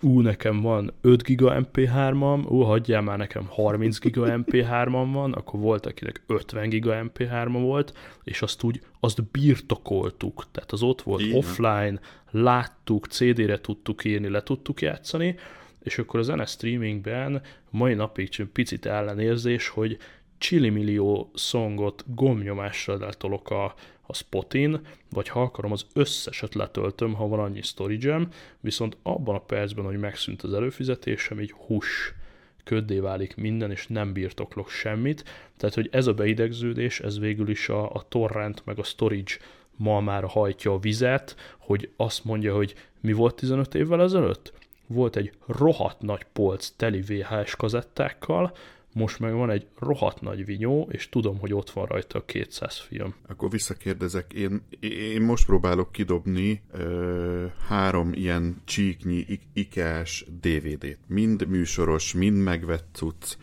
ú, 0.00 0.20
nekem 0.20 0.61
van 0.61 0.92
5 1.00 1.22
giga 1.22 1.56
MP3-am, 1.61 2.50
ú, 2.50 2.61
hagyjál 2.61 3.02
már 3.02 3.18
nekem 3.18 3.46
30 3.48 3.98
giga 3.98 4.24
MP3-am 4.28 5.09
van, 5.12 5.32
akkor 5.32 5.61
volt, 5.61 5.86
akinek 5.86 6.22
50 6.26 6.68
giga 6.68 7.02
MP3 7.04 7.48
volt, 7.52 7.92
és 8.24 8.42
azt 8.42 8.62
úgy, 8.62 8.80
azt 9.00 9.30
birtokoltuk, 9.30 10.44
tehát 10.52 10.72
az 10.72 10.82
ott 10.82 11.02
volt 11.02 11.20
Igen. 11.20 11.36
offline, 11.36 12.00
láttuk, 12.30 13.06
CD-re 13.06 13.61
tudtuk 13.61 14.04
írni, 14.04 14.28
le 14.28 14.42
tudtuk 14.42 14.80
játszani, 14.80 15.34
és 15.82 15.98
akkor 15.98 16.20
a 16.20 16.22
zene 16.22 16.44
streamingben 16.44 17.42
mai 17.70 17.94
napig 17.94 18.28
csak 18.28 18.48
picit 18.48 18.86
ellenérzés, 18.86 19.68
hogy 19.68 19.98
csillimillió 20.39 21.30
szongot 21.34 22.05
gomnyomással 22.14 22.99
letolok 22.99 23.51
a, 23.51 23.74
a 24.03 24.14
spotin, 24.14 24.80
vagy 25.11 25.28
ha 25.28 25.43
akarom, 25.43 25.72
az 25.72 25.86
összeset 25.93 26.55
letöltöm, 26.55 27.14
ha 27.14 27.28
van 27.28 27.39
annyi 27.39 27.62
storage 27.62 28.28
viszont 28.61 28.97
abban 29.03 29.34
a 29.34 29.41
percben, 29.41 29.84
hogy 29.84 29.99
megszűnt 29.99 30.43
az 30.43 30.55
előfizetésem, 30.55 31.41
így 31.41 31.55
hús 31.66 32.14
köddé 32.64 32.99
válik 32.99 33.36
minden, 33.36 33.70
és 33.70 33.86
nem 33.86 34.12
birtoklok 34.12 34.70
semmit. 34.70 35.24
Tehát, 35.57 35.74
hogy 35.74 35.89
ez 35.93 36.07
a 36.07 36.14
beidegződés, 36.14 37.01
ez 37.01 37.18
végül 37.18 37.49
is 37.49 37.68
a, 37.68 37.93
a 37.93 38.05
torrent 38.09 38.62
meg 38.64 38.78
a 38.78 38.82
storage 38.82 39.32
ma 39.76 40.01
már 40.01 40.24
hajtja 40.24 40.72
a 40.72 40.78
vizet, 40.78 41.36
hogy 41.59 41.91
azt 41.97 42.24
mondja, 42.24 42.55
hogy 42.55 42.74
mi 43.01 43.12
volt 43.12 43.34
15 43.34 43.74
évvel 43.74 44.03
ezelőtt? 44.03 44.53
Volt 44.86 45.16
egy 45.16 45.32
rohadt 45.47 46.01
nagy 46.01 46.26
polc 46.32 46.68
teli 46.76 47.01
VHS 47.01 47.57
kazettákkal, 47.57 48.57
most 48.99 49.18
meg 49.18 49.32
van 49.32 49.51
egy 49.51 49.66
rohadt 49.78 50.20
nagy 50.20 50.44
vinyó, 50.44 50.88
és 50.90 51.09
tudom, 51.09 51.38
hogy 51.38 51.53
ott 51.53 51.70
van 51.70 51.86
rajta 51.86 52.18
a 52.18 52.24
200 52.24 52.78
film. 52.78 53.14
Akkor 53.28 53.51
visszakérdezek, 53.51 54.32
én, 54.32 54.62
én 54.80 55.22
most 55.22 55.46
próbálok 55.46 55.92
kidobni 55.92 56.62
ö, 56.72 57.46
három 57.68 58.12
ilyen 58.12 58.57
csíknyi 58.64 59.26
ikás 59.53 60.26
DVD-t. 60.40 60.99
Mind 61.07 61.49
műsoros, 61.49 62.14
mind 62.14 62.42
megvett 62.42 62.88
cucc, 62.92 63.36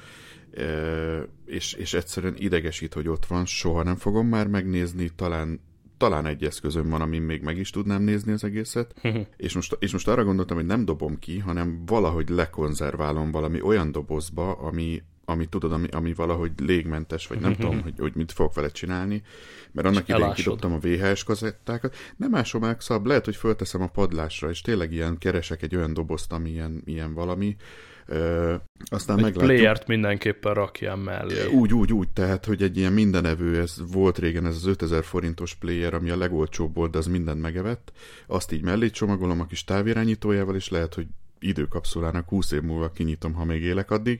ö, 0.51 1.21
és, 1.45 1.73
és 1.73 1.93
egyszerűen 1.93 2.35
idegesít, 2.37 2.93
hogy 2.93 3.07
ott 3.07 3.25
van, 3.25 3.45
soha 3.45 3.83
nem 3.83 3.95
fogom 3.95 4.27
már 4.27 4.47
megnézni, 4.47 5.11
talán 5.15 5.59
talán 5.97 6.25
egy 6.25 6.43
eszközöm 6.43 6.89
van, 6.89 7.01
amin 7.01 7.21
még 7.21 7.41
meg 7.41 7.57
is 7.57 7.69
tudnám 7.69 8.01
nézni 8.01 8.31
az 8.31 8.43
egészet, 8.43 8.93
és, 9.37 9.53
most, 9.53 9.77
és 9.79 9.91
most 9.91 10.07
arra 10.07 10.23
gondoltam, 10.23 10.57
hogy 10.57 10.65
nem 10.65 10.85
dobom 10.85 11.19
ki, 11.19 11.39
hanem 11.39 11.83
valahogy 11.85 12.29
lekonzerválom 12.29 13.31
valami 13.31 13.61
olyan 13.61 13.91
dobozba, 13.91 14.51
ami, 14.51 15.01
ami 15.25 15.45
tudod, 15.45 15.71
ami, 15.71 15.87
ami 15.91 16.13
valahogy 16.13 16.51
légmentes, 16.57 17.27
vagy 17.27 17.39
nem 17.39 17.51
mhm. 17.51 17.61
tudom, 17.61 17.81
hogy, 17.81 17.93
hogy 17.97 18.15
mit 18.15 18.31
fogok 18.31 18.53
vele 18.53 18.69
csinálni, 18.69 19.23
mert 19.71 19.87
annak 19.87 20.07
idején 20.07 20.33
kidobtam 20.33 20.73
a 20.73 20.79
VHS 20.79 21.23
kazettákat. 21.23 21.95
Nem 22.17 22.35
ásom 22.35 22.61
meg, 22.61 22.81
szóval 22.81 23.07
lehet, 23.07 23.25
hogy 23.25 23.35
fölteszem 23.35 23.81
a 23.81 23.87
padlásra, 23.87 24.49
és 24.49 24.61
tényleg 24.61 24.91
ilyen 24.91 25.17
keresek 25.17 25.61
egy 25.61 25.75
olyan 25.75 25.93
dobozt, 25.93 26.31
ami 26.31 26.49
ilyen, 26.49 26.81
ilyen 26.85 27.13
valami, 27.13 27.55
Ö, 28.07 28.53
aztán 28.85 29.17
egy 29.17 29.23
meglátjuk. 29.23 29.53
playert 29.53 29.87
mindenképpen 29.87 30.53
rakjam 30.53 30.99
mellé. 30.99 31.45
Úgy, 31.45 31.73
úgy, 31.73 31.93
úgy, 31.93 32.09
tehát, 32.09 32.45
hogy 32.45 32.63
egy 32.63 32.77
ilyen 32.77 32.93
mindenevő, 32.93 33.59
ez 33.59 33.75
volt 33.91 34.17
régen 34.17 34.45
ez 34.45 34.55
az 34.55 34.65
5000 34.65 35.03
forintos 35.03 35.55
player, 35.55 35.93
ami 35.93 36.09
a 36.09 36.17
legolcsóbb 36.17 36.75
volt, 36.75 36.91
de 36.91 36.97
az 36.97 37.07
mindent 37.07 37.41
megevett. 37.41 37.91
Azt 38.27 38.51
így 38.51 38.61
mellé 38.61 38.89
csomagolom 38.89 39.39
a 39.39 39.45
kis 39.45 39.63
távirányítójával, 39.63 40.55
és 40.55 40.69
lehet, 40.69 40.93
hogy 40.93 41.07
időkapszulának 41.47 42.29
20 42.29 42.51
év 42.51 42.61
múlva 42.61 42.91
kinyitom, 42.91 43.33
ha 43.33 43.43
még 43.43 43.61
élek 43.61 43.91
addig 43.91 44.19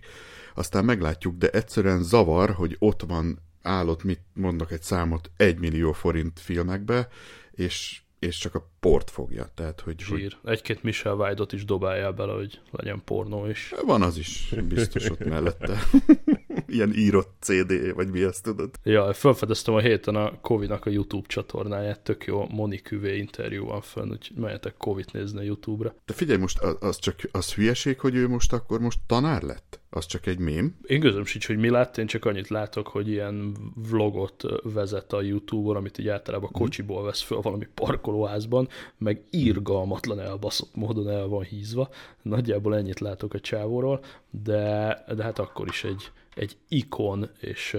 aztán 0.55 0.85
meglátjuk, 0.85 1.37
de 1.37 1.49
egyszerűen 1.49 2.03
zavar, 2.03 2.49
hogy 2.49 2.75
ott 2.79 3.01
van 3.01 3.39
állott, 3.61 4.03
mit 4.03 4.21
mondok 4.33 4.71
egy 4.71 4.81
számot, 4.81 5.31
egy 5.37 5.59
millió 5.59 5.91
forint 5.91 6.39
filmekbe, 6.39 7.07
és, 7.51 8.01
és 8.19 8.37
csak 8.37 8.55
a 8.55 8.69
port 8.79 9.09
fogja. 9.09 9.49
Tehát, 9.53 9.81
hogy, 9.81 9.99
Zsír. 9.99 10.37
Hogy... 10.41 10.51
Egy-két 10.51 10.83
Michel 10.83 11.13
White-ot 11.13 11.53
is 11.53 11.65
dobáljál 11.65 12.11
bele, 12.11 12.33
hogy 12.33 12.61
legyen 12.71 13.01
pornó 13.05 13.47
is. 13.47 13.73
Van 13.85 14.01
az 14.01 14.17
is, 14.17 14.53
biztos 14.67 15.09
ott 15.09 15.25
mellette. 15.25 15.77
Ilyen 16.67 16.93
írott 16.93 17.33
CD, 17.39 17.93
vagy 17.93 18.09
mi 18.09 18.23
ezt 18.23 18.43
tudod? 18.43 18.69
Ja, 18.83 19.13
felfedeztem 19.13 19.73
a 19.73 19.79
héten 19.79 20.15
a 20.15 20.39
Covid-nak 20.41 20.85
a 20.85 20.89
YouTube 20.89 21.27
csatornáját, 21.27 21.99
tök 21.99 22.25
jó 22.25 22.47
Moni 22.47 22.81
Küvé 22.81 23.17
interjú 23.17 23.65
van 23.65 23.81
fönn, 23.81 24.11
úgyhogy 24.11 24.37
menjetek 24.37 24.77
Covid 24.77 25.05
nézni 25.11 25.39
a 25.39 25.43
YouTube-ra. 25.43 25.95
De 26.05 26.13
figyelj, 26.13 26.39
most 26.39 26.59
az, 26.59 26.77
az 26.79 26.99
csak 26.99 27.15
az 27.31 27.53
hülyeség, 27.53 27.99
hogy 27.99 28.15
ő 28.15 28.27
most 28.27 28.53
akkor 28.53 28.79
most 28.79 28.99
tanár 29.07 29.41
lett? 29.41 29.79
Az 29.89 30.05
csak 30.05 30.25
egy 30.25 30.39
mém? 30.39 30.77
Én 30.83 30.99
közöm 30.99 31.25
sincs, 31.25 31.47
hogy 31.47 31.57
mi 31.57 31.69
lett, 31.69 31.97
én 31.97 32.05
csak 32.05 32.25
annyit 32.25 32.47
látok, 32.47 32.87
hogy 32.87 33.07
ilyen 33.07 33.55
vlogot 33.89 34.43
vezet 34.63 35.13
a 35.13 35.21
YouTube-on, 35.21 35.75
amit 35.75 35.97
így 35.97 36.07
általában 36.07 36.49
mhm. 36.53 36.61
kocsiból 36.61 37.03
vesz 37.03 37.21
föl 37.21 37.41
valami 37.41 37.67
parkolóházban, 37.73 38.67
meg 38.97 39.23
írgalmatlan 39.31 40.19
elbaszott 40.19 40.75
módon 40.75 41.09
el 41.09 41.27
van 41.27 41.43
hízva. 41.43 41.89
Nagyjából 42.21 42.75
ennyit 42.75 42.99
látok 42.99 43.33
a 43.33 43.39
csávóról, 43.39 44.03
de, 44.29 45.03
de 45.15 45.23
hát 45.23 45.39
akkor 45.39 45.67
is 45.67 45.83
egy, 45.83 46.11
egy 46.35 46.57
ikon, 46.67 47.29
és 47.39 47.77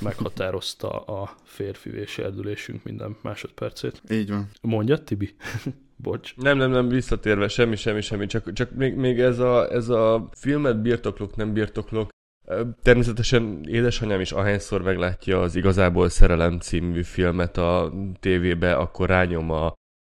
meghatározta 0.00 1.00
a 1.00 1.34
férfi 1.44 1.90
és 1.90 2.18
erdülésünk 2.18 2.82
minden 2.82 3.16
másodpercét. 3.22 4.02
Így 4.10 4.30
van. 4.30 4.48
Mondja, 4.60 4.98
Tibi? 4.98 5.34
Bocs. 5.96 6.36
Nem, 6.36 6.56
nem, 6.56 6.70
nem, 6.70 6.88
visszatérve, 6.88 7.48
semmi, 7.48 7.76
semmi, 7.76 8.00
semmi, 8.00 8.26
csak, 8.26 8.52
csak 8.52 8.70
még, 8.70 8.94
még 8.94 9.20
ez, 9.20 9.38
a, 9.38 9.72
ez 9.72 9.88
a 9.88 10.28
filmet 10.32 10.82
birtoklok, 10.82 11.36
nem 11.36 11.52
birtoklok, 11.52 12.08
Természetesen 12.82 13.60
édesanyám 13.66 14.20
is 14.20 14.32
ahányszor 14.32 14.82
meglátja 14.82 15.40
az 15.40 15.56
Igazából 15.56 16.08
Szerelem 16.08 16.58
című 16.58 17.02
filmet 17.02 17.56
a 17.56 17.92
tévébe, 18.20 18.74
akkor 18.74 19.08
rányom 19.08 19.50
a, 19.50 19.72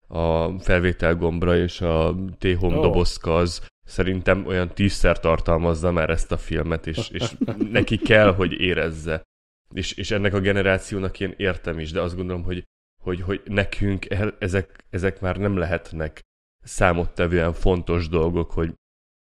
a 0.08 0.60
felvétel 0.60 1.16
gombra, 1.16 1.58
és 1.58 1.82
a 1.82 2.16
T-Home 2.38 2.76
oh. 2.76 2.82
dobozka 2.82 3.36
az 3.36 3.66
szerintem 3.90 4.46
olyan 4.46 4.74
tízszer 4.74 5.20
tartalmazza 5.20 5.92
már 5.92 6.10
ezt 6.10 6.32
a 6.32 6.38
filmet, 6.38 6.88
és, 6.88 7.10
és 7.10 7.36
neki 7.72 7.98
kell, 7.98 8.34
hogy 8.34 8.52
érezze. 8.52 9.22
És, 9.74 9.92
és 9.92 10.12
ennek 10.12 10.34
a 10.34 10.40
generációnak 10.40 11.20
én 11.20 11.34
értem 11.38 11.80
is, 11.80 11.92
de 11.92 12.02
azt 12.02 12.16
gondolom, 12.16 12.44
hogy, 12.44 12.64
hogy, 13.04 13.22
hogy 13.22 13.42
nekünk 13.46 14.06
ezek, 14.40 14.86
ezek 14.90 15.22
már 15.22 15.38
nem 15.38 15.58
lehetnek 15.58 16.22
számottevően 16.64 17.54
fontos 17.54 18.10
dolgok, 18.10 18.52
hogy 18.52 18.74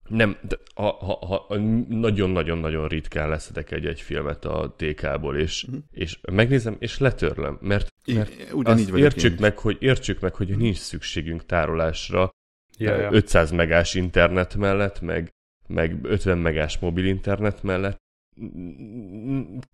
nem, 0.10 0.38
de 0.42 0.58
ha, 0.76 0.92
ha, 0.92 1.26
ha 1.26 1.58
nagyon-nagyon-nagyon 1.90 2.88
ritkán 2.88 3.30
leszedek 3.30 3.72
egy-egy 3.72 4.02
filmet 4.02 4.46
a 4.46 4.74
TK-ból, 4.78 5.38
és, 5.38 5.64
uh-huh. 5.64 5.84
és 5.92 6.20
megnézem, 6.32 6.76
és 6.80 7.00
letörlöm, 7.00 7.58
mert, 7.62 7.94
mert 8.06 8.54
Ugyanígy 8.54 8.90
azt 8.90 8.98
értsük 8.98 9.40
meg, 9.40 9.58
hogy, 9.58 9.78
értsük 9.80 10.20
meg, 10.20 10.36
hogy 10.36 10.58
nincs 10.58 10.78
szükségünk 10.78 11.46
tárolásra 11.46 12.30
ja, 12.78 12.96
ja. 12.96 13.12
500 13.12 13.52
megás 13.52 13.94
internet 13.94 14.56
mellett, 14.56 15.02
meg, 15.02 15.32
meg 15.68 15.98
50 16.04 16.38
megás 16.38 16.80
mobil 16.80 17.06
internet 17.06 17.64
mellett, 17.64 17.98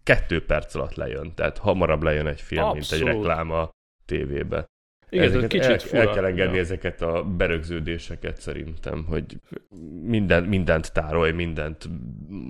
kettő 0.04 0.46
perc 0.46 0.76
alatt 0.76 0.96
lejön, 0.96 1.34
tehát 1.36 1.58
hamarabb 1.58 2.04
lejön 2.04 2.28
egy 2.28 2.42
film, 2.42 2.64
Abszolút. 2.64 2.90
mint 2.90 3.02
egy 3.02 3.16
reklám 3.16 3.52
a 3.52 3.70
tévébe. 4.06 4.66
Igen, 5.12 5.26
ezeket 5.26 5.50
kicsit 5.50 5.70
el, 5.70 5.80
fura. 5.80 6.02
el 6.02 6.14
kell 6.14 6.26
engedni 6.26 6.56
ja. 6.56 6.62
ezeket 6.62 7.02
a 7.02 7.24
berögződéseket 7.24 8.42
szerintem, 8.42 9.06
hogy 9.06 9.40
minden, 10.02 10.44
mindent 10.44 10.94
tárolj, 10.94 11.32
mindent 11.32 11.90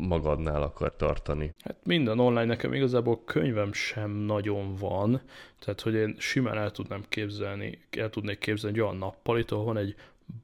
magadnál 0.08 0.62
akar 0.62 0.95
tartani. 0.95 1.54
Hát 1.64 1.78
minden 1.84 2.20
online 2.20 2.45
nekem 2.45 2.74
igazából 2.74 3.24
könyvem 3.24 3.74
sem 3.74 4.12
nagyon 4.12 4.76
van, 4.76 5.22
tehát 5.60 5.82
hogy 5.82 5.93
én 5.93 6.16
simán 6.20 6.58
el 6.58 6.72
tudnám 6.72 7.04
képzelni, 7.10 7.80
el 7.97 8.10
tudnék 8.10 8.39
képzelni 8.39 8.78
egy 8.78 8.84
olyan 8.84 8.97
nappalit, 8.97 9.52
ahol 9.52 9.66
van 9.66 9.78
egy 9.78 9.95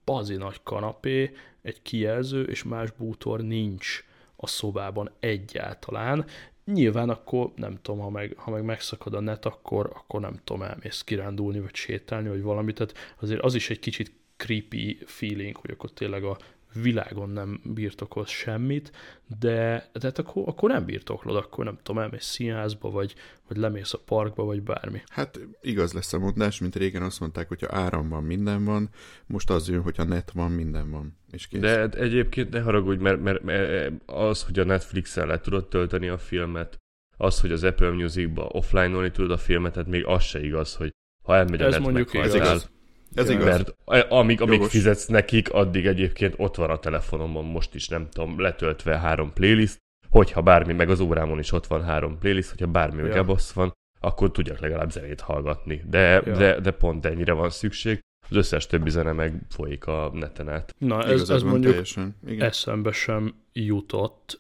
bazi 0.06 0.36
nagy 0.36 0.60
kanapé, 0.64 1.32
egy 1.62 1.82
kijelző, 1.82 2.44
és 2.44 2.64
más 2.64 2.92
bútor 2.92 3.42
nincs 3.42 4.04
a 4.36 4.48
szobában 4.48 5.12
egyáltalán, 5.20 6.26
nyilván 6.66 7.10
akkor 7.10 7.52
nem 7.56 7.78
tudom, 7.82 8.00
ha 8.00 8.10
meg, 8.10 8.34
ha 8.38 8.52
meg 8.52 8.64
megszakad 8.64 9.14
a 9.14 9.20
net, 9.20 9.46
akkor, 9.46 9.92
akkor 9.94 10.22
nem 10.22 10.40
tudom, 10.44 10.62
elmész 10.62 11.02
kirándulni, 11.02 11.60
vagy 11.60 11.76
sétálni, 11.76 12.30
vagy 12.30 12.42
valamit. 12.42 12.76
Tehát 12.76 12.94
azért 13.20 13.42
az 13.42 13.56
is 13.56 13.70
egy 13.70 13.80
kicsit 13.80 14.12
creepy 14.38 15.00
feeling, 15.06 15.56
hogy 15.56 15.72
akkor 15.72 15.92
tényleg 15.92 16.24
a 16.24 16.38
világon 16.74 17.30
nem 17.30 17.62
birtokolsz 17.64 18.30
semmit, 18.30 18.92
de, 19.40 19.90
de 19.94 20.00
hát 20.02 20.20
akkor, 20.20 20.44
akkor 20.48 20.70
nem 20.70 20.86
birtoklod, 20.86 21.36
akkor 21.36 21.66
nem 21.66 21.78
tudom, 21.84 22.02
elmész 22.02 22.26
színházba, 22.26 22.90
vagy, 22.90 23.16
vagy 23.48 23.58
lemész 23.58 23.94
a 23.94 24.00
parkba, 24.06 24.44
vagy 24.44 24.62
bármi. 24.62 25.02
Hát 25.08 25.40
igaz 25.62 25.94
lesz 25.94 26.14
a 26.14 26.20
mondás, 26.20 26.60
mint 26.60 26.76
régen 26.76 27.02
azt 27.02 27.20
mondták, 27.20 27.48
hogyha 27.48 27.76
áram 27.76 28.10
van, 28.10 28.24
minden 28.24 28.64
van, 28.64 28.90
most 29.26 29.50
az 29.50 29.70
jön, 29.70 29.82
hogyha 29.82 30.04
net 30.04 30.32
van, 30.32 30.52
minden 30.52 30.92
van. 30.92 31.18
És 31.32 31.48
kész. 31.48 31.62
De 31.62 31.90
egyébként 31.90 32.50
ne 32.50 32.62
haragudj, 32.62 33.02
mert, 33.02 33.22
mert, 33.22 33.44
mert 33.44 33.94
az, 34.06 34.44
hogy 34.44 34.60
a 34.60 34.64
Netflix-en 34.64 35.28
le 35.28 35.40
tudod 35.40 35.68
tölteni 35.68 36.08
a 36.08 36.18
filmet, 36.18 36.78
az, 37.18 37.42
hogy 37.42 37.52
az 37.52 37.64
Apple 37.64 37.92
Music-ba 37.92 38.44
offline-olni 38.44 39.12
tudod 39.12 39.32
a 39.32 39.38
filmet, 39.38 39.74
tehát 39.74 39.90
még 39.90 40.06
az 40.06 40.24
se 40.24 40.44
igaz, 40.44 40.76
hogy 40.76 40.92
ha 41.24 41.36
elmegy 41.36 41.62
a 41.62 41.66
Ez 41.66 41.72
net 41.72 41.82
mondjuk 41.82 42.14
meghajtál, 42.14 42.38
igaz. 42.38 42.70
Ez 43.14 43.30
igaz. 43.30 43.46
Mert 43.46 43.74
amíg, 44.12 44.42
amíg 44.42 44.54
Jogos. 44.58 44.72
fizetsz 44.72 45.06
nekik, 45.08 45.54
addig 45.54 45.86
egyébként 45.86 46.34
ott 46.38 46.56
van 46.56 46.70
a 46.70 46.78
telefonomon 46.80 47.46
most 47.46 47.76
is, 47.76 47.88
nem 47.88 48.10
tudom, 48.10 48.40
letöltve 48.40 48.98
három 48.98 49.34
playlist, 49.34 49.78
hogyha 50.10 50.42
bármi, 50.42 50.74
meg 50.74 50.90
az 50.90 51.00
órámon 51.00 51.40
is 51.40 51.52
ott 51.52 51.68
van 51.68 51.84
három 51.84 52.18
playlist, 52.18 52.50
hogyha 52.50 52.68
bármi 52.68 53.02
Ja. 53.08 53.14
gebasz 53.14 53.52
van, 53.52 53.74
akkor 54.00 54.32
tudjak 54.32 54.60
legalább 54.60 54.92
zenét 54.92 55.22
hallgatni. 55.22 55.84
De, 55.90 56.00
Ja. 56.26 56.36
de, 56.38 56.60
de 56.60 56.72
pont 56.72 57.06
ennyire 57.06 57.34
van 57.34 57.50
szükség. 57.50 58.00
Az 58.30 58.36
összes 58.36 58.68
többi 58.68 58.90
zene 58.90 59.12
meg 59.12 59.42
folyik 59.50 59.86
a 59.88 60.12
neten 60.14 60.50
át. 60.50 60.76
Na, 60.78 61.04
ez, 61.04 61.10
Igazad 61.16 61.36
ez 61.36 61.42
mondjuk 61.42 61.72
teljesen. 61.72 62.16
Igen. 62.28 62.48
eszembe 62.48 62.92
sem 62.92 63.36
jutott, 63.54 64.40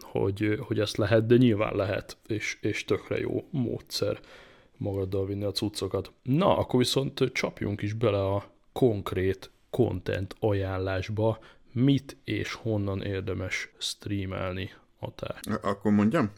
hogy, 0.00 0.58
hogy 0.60 0.80
ezt 0.80 0.96
lehet, 0.96 1.26
de 1.26 1.36
nyilván 1.36 1.76
lehet, 1.76 2.16
és, 2.26 2.58
és 2.60 2.84
tökre 2.84 3.18
jó 3.18 3.48
módszer 3.50 4.18
magaddal 4.84 5.26
vinni 5.26 5.44
a 5.44 5.52
cuccokat. 5.52 6.12
Na, 6.22 6.56
akkor 6.56 6.78
viszont 6.78 7.30
csapjunk 7.32 7.82
is 7.82 7.92
bele 7.92 8.24
a 8.24 8.44
konkrét 8.72 9.50
content 9.70 10.36
ajánlásba, 10.40 11.38
mit 11.72 12.16
és 12.24 12.52
honnan 12.52 13.02
érdemes 13.02 13.72
streamelni 13.78 14.70
határ. 15.04 15.58
Akkor 15.62 15.92
mondjam? 15.92 16.30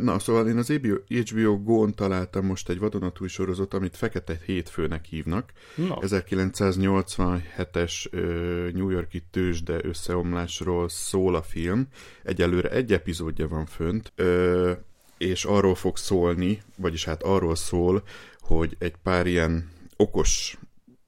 Na, 0.00 0.18
szóval 0.18 0.48
én 0.48 0.56
az 0.56 0.72
HBO, 1.06 1.62
Go-n 1.62 1.94
találtam 1.94 2.46
most 2.46 2.68
egy 2.68 2.78
vadonatúj 2.78 3.28
sorozat, 3.28 3.74
amit 3.74 3.96
Fekete 3.96 4.38
Hétfőnek 4.46 5.04
hívnak. 5.04 5.52
Na, 5.76 5.98
1987-es 6.00 8.10
ö, 8.10 8.68
New 8.72 8.88
Yorki 8.88 9.22
tőzsde 9.30 9.78
összeomlásról 9.82 10.88
szól 10.88 11.34
a 11.34 11.42
film. 11.42 11.86
Egyelőre 12.22 12.70
egy 12.70 12.92
epizódja 12.92 13.48
van 13.48 13.66
fönt, 13.66 14.12
és 15.22 15.44
arról 15.44 15.74
fog 15.74 15.96
szólni, 15.96 16.62
vagyis 16.76 17.04
hát 17.04 17.22
arról 17.22 17.56
szól, 17.56 18.02
hogy 18.40 18.76
egy 18.78 18.94
pár 19.02 19.26
ilyen 19.26 19.70
okos 19.96 20.58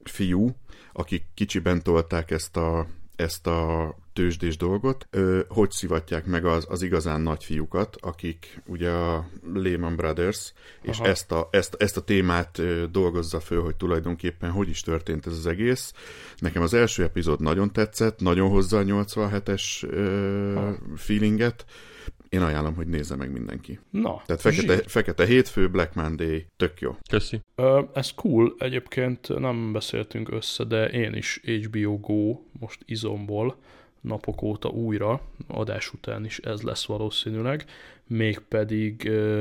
fiú, 0.05 0.57
akik 0.93 1.25
kicsiben 1.35 1.83
tolták 1.83 2.31
ezt 2.31 2.57
a, 2.57 2.87
ezt 3.17 3.47
a 3.47 3.95
tőzsdés 4.13 4.57
dolgot, 4.57 5.07
ö, 5.11 5.41
hogy 5.49 5.71
szivatják 5.71 6.27
meg 6.27 6.45
az, 6.45 6.67
az 6.69 6.83
igazán 6.83 7.21
nagy 7.21 7.45
fiúkat, 7.45 7.97
akik 8.01 8.63
ugye 8.67 8.91
a 8.91 9.29
Lehman 9.55 9.97
Brothers, 9.97 10.53
és 10.83 10.99
ezt 10.99 11.33
a, 11.33 11.49
ezt, 11.51 11.75
ezt 11.79 11.97
a 11.97 12.01
témát 12.01 12.59
ö, 12.59 12.85
dolgozza 12.91 13.41
föl, 13.41 13.63
hogy 13.63 13.77
tulajdonképpen 13.77 14.51
hogy 14.51 14.69
is 14.69 14.81
történt 14.81 15.27
ez 15.27 15.33
az 15.33 15.47
egész. 15.47 15.93
Nekem 16.39 16.63
az 16.63 16.75
első 16.75 17.03
epizód 17.03 17.41
nagyon 17.41 17.73
tetszett, 17.73 18.21
nagyon 18.21 18.51
hozza 18.51 18.79
a 18.79 18.83
87-es 18.83 19.89
ö, 19.89 20.71
feelinget. 20.97 21.65
Én 22.35 22.43
ajánlom, 22.43 22.75
hogy 22.75 22.87
nézze 22.87 23.17
meg 23.17 23.33
mindenki. 23.33 23.79
na 23.91 24.23
Tehát 24.27 24.41
fekete, 24.43 24.75
zsír. 24.75 24.85
fekete 24.87 25.27
hétfő, 25.27 25.69
Black 25.71 25.95
Monday, 25.95 26.47
tök 26.57 26.81
jó. 26.81 26.97
Köszi. 27.11 27.41
Ö, 27.55 27.83
Ez 27.95 28.11
cool, 28.15 28.55
egyébként 28.59 29.39
nem 29.39 29.73
beszéltünk 29.73 30.31
össze, 30.33 30.65
de 30.65 30.89
én 30.89 31.15
is 31.15 31.41
HBO 31.45 31.99
Go 31.99 32.41
most 32.61 32.81
izomból 32.85 33.57
napok 34.01 34.43
óta 34.43 34.69
újra, 34.69 35.21
adás 35.47 35.93
után 35.93 36.25
is 36.25 36.39
ez 36.39 36.63
lesz 36.63 36.85
valószínűleg, 36.85 37.65
mégpedig 38.07 39.09
ö, 39.09 39.41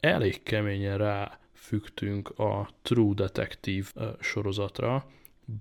elég 0.00 0.42
keményen 0.42 0.98
ráfügtünk 0.98 2.38
a 2.38 2.68
True 2.82 3.14
Detective 3.14 3.86
ö, 3.94 4.08
sorozatra. 4.20 5.06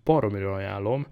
Baromira 0.03 0.53
ajánlom, 0.53 1.07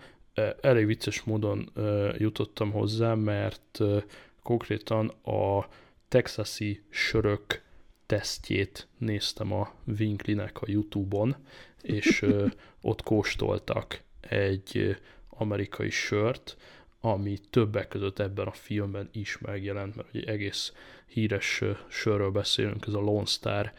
elég 0.62 0.86
vicces 0.86 1.24
módon 1.24 1.70
ö, 1.74 2.14
jutottam 2.18 2.72
hozzá, 2.72 3.14
mert 3.14 3.78
ö, 3.80 3.98
konkrétan 4.46 5.08
a 5.24 5.68
texasi 6.08 6.82
sörök 6.90 7.62
tesztjét 8.06 8.88
néztem 8.98 9.54
a 9.54 9.74
Winklinek 10.00 10.62
a 10.62 10.66
Youtube-on, 10.68 11.36
és 11.82 12.26
ott 12.82 13.04
kóstoltak 13.04 14.02
egy 14.20 14.98
amerikai 15.30 15.90
sört, 15.90 16.58
ami 17.00 17.38
többek 17.50 17.88
között 17.88 18.20
ebben 18.20 18.48
a 18.48 18.52
filmben 18.52 19.10
is 19.12 19.38
megjelent, 19.38 19.96
mert 19.96 20.16
egy 20.16 20.24
egész 20.24 20.74
híres 21.06 21.64
sörről 21.90 22.32
beszélünk, 22.32 22.86
ez 22.88 22.94
a 22.94 23.00
Lone 23.00 23.26
Star 23.26 23.74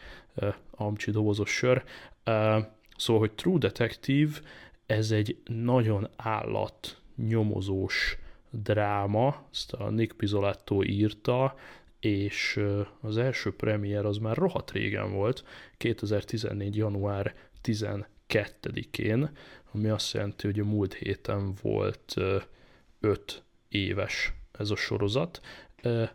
amcsi 0.71 1.11
dobozos 1.11 1.49
sör. 1.49 1.83
Szóval, 2.95 3.19
hogy 3.19 3.31
True 3.31 3.57
Detective, 3.57 4.31
ez 4.85 5.11
egy 5.11 5.37
nagyon 5.45 6.09
állat 6.15 7.01
nyomozós 7.15 8.17
dráma, 8.49 9.47
ezt 9.51 9.73
a 9.73 9.89
Nick 9.89 10.17
Pizzolatto 10.17 10.83
írta, 10.83 11.55
és 11.99 12.59
az 13.01 13.17
első 13.17 13.55
premier 13.55 14.05
az 14.05 14.17
már 14.17 14.35
rohadt 14.35 14.71
régen 14.71 15.13
volt, 15.13 15.43
2014. 15.77 16.75
január 16.75 17.35
12-én, 17.63 19.29
ami 19.71 19.87
azt 19.87 20.13
jelenti, 20.13 20.45
hogy 20.47 20.59
a 20.59 20.65
múlt 20.65 20.93
héten 20.93 21.53
volt 21.61 22.15
5 22.99 23.43
éves 23.69 24.33
ez 24.51 24.69
a 24.69 24.75
sorozat. 24.75 25.41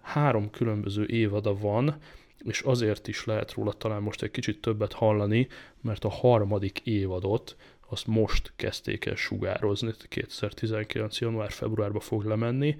Három 0.01 0.51
különböző 0.51 1.07
évada 1.07 1.55
van, 1.55 1.97
és 2.45 2.61
azért 2.61 3.09
is 3.09 3.25
lehet 3.25 3.53
róla 3.53 3.73
talán 3.73 4.03
most 4.03 4.23
egy 4.23 4.31
kicsit 4.31 4.61
többet 4.61 4.93
hallani, 4.93 5.49
mert 5.81 6.05
a 6.05 6.11
harmadik 6.11 6.81
évadot 6.81 7.57
azt 7.93 8.07
most 8.07 8.53
kezdték 8.57 9.05
el 9.05 9.15
sugározni, 9.15 9.93
2019. 10.09 11.19
január-februárba 11.19 12.01
fog 12.01 12.25
lemenni. 12.25 12.77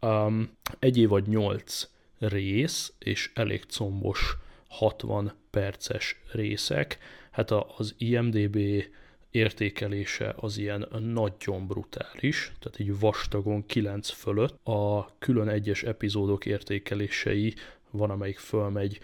Um, 0.00 0.50
egy 0.78 0.98
évad 0.98 1.28
8 1.28 1.88
rész, 2.18 2.92
és 2.98 3.30
elég 3.34 3.64
combos 3.64 4.36
60 4.68 5.32
perces 5.50 6.20
részek. 6.32 6.98
Hát 7.30 7.50
az 7.50 7.94
IMDB 7.98 8.58
értékelése 9.30 10.34
az 10.36 10.58
ilyen 10.58 10.88
nagyon 11.14 11.66
brutális, 11.66 12.52
tehát 12.58 12.78
így 12.78 12.98
vastagon 12.98 13.66
9 13.66 14.10
fölött. 14.10 14.66
A 14.66 15.08
külön 15.18 15.48
egyes 15.48 15.82
epizódok 15.82 16.46
értékelései 16.46 17.54
van, 17.90 18.10
amelyik 18.10 18.38
fölmegy 18.38 19.00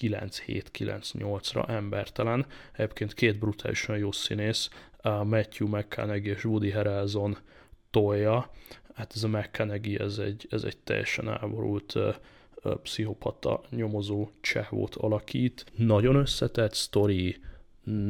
9-7-9-8-ra 0.00 1.68
embertelen. 1.68 2.46
Egyébként 2.72 3.14
két 3.14 3.38
brutálisan 3.38 3.98
jó 3.98 4.12
színész, 4.12 4.68
Matthew 5.10 5.68
McConaughey 5.68 6.30
és 6.30 6.44
Woody 6.44 6.70
Harrelson 6.70 7.36
tolja. 7.90 8.50
Hát 8.94 9.12
ez 9.14 9.24
a 9.24 9.28
McConaughey, 9.28 10.00
ez 10.00 10.18
egy, 10.18 10.46
ez 10.50 10.64
egy 10.64 10.76
teljesen 10.76 11.28
elborult 11.28 11.96
pszichopata 12.82 13.60
nyomozó 13.70 14.30
csehót 14.40 14.94
alakít. 14.94 15.64
Nagyon 15.76 16.16
összetett 16.16 16.74
sztori, 16.74 17.36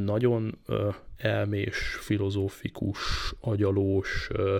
nagyon 0.05 0.59
ö, 0.67 0.89
elmés, 1.17 1.77
filozófikus, 2.01 2.99
agyalós 3.41 4.29
ö, 4.33 4.57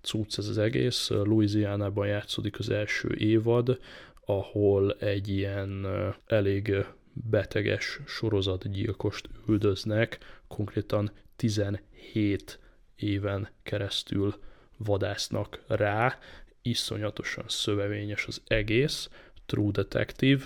cucc 0.00 0.38
ez 0.38 0.48
az 0.48 0.58
egész. 0.58 1.08
Louisianában 1.08 2.06
játszódik 2.06 2.58
az 2.58 2.70
első 2.70 3.14
évad, 3.18 3.78
ahol 4.24 4.92
egy 4.92 5.28
ilyen 5.28 5.84
ö, 5.84 6.08
elég 6.26 6.86
beteges 7.12 8.00
sorozatgyilkost 8.06 9.28
üldöznek, 9.48 10.18
konkrétan 10.48 11.10
17 11.36 12.58
éven 12.96 13.48
keresztül 13.62 14.34
vadásznak 14.76 15.62
rá, 15.66 16.18
iszonyatosan 16.62 17.44
szövevényes 17.48 18.26
az 18.26 18.42
egész, 18.46 19.08
True 19.46 19.70
Detective. 19.70 20.44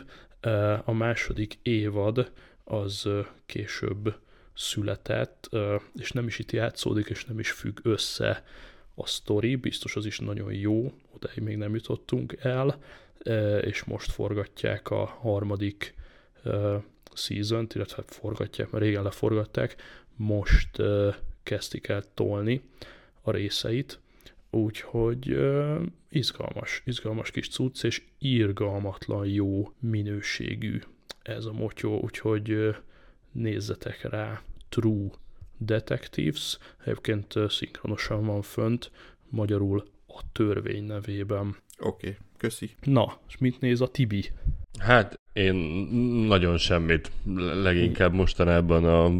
A 0.84 0.92
második 0.92 1.58
évad 1.62 2.32
az 2.64 3.08
később 3.46 4.14
született, 4.54 5.48
és 5.94 6.12
nem 6.12 6.26
is 6.26 6.38
itt 6.38 6.52
játszódik, 6.52 7.06
és 7.06 7.24
nem 7.24 7.38
is 7.38 7.50
függ 7.50 7.78
össze 7.82 8.44
a 8.94 9.06
sztori, 9.06 9.56
biztos 9.56 9.96
az 9.96 10.06
is 10.06 10.18
nagyon 10.18 10.52
jó, 10.52 10.92
odáig 11.14 11.38
még 11.42 11.56
nem 11.56 11.74
jutottunk 11.74 12.36
el, 12.40 12.82
és 13.60 13.84
most 13.84 14.12
forgatják 14.12 14.90
a 14.90 15.04
harmadik 15.04 15.94
ö, 16.42 16.76
season-t, 17.14 17.74
illetve 17.74 18.02
forgatják, 18.06 18.70
mert 18.70 18.84
régen 18.84 19.02
leforgatták, 19.02 19.76
most 20.20 20.78
ö, 20.78 21.10
kezdik 21.42 21.88
el 21.88 22.02
tolni 22.14 22.62
a 23.20 23.30
részeit. 23.30 24.00
Úgyhogy 24.50 25.32
uh, 25.32 25.82
izgalmas, 26.08 26.82
izgalmas 26.84 27.30
kis 27.30 27.48
cucc, 27.48 27.84
és 27.84 28.02
irgalmatlan 28.18 29.26
jó 29.26 29.72
minőségű 29.78 30.80
ez 31.22 31.44
a 31.44 31.52
motyó, 31.52 32.00
úgyhogy 32.00 32.50
uh, 32.52 32.76
nézzetek 33.32 34.02
rá, 34.02 34.42
True 34.68 35.10
Detectives, 35.58 36.58
egyébként 36.84 37.34
uh, 37.34 37.48
szinkronosan 37.48 38.24
van 38.24 38.42
fönt, 38.42 38.90
magyarul 39.28 39.88
a 40.06 40.22
törvény 40.32 40.84
nevében. 40.84 41.56
Oké, 41.78 42.08
okay, 42.08 42.16
köszi. 42.40 42.70
Na, 42.82 43.18
és 43.28 43.38
mit 43.38 43.60
néz 43.60 43.80
a 43.80 43.88
Tibi? 43.88 44.24
Hát 44.78 45.20
én 45.32 45.54
nagyon 46.26 46.56
semmit. 46.56 47.12
Leginkább 47.62 48.12
mostanában 48.12 48.84
a 48.84 49.10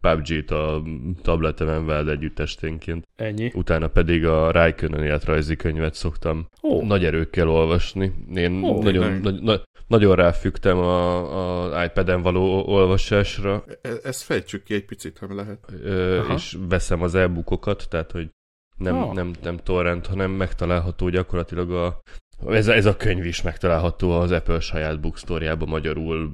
PUBG-t 0.00 0.50
a 0.50 0.82
tabletemen 1.22 1.86
veled 1.86 2.08
együtt 2.08 2.38
esténként. 2.38 3.08
Ennyi. 3.16 3.50
Utána 3.54 3.88
pedig 3.88 4.26
a 4.26 4.50
Raikkonen 4.50 5.02
életrajzi 5.02 5.56
könyvet 5.56 5.94
szoktam 5.94 6.46
oh. 6.60 6.86
nagy 6.86 7.04
erőkkel 7.04 7.48
olvasni. 7.48 8.12
Én 8.34 8.62
oh, 8.62 8.82
nagyon, 8.82 9.20
nagy, 9.20 9.42
na, 9.42 9.62
nagyon 9.86 10.14
ráfügtem 10.14 10.78
a, 10.78 11.72
a 11.74 11.84
iPad-en 11.84 12.22
való 12.22 12.66
olvasásra. 12.66 13.64
E, 13.82 13.88
ezt 14.02 14.22
fejtsük 14.22 14.62
ki 14.62 14.74
egy 14.74 14.84
picit, 14.84 15.18
ha 15.18 15.34
lehet. 15.34 15.72
Ö, 15.82 16.22
és 16.34 16.56
veszem 16.68 17.02
az 17.02 17.14
e-bookokat, 17.14 17.86
tehát 17.90 18.10
hogy 18.10 18.28
nem, 18.76 19.02
oh. 19.02 19.14
nem, 19.14 19.30
nem 19.42 19.56
torrent, 19.56 20.06
hanem 20.06 20.30
megtalálható 20.30 21.08
gyakorlatilag 21.08 21.70
a 21.70 22.00
ez, 22.48 22.68
ez 22.68 22.86
a 22.86 22.96
könyv 22.96 23.24
is 23.24 23.42
megtalálható 23.42 24.10
az 24.10 24.30
Apple 24.30 24.60
saját 24.60 25.00
bookstore 25.00 25.54
magyarul, 25.54 26.32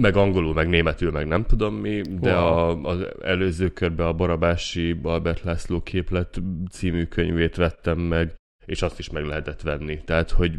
meg 0.00 0.16
angolul, 0.16 0.54
meg 0.54 0.68
németül, 0.68 1.10
meg 1.10 1.26
nem 1.26 1.44
tudom 1.44 1.74
mi, 1.74 2.00
de 2.00 2.38
wow. 2.38 2.46
a, 2.46 2.82
az 2.82 3.06
előző 3.22 3.68
körben 3.68 4.06
a 4.06 4.12
Barabási 4.12 5.00
Albert 5.02 5.42
László 5.42 5.80
képlet 5.80 6.42
című 6.70 7.04
könyvét 7.04 7.56
vettem 7.56 7.98
meg, 7.98 8.34
és 8.66 8.82
azt 8.82 8.98
is 8.98 9.10
meg 9.10 9.24
lehetett 9.24 9.62
venni. 9.62 10.00
Tehát, 10.04 10.30
hogy 10.30 10.58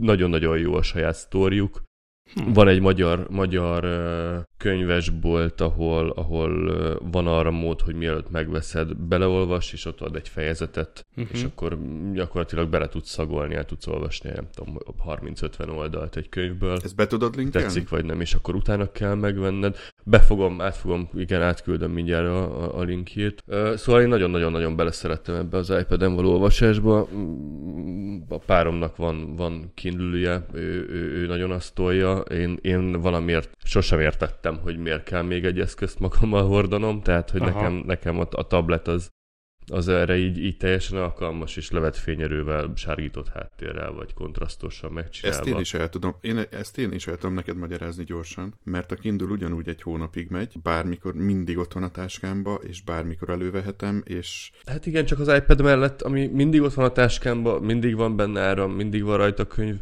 nagyon-nagyon 0.00 0.58
jó 0.58 0.74
a 0.74 0.82
saját 0.82 1.14
sztóriuk. 1.14 1.82
Hm. 2.34 2.52
Van 2.52 2.68
egy 2.68 2.80
magyar, 2.80 3.26
magyar 3.30 3.84
könyvesbolt, 4.58 5.60
ahol, 5.60 6.10
ahol 6.10 6.72
van 7.10 7.26
arra 7.26 7.50
mód, 7.50 7.80
hogy 7.80 7.94
mielőtt 7.94 8.30
megveszed, 8.30 8.96
beleolvas, 8.96 9.72
és 9.72 9.84
ott 9.84 10.00
ad 10.00 10.16
egy 10.16 10.28
fejezetet, 10.28 11.06
uh-huh. 11.16 11.36
és 11.36 11.44
akkor 11.44 11.78
gyakorlatilag 12.12 12.68
bele 12.68 12.88
tudsz 12.88 13.10
szagolni, 13.10 13.54
el 13.54 13.64
tudsz 13.64 13.86
olvasni, 13.86 14.30
nem 14.34 14.48
tudom, 14.54 14.78
30-50 15.06 15.76
oldalt 15.76 16.16
egy 16.16 16.28
könyvből. 16.28 16.78
Ezt 16.84 16.96
be 16.96 17.06
tudod 17.06 17.36
linkelni? 17.36 17.66
Tetszik 17.66 17.88
vagy 17.88 18.04
nem, 18.04 18.20
és 18.20 18.34
akkor 18.34 18.54
utána 18.54 18.92
kell 18.92 19.14
megvenned. 19.14 19.76
Befogom, 20.04 20.60
átfogom, 20.60 21.08
igen, 21.14 21.42
átküldöm 21.42 21.90
mindjárt 21.90 22.26
a, 22.26 22.62
a, 22.62 22.78
a 22.78 22.82
linkjét. 22.82 23.44
Szóval 23.74 24.02
én 24.02 24.08
nagyon-nagyon-nagyon 24.08 24.76
beleszerettem 24.76 25.34
ebbe 25.34 25.56
az 25.56 25.70
iPad-en 25.80 26.14
való 26.14 26.32
olvasásba. 26.32 27.08
Mm, 27.14 28.18
a 28.28 28.38
páromnak 28.38 28.96
van, 28.96 29.36
van 29.36 29.72
kindle 29.74 30.46
ő, 30.52 30.88
ő, 30.90 31.12
ő 31.20 31.26
nagyon 31.26 31.50
azt 31.50 31.74
tolja, 31.74 32.18
én, 32.18 32.58
én 32.62 33.00
valamiért 33.00 33.56
sosem 33.68 34.00
értettem, 34.00 34.58
hogy 34.58 34.78
miért 34.78 35.04
kell 35.04 35.22
még 35.22 35.44
egy 35.44 35.60
eszközt 35.60 35.98
magammal 35.98 36.46
hordanom, 36.46 37.02
tehát 37.02 37.30
hogy 37.30 37.40
nekem, 37.40 37.72
nekem 37.72 38.20
a, 38.20 38.26
a 38.30 38.46
tablet 38.46 38.88
az, 38.88 39.10
az 39.70 39.88
erre 39.88 40.16
így, 40.16 40.38
így 40.38 40.56
teljesen 40.56 40.98
alkalmas, 40.98 41.56
és 41.56 41.70
levet 41.70 41.96
fényerővel, 41.96 42.72
sárgított 42.74 43.28
háttérrel, 43.28 43.92
vagy 43.92 44.14
kontrasztosan 44.14 44.92
megcsinálva. 44.92 45.38
Ezt 45.38 45.48
én 45.48 45.58
is 45.58 45.74
el 45.74 45.88
tudom, 45.88 46.16
én, 46.20 46.38
ezt 46.50 46.78
én 46.78 46.92
is 46.92 47.06
el 47.06 47.16
tudom 47.16 47.34
neked 47.34 47.56
magyarázni 47.56 48.04
gyorsan, 48.04 48.54
mert 48.64 48.92
a 48.92 48.96
Kindle 48.96 49.26
ugyanúgy 49.26 49.68
egy 49.68 49.82
hónapig 49.82 50.30
megy, 50.30 50.54
bármikor 50.62 51.14
mindig 51.14 51.58
ott 51.58 51.72
van 51.72 51.82
a 51.82 51.90
táskámba, 51.90 52.54
és 52.54 52.82
bármikor 52.82 53.30
elővehetem, 53.30 54.02
és... 54.04 54.50
Hát 54.66 54.86
igen, 54.86 55.04
csak 55.04 55.18
az 55.18 55.28
iPad 55.28 55.62
mellett, 55.62 56.02
ami 56.02 56.26
mindig 56.26 56.62
ott 56.62 56.74
van 56.74 56.84
a 56.84 56.92
táskámba, 56.92 57.60
mindig 57.60 57.96
van 57.96 58.16
benne 58.16 58.40
áram, 58.40 58.72
mindig 58.72 59.02
van 59.02 59.16
rajta 59.16 59.46
könyv, 59.46 59.78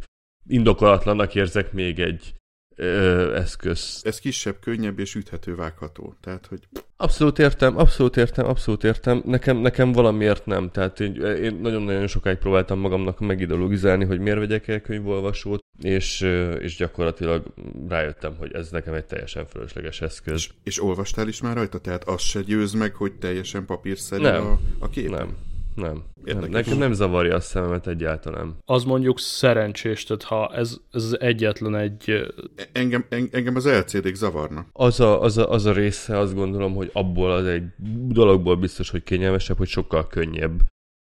indokolatlannak 0.47 1.35
érzek 1.35 1.73
még 1.73 1.99
egy 1.99 2.36
ö, 2.77 3.35
eszköz. 3.35 4.01
Ez 4.03 4.19
kisebb, 4.19 4.55
könnyebb 4.59 4.99
és 4.99 5.15
üthető, 5.15 5.55
vágható. 5.55 6.15
Tehát, 6.21 6.45
hogy... 6.45 6.59
Abszolút 6.97 7.39
értem, 7.39 7.77
abszolút 7.77 8.17
értem, 8.17 8.45
abszolút 8.45 8.83
értem. 8.83 9.21
Nekem, 9.25 9.57
nekem 9.57 9.91
valamiért 9.91 10.45
nem. 10.45 10.69
Tehát 10.71 10.99
én, 10.99 11.15
én 11.15 11.59
nagyon-nagyon 11.61 12.07
sokáig 12.07 12.37
próbáltam 12.37 12.79
magamnak 12.79 13.19
megideologizálni, 13.19 14.05
hogy 14.05 14.19
miért 14.19 14.39
vegyek 14.39 14.67
el 14.67 14.81
könyvolvasót, 14.81 15.63
és, 15.81 16.21
és 16.59 16.75
gyakorlatilag 16.75 17.43
rájöttem, 17.87 18.35
hogy 18.37 18.53
ez 18.53 18.69
nekem 18.69 18.93
egy 18.93 19.05
teljesen 19.05 19.45
fölösleges 19.45 20.01
eszköz. 20.01 20.33
És, 20.33 20.49
és 20.63 20.83
olvastál 20.83 21.27
is 21.27 21.41
már 21.41 21.55
rajta? 21.55 21.79
Tehát 21.79 22.03
az 22.03 22.21
se 22.21 22.41
győz 22.41 22.73
meg, 22.73 22.95
hogy 22.95 23.13
teljesen 23.13 23.65
papírszerű 23.65 24.21
nem, 24.21 24.45
a, 24.45 24.59
a 24.79 24.89
kép? 24.89 25.09
Nem, 25.09 25.35
nem. 25.77 26.03
nem. 26.23 26.49
Nekem 26.49 26.77
nem 26.77 26.93
zavarja 26.93 27.35
a 27.35 27.39
szememet 27.39 27.87
egyáltalán. 27.87 28.55
Az 28.65 28.83
mondjuk 28.83 29.19
szerencsés, 29.19 30.03
tehát 30.03 30.23
ha 30.23 30.55
ez, 30.55 30.77
ez 30.91 31.15
egyetlen 31.19 31.75
egy... 31.75 32.25
Engem, 32.71 33.05
engem 33.09 33.55
az 33.55 33.67
LCD-k 33.67 34.15
zavarna. 34.15 34.65
Az 34.71 34.99
a, 34.99 35.21
az, 35.21 35.37
a, 35.37 35.51
az 35.51 35.65
a 35.65 35.71
része, 35.71 36.17
azt 36.17 36.35
gondolom, 36.35 36.75
hogy 36.75 36.89
abból 36.93 37.31
az 37.31 37.45
egy 37.45 37.63
dologból 38.07 38.55
biztos, 38.55 38.89
hogy 38.89 39.03
kényelmesebb, 39.03 39.57
hogy 39.57 39.67
sokkal 39.67 40.07
könnyebb. 40.07 40.61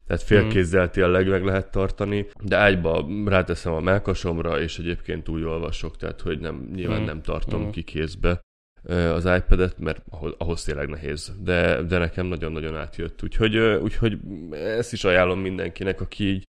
Tehát 0.07 0.23
félkézzel 0.23 0.91
tényleg 0.91 1.29
meg 1.29 1.45
lehet 1.45 1.71
tartani, 1.71 2.27
de 2.43 2.57
ágyba 2.57 3.07
ráteszem 3.25 3.73
a 3.73 3.81
melkasomra, 3.81 4.61
és 4.61 4.79
egyébként 4.79 5.29
úgy 5.29 5.43
olvasok, 5.43 5.97
tehát 5.97 6.21
hogy 6.21 6.39
nem, 6.39 6.71
nyilván 6.75 6.97
hmm. 6.97 7.07
nem 7.07 7.23
tartom 7.23 7.61
hmm. 7.61 7.71
ki 7.71 7.83
kézbe 7.83 8.41
az 8.89 9.25
iPad-et, 9.25 9.79
mert 9.79 10.03
ahhoz, 10.11 10.35
ahhoz 10.39 10.65
tényleg 10.65 10.89
nehéz, 10.89 11.33
de, 11.43 11.83
de 11.83 11.99
nekem 11.99 12.27
nagyon-nagyon 12.27 12.77
átjött. 12.77 13.23
Úgyhogy, 13.23 13.57
úgyhogy 13.59 14.19
ezt 14.51 14.93
is 14.93 15.05
ajánlom 15.05 15.41
mindenkinek, 15.41 16.01
aki 16.01 16.25
így 16.25 16.45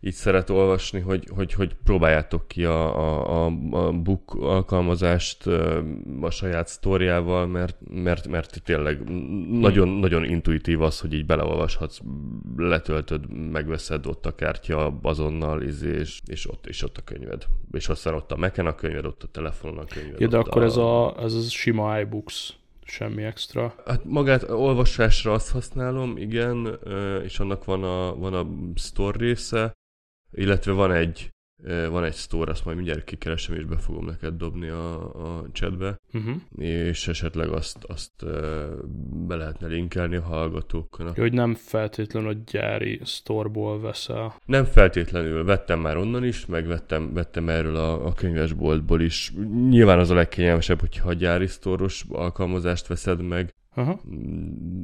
így 0.00 0.14
szeret 0.14 0.50
olvasni, 0.50 1.00
hogy, 1.00 1.28
hogy, 1.34 1.52
hogy 1.52 1.76
próbáljátok 1.84 2.48
ki 2.48 2.64
a, 2.64 3.44
a, 3.44 3.44
a 3.70 3.92
book 3.92 4.34
alkalmazást 4.34 5.46
a 6.20 6.30
saját 6.30 6.68
sztoriával, 6.68 7.46
mert, 7.46 7.76
mert, 7.90 8.28
mert 8.28 8.62
tényleg 8.62 9.10
nagyon, 9.50 9.88
hmm. 9.88 9.98
nagyon 9.98 10.24
intuitív 10.24 10.82
az, 10.82 11.00
hogy 11.00 11.12
így 11.12 11.26
beleolvashatsz, 11.26 11.98
letöltöd, 12.56 13.30
megveszed 13.50 14.06
ott 14.06 14.26
a 14.26 14.34
kártya 14.34 14.98
azonnal, 15.02 15.62
izé, 15.62 15.98
és, 15.98 16.20
és, 16.26 16.50
ott, 16.50 16.66
és 16.66 16.82
ott 16.82 16.96
a 16.96 17.02
könyved. 17.04 17.46
És 17.70 17.88
aztán 17.88 18.14
ott 18.14 18.32
a 18.32 18.36
mac 18.36 18.58
a 18.58 18.74
könyved, 18.74 19.04
ott 19.04 19.22
a 19.22 19.26
telefonon 19.26 19.78
a 19.78 19.84
könyved. 19.84 20.20
Ja, 20.20 20.28
de 20.28 20.36
akkor 20.36 20.62
a... 20.62 20.64
ez, 20.64 20.76
a, 20.76 21.14
ez 21.18 21.34
a 21.34 21.40
sima 21.40 22.00
iBooks 22.00 22.58
semmi 22.88 23.22
extra. 23.22 23.74
Hát 23.86 24.04
magát 24.04 24.50
olvasásra 24.50 25.32
azt 25.32 25.50
használom, 25.50 26.16
igen, 26.16 26.78
és 27.24 27.38
annak 27.38 27.64
van 27.64 27.84
a, 27.84 28.16
van 28.16 28.34
a 28.34 28.46
store 28.74 29.18
része, 29.18 29.72
illetve 30.32 30.72
van 30.72 30.92
egy 30.92 31.30
van 31.64 32.04
egy 32.04 32.14
store, 32.14 32.50
azt 32.50 32.64
majd 32.64 32.76
mindjárt 32.76 33.04
kikeresem, 33.04 33.54
és 33.54 33.64
be 33.64 33.76
fogom 33.76 34.04
neked 34.04 34.34
dobni 34.34 34.68
a, 34.68 35.14
a 35.38 35.46
chatbe, 35.52 36.00
uh-huh. 36.12 36.34
és 36.56 37.08
esetleg 37.08 37.48
azt, 37.48 37.84
azt 37.84 38.24
be 39.26 39.36
lehetne 39.36 39.66
linkelni 39.66 40.16
a 40.16 40.22
hallgatóknak. 40.22 41.16
Hogy 41.16 41.32
nem 41.32 41.54
feltétlenül 41.54 42.28
a 42.28 42.36
gyári 42.46 43.00
storeból 43.04 43.80
veszel. 43.80 44.34
Nem 44.46 44.64
feltétlenül, 44.64 45.44
vettem 45.44 45.80
már 45.80 45.96
onnan 45.96 46.24
is, 46.24 46.46
meg 46.46 46.66
vettem, 46.66 47.12
vettem 47.12 47.48
erről 47.48 47.76
a, 47.76 48.06
a 48.06 48.12
könyvesboltból 48.12 49.00
is. 49.00 49.32
Nyilván 49.68 49.98
az 49.98 50.10
a 50.10 50.14
legkényelmesebb, 50.14 50.80
hogyha 50.80 51.08
a 51.08 51.12
gyári 51.12 51.46
sztoros 51.46 52.04
alkalmazást 52.08 52.86
veszed 52.86 53.22
meg, 53.22 53.54
Aha. 53.74 54.00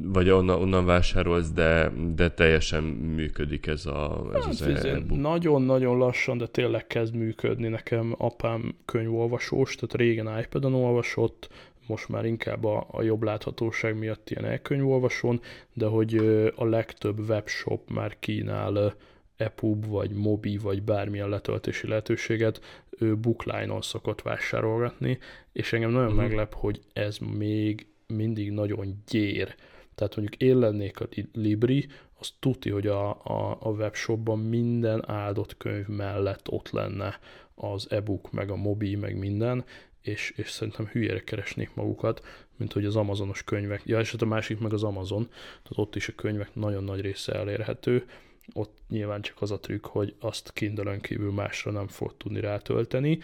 vagy 0.03 0.29
onnan, 0.29 0.61
onnan 0.61 0.85
vásárolsz, 0.85 1.51
de, 1.51 1.91
de 2.15 2.31
teljesen 2.31 2.83
működik 2.83 3.67
ez, 3.67 3.85
a, 3.85 4.29
ez 4.33 4.43
hát, 4.43 4.49
az 4.49 4.85
e 4.85 5.01
Nagyon-nagyon 5.09 5.97
lassan, 5.97 6.37
de 6.37 6.47
tényleg 6.47 6.87
kezd 6.87 7.15
működni. 7.15 7.67
Nekem 7.67 8.15
apám 8.17 8.75
könyvolvasós, 8.85 9.75
tehát 9.75 9.95
régen 9.95 10.39
iPad-on 10.39 10.73
olvasott, 10.73 11.49
most 11.87 12.09
már 12.09 12.25
inkább 12.25 12.63
a, 12.63 12.87
a 12.91 13.01
jobb 13.01 13.23
láthatóság 13.23 13.97
miatt 13.97 14.29
ilyen 14.29 14.45
elkönyvolvasón, 14.45 15.41
de 15.73 15.85
hogy 15.85 16.15
a 16.55 16.65
legtöbb 16.65 17.29
webshop 17.29 17.89
már 17.89 18.19
kínál 18.19 18.95
EPUB, 19.37 19.85
vagy 19.87 20.11
Mobi, 20.11 20.57
vagy 20.57 20.83
bármilyen 20.83 21.29
letöltési 21.29 21.87
lehetőséget, 21.87 22.61
ő 22.99 23.17
bookline-on 23.17 23.81
szokott 23.81 24.21
vásárolgatni, 24.21 25.17
és 25.51 25.73
engem 25.73 25.91
nagyon 25.91 26.07
uh-huh. 26.07 26.21
meglep, 26.21 26.53
hogy 26.53 26.79
ez 26.93 27.17
még 27.17 27.87
mindig 28.07 28.51
nagyon 28.51 29.03
gyér. 29.07 29.55
Tehát 29.95 30.15
mondjuk 30.15 30.41
én 30.41 30.57
lennék 30.57 30.99
a 30.99 31.07
Libri, 31.33 31.87
az 32.19 32.31
tuti, 32.39 32.69
hogy 32.69 32.87
a, 32.87 33.09
a, 33.09 33.57
a 33.59 33.69
webshopban 33.69 34.39
minden 34.39 35.09
áldott 35.09 35.57
könyv 35.57 35.87
mellett 35.87 36.49
ott 36.49 36.69
lenne 36.69 37.19
az 37.55 37.91
e-book, 37.91 38.31
meg 38.31 38.49
a 38.49 38.55
mobi, 38.55 38.95
meg 38.95 39.17
minden, 39.17 39.65
és, 40.01 40.33
és 40.35 40.49
szerintem 40.49 40.85
hülyére 40.85 41.23
keresnék 41.23 41.73
magukat, 41.73 42.21
mint 42.57 42.73
hogy 42.73 42.85
az 42.85 42.95
Amazonos 42.95 43.43
könyvek, 43.43 43.81
ja, 43.85 43.99
és 43.99 44.11
hát 44.11 44.21
a 44.21 44.25
másik 44.25 44.59
meg 44.59 44.73
az 44.73 44.83
Amazon, 44.83 45.27
tehát 45.29 45.73
ott 45.75 45.95
is 45.95 46.07
a 46.07 46.15
könyvek 46.15 46.55
nagyon 46.55 46.83
nagy 46.83 47.01
része 47.01 47.33
elérhető, 47.33 48.05
ott 48.53 48.77
nyilván 48.89 49.21
csak 49.21 49.41
az 49.41 49.51
a 49.51 49.59
trükk, 49.59 49.85
hogy 49.85 50.15
azt 50.19 50.53
kindle 50.53 50.99
kívül 50.99 51.31
másra 51.31 51.71
nem 51.71 51.87
fog 51.87 52.17
tudni 52.17 52.39
rátölteni, 52.39 53.19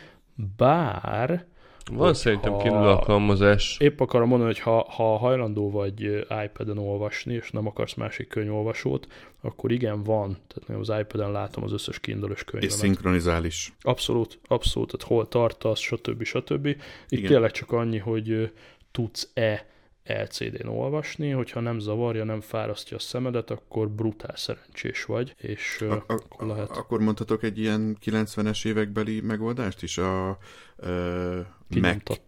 bár 0.57 1.45
Van 1.91 2.13
szerintem 2.13 2.57
Kindle 2.57 2.89
alkalmazás. 2.89 3.77
Épp 3.79 3.99
akarom 3.99 4.27
mondani, 4.27 4.51
hogy 4.51 4.61
ha, 4.61 4.85
ha 4.89 5.17
hajlandó 5.17 5.71
vagy 5.71 6.01
iPad-en 6.45 6.77
olvasni, 6.77 7.33
és 7.33 7.51
nem 7.51 7.67
akarsz 7.67 7.93
másik 7.93 8.27
könyvolvasót, 8.27 9.07
akkor 9.41 9.71
igen, 9.71 10.03
van. 10.03 10.37
Tehát 10.47 10.81
az 10.81 10.91
iPad-en 10.99 11.31
látom 11.31 11.63
az 11.63 11.71
összes 11.71 11.99
Kindle-ös 11.99 12.43
könyvemet. 12.43 12.75
És 12.75 12.81
szinkronizál 12.81 13.45
is. 13.45 13.73
Abszolút, 13.81 14.39
abszolút. 14.47 14.91
Tehát 14.91 15.07
hol 15.07 15.27
tartasz, 15.27 15.79
stb. 15.79 16.23
stb. 16.23 16.65
Itt 16.65 16.77
igen. 17.09 17.31
tényleg 17.31 17.51
csak 17.51 17.71
annyi, 17.71 17.97
hogy 17.97 18.51
tudsz-e 18.91 19.65
LCD-n 20.03 20.67
olvasni, 20.67 21.29
hogyha 21.29 21.59
nem 21.59 21.79
zavarja, 21.79 22.23
nem 22.23 22.41
fárasztja 22.41 22.97
a 22.97 22.99
szemedet, 22.99 23.49
akkor 23.51 23.89
brutál 23.89 24.35
szerencsés 24.35 25.05
vagy, 25.05 25.35
és 25.37 25.81
a, 25.89 25.93
a, 25.93 26.03
akkor 26.07 26.47
lehet... 26.47 26.69
Akkor 26.69 26.99
mondhatok 26.99 27.43
egy 27.43 27.59
ilyen 27.59 27.97
90-es 28.05 28.65
évekbeli 28.65 29.21
megoldást 29.21 29.83
is? 29.83 29.97
A, 29.97 30.29
a 30.29 30.37
Mac... 31.79 32.19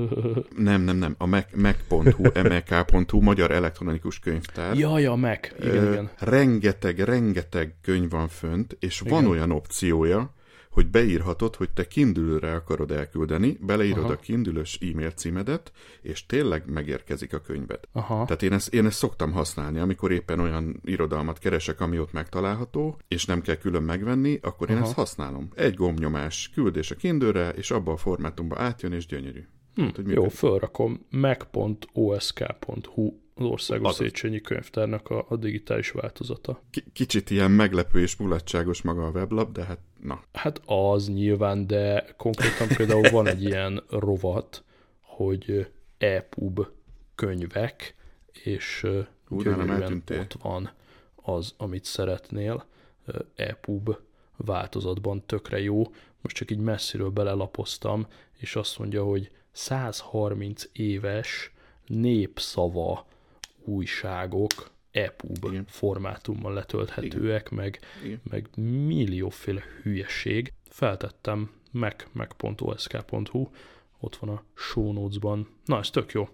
nem, 0.56 0.80
nem, 0.80 0.96
nem. 0.96 1.14
A 1.18 1.26
Mac, 1.26 1.46
Mac.hu, 1.54 2.22
mek.hu, 2.48 3.20
Magyar 3.20 3.50
Elektronikus 3.50 4.18
Könyvtár. 4.18 4.76
Jaj, 4.76 5.06
a 5.06 5.14
Mac. 5.14 5.48
Igen, 5.60 5.92
igen. 5.92 6.10
Rengeteg, 6.18 6.98
rengeteg 6.98 7.74
könyv 7.82 8.10
van 8.10 8.28
fönt, 8.28 8.76
és 8.80 9.00
igen. 9.00 9.12
van 9.12 9.26
olyan 9.26 9.50
opciója, 9.50 10.34
hogy 10.72 10.90
beírhatod, 10.90 11.56
hogy 11.56 11.70
te 11.70 11.86
kindülőre 11.86 12.54
akarod 12.54 12.90
elküldeni, 12.90 13.58
beleírod 13.60 14.04
Aha. 14.04 14.12
a 14.12 14.16
kindülös 14.16 14.78
e-mail 14.80 15.10
címedet, 15.10 15.72
és 16.02 16.26
tényleg 16.26 16.70
megérkezik 16.70 17.34
a 17.34 17.40
könyved. 17.40 17.80
Aha. 17.92 18.24
Tehát 18.24 18.42
én 18.42 18.52
ezt, 18.52 18.74
én 18.74 18.86
ezt 18.86 18.98
szoktam 18.98 19.32
használni, 19.32 19.78
amikor 19.78 20.12
éppen 20.12 20.40
olyan 20.40 20.80
irodalmat 20.84 21.38
keresek, 21.38 21.80
ami 21.80 21.98
ott 21.98 22.12
megtalálható, 22.12 22.98
és 23.08 23.24
nem 23.24 23.40
kell 23.40 23.56
külön 23.56 23.82
megvenni, 23.82 24.38
akkor 24.42 24.70
én 24.70 24.76
Aha. 24.76 24.84
ezt 24.84 24.94
használom. 24.94 25.48
Egy 25.54 25.74
gombnyomás, 25.74 26.50
küldés 26.54 26.90
a 26.90 26.94
kindőre, 26.94 27.48
és 27.48 27.70
abba 27.70 27.92
a 27.92 27.96
formátumba 27.96 28.58
átjön, 28.58 28.92
és 28.92 29.06
gyönyörű. 29.06 29.46
Hm, 29.74 29.82
hát, 29.82 30.00
jó, 30.06 30.28
fölrakom 30.28 31.06
mac.osk.hu 31.10 33.21
az 33.34 33.44
Országos 33.44 33.88
az 33.88 33.94
Széchenyi 33.96 34.40
Könyvtárnak 34.40 35.10
a, 35.10 35.26
a 35.28 35.36
digitális 35.36 35.90
változata. 35.90 36.62
K- 36.70 36.84
kicsit 36.92 37.30
ilyen 37.30 37.50
meglepő 37.50 38.00
és 38.00 38.16
mulatságos 38.16 38.82
maga 38.82 39.06
a 39.06 39.10
weblap, 39.10 39.52
de 39.52 39.64
hát 39.64 39.78
na. 40.00 40.22
Hát 40.32 40.60
az 40.66 41.08
nyilván, 41.08 41.66
de 41.66 42.06
konkrétan 42.16 42.68
például 42.76 43.10
van 43.10 43.26
egy 43.26 43.42
ilyen 43.42 43.82
rovat, 43.88 44.64
hogy 45.00 45.70
EPUB 45.98 46.66
könyvek, 47.14 47.94
és 48.44 48.86
gyönyörűen 49.28 50.02
ott 50.10 50.36
van 50.42 50.70
az, 51.14 51.54
amit 51.56 51.84
szeretnél. 51.84 52.64
EPUB 53.34 53.96
változatban 54.36 55.26
tökre 55.26 55.60
jó. 55.60 55.82
Most 56.20 56.36
csak 56.36 56.50
így 56.50 56.58
messziről 56.58 57.10
belelapoztam, 57.10 58.06
és 58.38 58.56
azt 58.56 58.78
mondja, 58.78 59.04
hogy 59.04 59.30
130 59.52 60.64
éves 60.72 61.52
népszava 61.86 63.06
újságok 63.64 64.70
EPUB 64.90 65.44
Igen. 65.44 65.64
formátummal 65.68 66.52
letölthetőek, 66.52 67.48
Igen. 67.50 67.64
meg, 67.64 67.78
Igen. 68.04 68.20
meg 68.30 68.48
millióféle 68.86 69.62
hülyeség. 69.82 70.52
Feltettem 70.68 71.50
mac, 71.70 72.04
mac.osk.hu, 72.12 73.48
ott 74.00 74.16
van 74.16 74.30
a 74.30 74.42
show 74.54 74.92
notes-ban. 74.92 75.48
Na, 75.64 75.78
ez 75.78 75.90
tök 75.90 76.12
jó. 76.12 76.28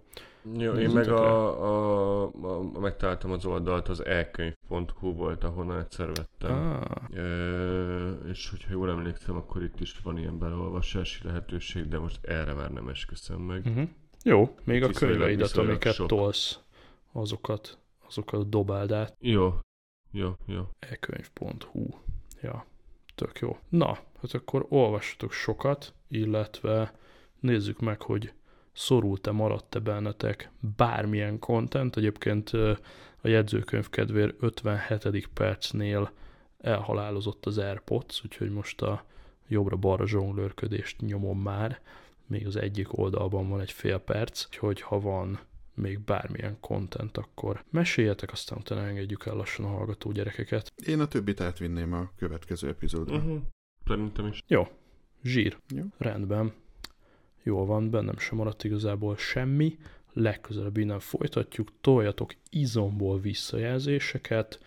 Jó, 0.56 0.72
én 0.72 0.90
meg 0.90 1.08
a, 1.08 1.62
a, 1.62 2.30
a, 2.42 2.80
megtaláltam 2.80 3.30
az 3.30 3.44
oldalt, 3.44 3.88
az 3.88 4.04
elkönyv.hu 4.04 5.12
volt, 5.12 5.44
ahonnan 5.44 5.78
egyszer 5.78 6.06
vettem. 6.06 6.56
Ah. 6.56 7.18
E, 7.18 8.30
és 8.30 8.50
hogyha 8.50 8.72
jól 8.72 8.90
emlékszem, 8.90 9.36
akkor 9.36 9.62
itt 9.62 9.80
is 9.80 10.00
van 10.02 10.18
ilyen 10.18 10.38
beleolvasási 10.38 11.20
lehetőség, 11.24 11.88
de 11.88 11.98
most 11.98 12.18
erre 12.22 12.52
már 12.52 12.70
nem 12.70 12.88
esküszöm 12.88 13.40
meg. 13.40 13.66
Uh-huh. 13.66 13.88
Jó, 14.22 14.54
még 14.64 14.82
a 14.82 14.88
könyveidet, 14.88 15.56
amiket 15.56 15.94
sok. 15.94 16.08
tolsz, 16.08 16.58
azokat, 17.18 17.78
azokat 18.06 18.48
dobáld 18.48 18.92
át. 18.92 19.16
Jó, 19.20 19.54
jó, 20.10 20.32
jó. 20.46 20.62
ekönyv.hu 20.78 21.86
Ja, 22.42 22.66
tök 23.14 23.38
jó. 23.38 23.58
Na, 23.68 23.98
hát 24.20 24.32
akkor 24.32 24.66
olvassatok 24.68 25.32
sokat, 25.32 25.94
illetve 26.08 26.92
nézzük 27.40 27.80
meg, 27.80 28.02
hogy 28.02 28.32
szorult-e, 28.72 29.30
maradt-e 29.30 29.78
bennetek 29.78 30.50
bármilyen 30.76 31.38
content. 31.38 31.96
Egyébként 31.96 32.50
a 33.20 33.28
jegyzőkönyv 33.28 33.88
kedvér 33.88 34.34
57. 34.38 35.28
percnél 35.34 36.10
elhalálozott 36.58 37.46
az 37.46 37.58
AirPods, 37.58 38.24
úgyhogy 38.24 38.50
most 38.50 38.82
a 38.82 39.04
jobbra-balra 39.48 40.06
zsonglőrködést 40.06 41.00
nyomom 41.00 41.40
már. 41.40 41.80
Még 42.26 42.46
az 42.46 42.56
egyik 42.56 42.98
oldalban 42.98 43.48
van 43.48 43.60
egy 43.60 43.72
fél 43.72 43.98
perc, 43.98 44.44
úgyhogy 44.44 44.80
ha 44.80 45.00
van 45.00 45.38
még 45.78 46.00
bármilyen 46.00 46.56
content, 46.60 47.16
akkor 47.16 47.64
meséljetek, 47.70 48.32
aztán 48.32 48.58
utána 48.58 48.86
engedjük 48.86 49.26
el 49.26 49.34
lassan 49.34 49.64
a 49.64 49.68
hallgató 49.68 50.12
gyerekeket. 50.12 50.72
Én 50.86 51.00
a 51.00 51.08
többit 51.08 51.40
átvinném 51.40 51.92
a 51.92 52.10
következő 52.16 52.68
epizódra. 52.68 53.16
Uh-huh. 53.16 53.40
Szerintem 53.86 54.26
is. 54.26 54.42
Jó. 54.46 54.68
Zsír. 55.22 55.58
Jó. 55.74 55.82
Rendben. 55.98 56.52
Jól 57.42 57.66
van, 57.66 57.90
bennem 57.90 58.18
sem 58.18 58.36
maradt 58.38 58.64
igazából 58.64 59.16
semmi. 59.16 59.78
Legközelebb 60.12 60.76
innen 60.76 61.00
folytatjuk. 61.00 61.72
Toljatok 61.80 62.34
izomból 62.50 63.20
visszajelzéseket, 63.20 64.60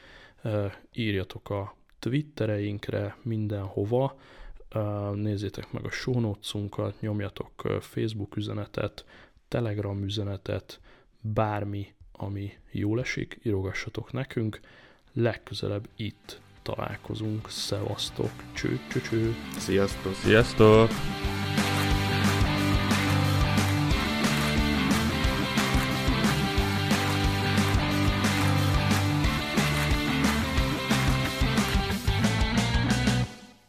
írjatok 0.94 1.50
a 1.50 1.76
Twittereinkre, 2.00 3.18
mindenhova. 3.22 4.20
Nézzétek 5.14 5.72
meg 5.72 5.86
a 5.86 5.90
show 5.92 6.36
nyomjatok 7.00 7.80
Facebook 7.80 8.36
üzenetet, 8.36 9.06
Telegram 9.48 10.04
üzenetet, 10.04 10.80
bármi, 11.22 11.94
ami 12.12 12.54
jól 12.72 13.00
esik, 13.00 13.40
írogassatok 13.44 14.12
nekünk. 14.12 14.60
Legközelebb 15.14 15.88
itt 15.96 16.42
találkozunk. 16.62 17.50
Szevasztok! 17.50 18.32
Cső, 18.54 18.80
cső, 18.92 19.02
cső. 19.02 19.36
Sziasztok! 19.58 20.14
Sziasztok! 20.14 20.90